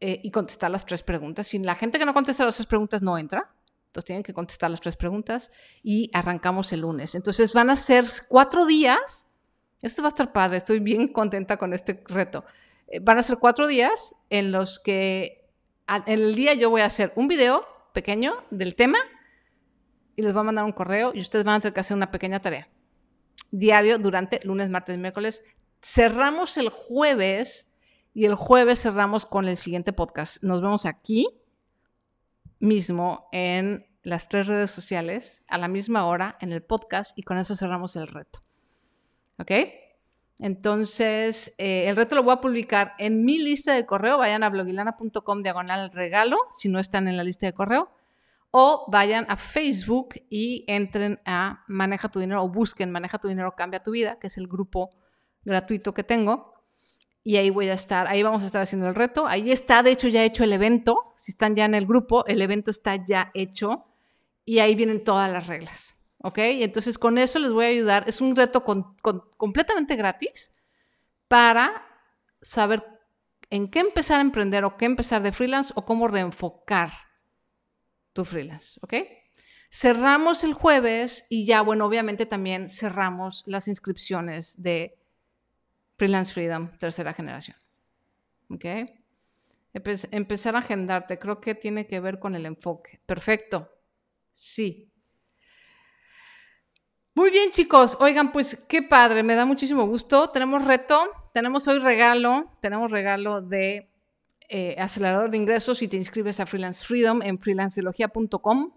eh, 0.04 0.18
y 0.20 0.32
contestar 0.32 0.68
las 0.68 0.84
tres 0.84 1.00
preguntas. 1.00 1.46
Si 1.46 1.60
la 1.60 1.76
gente 1.76 1.96
que 1.96 2.04
no 2.04 2.12
contesta 2.12 2.44
las 2.44 2.56
tres 2.56 2.66
preguntas 2.66 3.02
no 3.02 3.16
entra, 3.16 3.54
entonces 3.86 4.04
tienen 4.04 4.24
que 4.24 4.34
contestar 4.34 4.68
las 4.68 4.80
tres 4.80 4.96
preguntas 4.96 5.52
y 5.80 6.10
arrancamos 6.12 6.72
el 6.72 6.80
lunes. 6.80 7.14
Entonces 7.14 7.52
van 7.52 7.70
a 7.70 7.76
ser 7.76 8.06
cuatro 8.28 8.66
días. 8.66 9.28
Esto 9.80 10.02
va 10.02 10.08
a 10.08 10.10
estar 10.10 10.32
padre, 10.32 10.56
estoy 10.56 10.80
bien 10.80 11.06
contenta 11.06 11.56
con 11.56 11.72
este 11.72 12.02
reto. 12.08 12.44
Eh, 12.88 12.98
van 12.98 13.18
a 13.20 13.22
ser 13.22 13.38
cuatro 13.38 13.68
días 13.68 14.16
en 14.28 14.50
los 14.50 14.80
que 14.80 15.48
en 15.86 16.02
el 16.20 16.34
día 16.34 16.54
yo 16.54 16.68
voy 16.68 16.80
a 16.80 16.86
hacer 16.86 17.12
un 17.14 17.28
video 17.28 17.64
pequeño 17.92 18.34
del 18.50 18.74
tema 18.74 18.98
y 20.16 20.22
les 20.22 20.32
voy 20.32 20.40
a 20.40 20.44
mandar 20.46 20.64
un 20.64 20.72
correo 20.72 21.12
y 21.14 21.20
ustedes 21.20 21.44
van 21.44 21.54
a 21.54 21.60
tener 21.60 21.74
que 21.74 21.80
hacer 21.80 21.96
una 21.96 22.10
pequeña 22.10 22.40
tarea. 22.40 22.66
Diario 23.52 23.98
durante 23.98 24.40
lunes, 24.42 24.68
martes, 24.68 24.98
miércoles. 24.98 25.44
Cerramos 25.80 26.56
el 26.56 26.70
jueves 26.70 27.68
y 28.14 28.26
el 28.26 28.34
jueves 28.34 28.82
cerramos 28.82 29.26
con 29.26 29.48
el 29.48 29.56
siguiente 29.56 29.92
podcast. 29.92 30.42
Nos 30.42 30.60
vemos 30.60 30.86
aquí 30.86 31.28
mismo 32.58 33.28
en 33.32 33.86
las 34.02 34.28
tres 34.28 34.46
redes 34.46 34.70
sociales 34.70 35.42
a 35.48 35.58
la 35.58 35.68
misma 35.68 36.06
hora 36.06 36.36
en 36.40 36.52
el 36.52 36.62
podcast 36.62 37.16
y 37.16 37.22
con 37.22 37.38
eso 37.38 37.56
cerramos 37.56 37.96
el 37.96 38.06
reto. 38.06 38.40
¿Ok? 39.38 39.50
Entonces, 40.38 41.54
eh, 41.58 41.88
el 41.88 41.96
reto 41.96 42.16
lo 42.16 42.24
voy 42.24 42.32
a 42.32 42.40
publicar 42.40 42.94
en 42.98 43.24
mi 43.24 43.38
lista 43.38 43.74
de 43.74 43.86
correo. 43.86 44.18
Vayan 44.18 44.42
a 44.42 44.50
blogilana.com 44.50 45.42
diagonal 45.42 45.90
regalo, 45.92 46.36
si 46.50 46.68
no 46.68 46.80
están 46.80 47.06
en 47.06 47.16
la 47.16 47.24
lista 47.24 47.46
de 47.46 47.52
correo. 47.52 47.90
O 48.50 48.84
vayan 48.90 49.24
a 49.28 49.36
Facebook 49.36 50.14
y 50.28 50.64
entren 50.66 51.20
a 51.24 51.64
Maneja 51.68 52.08
tu 52.10 52.18
dinero 52.18 52.42
o 52.42 52.48
busquen 52.48 52.90
Maneja 52.90 53.18
tu 53.18 53.28
dinero, 53.28 53.54
cambia 53.56 53.82
tu 53.82 53.92
vida, 53.92 54.18
que 54.18 54.26
es 54.26 54.36
el 54.36 54.46
grupo 54.48 54.90
gratuito 55.44 55.94
que 55.94 56.02
tengo. 56.02 56.52
Y 57.24 57.36
ahí 57.36 57.50
voy 57.50 57.68
a 57.68 57.74
estar, 57.74 58.08
ahí 58.08 58.22
vamos 58.22 58.42
a 58.42 58.46
estar 58.46 58.62
haciendo 58.62 58.88
el 58.88 58.94
reto. 58.94 59.26
Ahí 59.26 59.52
está, 59.52 59.82
de 59.82 59.92
hecho, 59.92 60.08
ya 60.08 60.24
hecho 60.24 60.44
el 60.44 60.52
evento. 60.52 61.14
Si 61.16 61.30
están 61.32 61.54
ya 61.54 61.64
en 61.64 61.74
el 61.74 61.86
grupo, 61.86 62.26
el 62.26 62.42
evento 62.42 62.70
está 62.70 62.96
ya 62.96 63.30
hecho. 63.34 63.84
Y 64.44 64.58
ahí 64.58 64.74
vienen 64.74 65.04
todas 65.04 65.30
las 65.30 65.46
reglas. 65.46 65.94
¿ok? 66.22 66.38
Entonces 66.38 66.98
con 66.98 67.18
eso 67.18 67.38
les 67.38 67.52
voy 67.52 67.66
a 67.66 67.68
ayudar. 67.68 68.04
Es 68.06 68.20
un 68.20 68.34
reto 68.34 68.64
completamente 68.64 69.96
gratis 69.96 70.52
para 71.28 71.84
saber 72.40 72.84
en 73.50 73.68
qué 73.68 73.80
empezar 73.80 74.18
a 74.18 74.22
emprender 74.22 74.64
o 74.64 74.76
qué 74.76 74.86
empezar 74.86 75.22
de 75.22 75.32
freelance 75.32 75.72
o 75.76 75.84
cómo 75.84 76.08
reenfocar 76.08 76.90
tu 78.12 78.24
freelance, 78.24 78.78
¿ok? 78.82 78.94
Cerramos 79.70 80.44
el 80.44 80.52
jueves 80.54 81.24
y 81.30 81.46
ya, 81.46 81.62
bueno, 81.62 81.86
obviamente 81.86 82.26
también 82.26 82.68
cerramos 82.68 83.42
las 83.46 83.68
inscripciones 83.68 84.62
de 84.62 84.98
Freelance 86.02 86.32
Freedom 86.32 86.68
tercera 86.78 87.14
generación, 87.14 87.56
¿ok? 88.50 88.64
empezar 90.10 90.56
a 90.56 90.58
agendarte, 90.58 91.16
creo 91.16 91.40
que 91.40 91.54
tiene 91.54 91.86
que 91.86 92.00
ver 92.00 92.18
con 92.18 92.34
el 92.34 92.44
enfoque. 92.44 93.00
Perfecto. 93.06 93.70
Sí, 94.32 94.92
muy 97.14 97.30
bien, 97.30 97.52
chicos. 97.52 97.96
Oigan, 98.00 98.32
pues 98.32 98.64
qué 98.68 98.82
padre, 98.82 99.22
me 99.22 99.36
da 99.36 99.44
muchísimo 99.44 99.86
gusto. 99.86 100.30
Tenemos 100.30 100.64
reto, 100.64 101.08
tenemos 101.32 101.68
hoy 101.68 101.78
regalo, 101.78 102.50
tenemos 102.60 102.90
regalo 102.90 103.40
de 103.40 103.88
eh, 104.48 104.74
acelerador 104.80 105.30
de 105.30 105.36
ingresos 105.36 105.78
si 105.78 105.86
te 105.86 105.98
inscribes 105.98 106.40
a 106.40 106.46
Freelance 106.46 106.84
Freedom 106.84 107.22
en 107.22 107.38
freelanceología.com. 107.38 108.72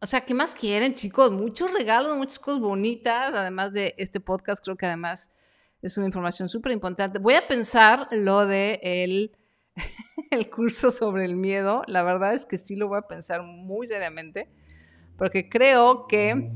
O 0.00 0.06
sea, 0.06 0.22
¿qué 0.22 0.32
más 0.32 0.54
quieren, 0.54 0.94
chicos? 0.94 1.30
Muchos 1.30 1.70
regalos, 1.72 2.16
muchas 2.16 2.38
cosas 2.38 2.62
bonitas, 2.62 3.34
además 3.34 3.74
de 3.74 3.94
este 3.98 4.18
podcast, 4.20 4.64
creo 4.64 4.78
que 4.78 4.86
además 4.86 5.30
es 5.82 5.96
una 5.96 6.06
información 6.06 6.48
súper 6.48 6.72
importante. 6.72 7.18
Voy 7.18 7.34
a 7.34 7.46
pensar 7.46 8.08
lo 8.10 8.46
de 8.46 8.80
el, 8.82 9.36
el 10.30 10.50
curso 10.50 10.90
sobre 10.90 11.24
el 11.24 11.36
miedo. 11.36 11.82
La 11.86 12.02
verdad 12.02 12.34
es 12.34 12.46
que 12.46 12.58
sí 12.58 12.76
lo 12.76 12.88
voy 12.88 12.98
a 12.98 13.02
pensar 13.02 13.42
muy 13.42 13.86
seriamente, 13.86 14.50
porque 15.16 15.48
creo 15.48 16.06
que 16.06 16.52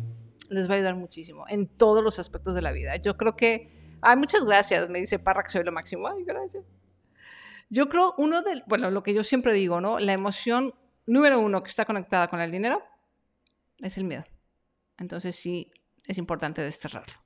les 0.50 0.68
va 0.68 0.74
a 0.74 0.76
ayudar 0.76 0.96
muchísimo 0.96 1.44
en 1.48 1.66
todos 1.66 2.02
los 2.02 2.18
aspectos 2.18 2.54
de 2.54 2.62
la 2.62 2.72
vida. 2.72 2.96
Yo 2.96 3.16
creo 3.16 3.34
que, 3.36 3.98
ay, 4.02 4.16
muchas 4.16 4.44
gracias, 4.44 4.88
me 4.90 5.00
dice 5.00 5.18
Parra 5.18 5.42
que 5.42 5.50
soy 5.50 5.64
lo 5.64 5.72
máximo. 5.72 6.06
Ay, 6.08 6.24
gracias. 6.24 6.64
Yo 7.70 7.88
creo 7.88 8.14
uno 8.18 8.42
del, 8.42 8.62
bueno, 8.66 8.90
lo 8.90 9.02
que 9.02 9.14
yo 9.14 9.24
siempre 9.24 9.54
digo, 9.54 9.80
¿no? 9.80 9.98
La 9.98 10.12
emoción 10.12 10.74
número 11.06 11.40
uno 11.40 11.62
que 11.62 11.70
está 11.70 11.84
conectada 11.84 12.28
con 12.28 12.40
el 12.40 12.50
dinero 12.50 12.82
es 13.78 13.96
el 13.96 14.04
miedo. 14.04 14.24
Entonces 14.98 15.34
sí, 15.34 15.70
es 16.06 16.18
importante 16.18 16.62
desterrarlo. 16.62 17.23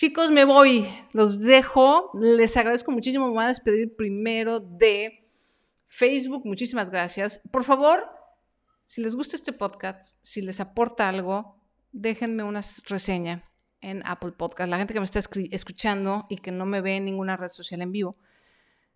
Chicos, 0.00 0.30
me 0.30 0.46
voy. 0.46 0.88
Los 1.12 1.40
dejo. 1.40 2.10
Les 2.14 2.56
agradezco 2.56 2.90
muchísimo. 2.90 3.26
Me 3.26 3.34
voy 3.34 3.44
a 3.44 3.48
despedir 3.48 3.94
primero 3.96 4.58
de 4.58 5.28
Facebook. 5.88 6.46
Muchísimas 6.46 6.88
gracias. 6.88 7.42
Por 7.50 7.64
favor, 7.64 8.08
si 8.86 9.02
les 9.02 9.14
gusta 9.14 9.36
este 9.36 9.52
podcast, 9.52 10.18
si 10.22 10.40
les 10.40 10.58
aporta 10.58 11.06
algo, 11.06 11.60
déjenme 11.92 12.44
una 12.44 12.62
reseña 12.86 13.44
en 13.82 14.02
Apple 14.06 14.32
Podcast. 14.32 14.70
La 14.70 14.78
gente 14.78 14.94
que 14.94 15.00
me 15.00 15.04
está 15.04 15.18
escuchando 15.18 16.24
y 16.30 16.38
que 16.38 16.50
no 16.50 16.64
me 16.64 16.80
ve 16.80 16.96
en 16.96 17.04
ninguna 17.04 17.36
red 17.36 17.48
social 17.48 17.82
en 17.82 17.92
vivo, 17.92 18.14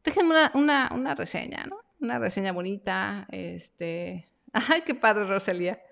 déjenme 0.02 0.36
una, 0.54 1.14
reseña, 1.14 1.66
¿no? 1.66 1.80
Una 2.00 2.18
reseña 2.18 2.52
bonita. 2.52 3.26
Este. 3.30 4.24
Ay, 4.54 4.80
qué 4.86 4.94
padre, 4.94 5.26
Rosalía. 5.26 5.82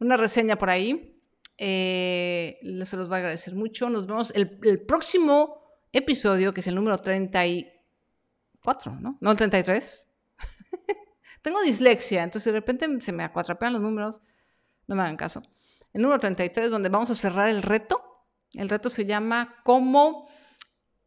Una 0.00 0.18
reseña 0.18 0.56
por 0.56 0.68
ahí. 0.68 1.18
Eh, 1.62 2.58
se 2.86 2.96
los 2.96 3.10
va 3.10 3.16
a 3.16 3.18
agradecer 3.18 3.54
mucho. 3.54 3.90
Nos 3.90 4.06
vemos 4.06 4.32
el, 4.34 4.58
próximo 4.86 5.60
episodio, 5.92 6.54
que 6.54 6.60
es 6.60 6.66
el 6.66 6.74
número 6.74 6.96
34, 6.96 8.96
¿no? 8.98 9.18
No 9.20 9.30
el 9.30 9.36
33. 9.36 10.08
Tengo 11.42 11.60
dislexia, 11.60 12.22
entonces 12.22 12.46
de 12.46 12.52
repente 12.52 12.88
se 13.02 13.12
me 13.12 13.24
acuatrapean 13.24 13.74
los 13.74 13.82
números. 13.82 14.22
No 14.86 14.96
me 14.96 15.02
hagan 15.02 15.18
caso. 15.18 15.42
El 15.92 16.00
número 16.00 16.18
33, 16.18 16.70
donde 16.70 16.88
vamos 16.88 17.10
a 17.10 17.14
cerrar 17.14 17.50
el 17.50 17.62
reto. 17.62 18.24
El 18.54 18.70
reto 18.70 18.88
se 18.88 19.04
llama 19.04 19.56
cómo 19.62 20.30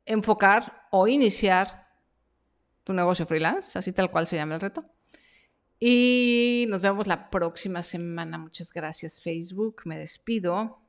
enfocar 0.05 0.83
o 0.91 1.07
iniciar 1.07 1.87
tu 2.83 2.93
negocio 2.93 3.25
freelance, 3.25 3.79
así 3.79 3.91
tal 3.91 4.11
cual 4.11 4.27
se 4.27 4.35
llama 4.35 4.53
el 4.53 4.61
reto. 4.61 4.83
Y 5.79 6.65
nos 6.69 6.81
vemos 6.81 7.07
la 7.07 7.29
próxima 7.29 7.83
semana. 7.83 8.37
Muchas 8.37 8.71
gracias 8.71 9.21
Facebook. 9.21 9.81
Me 9.85 9.97
despido. 9.97 10.82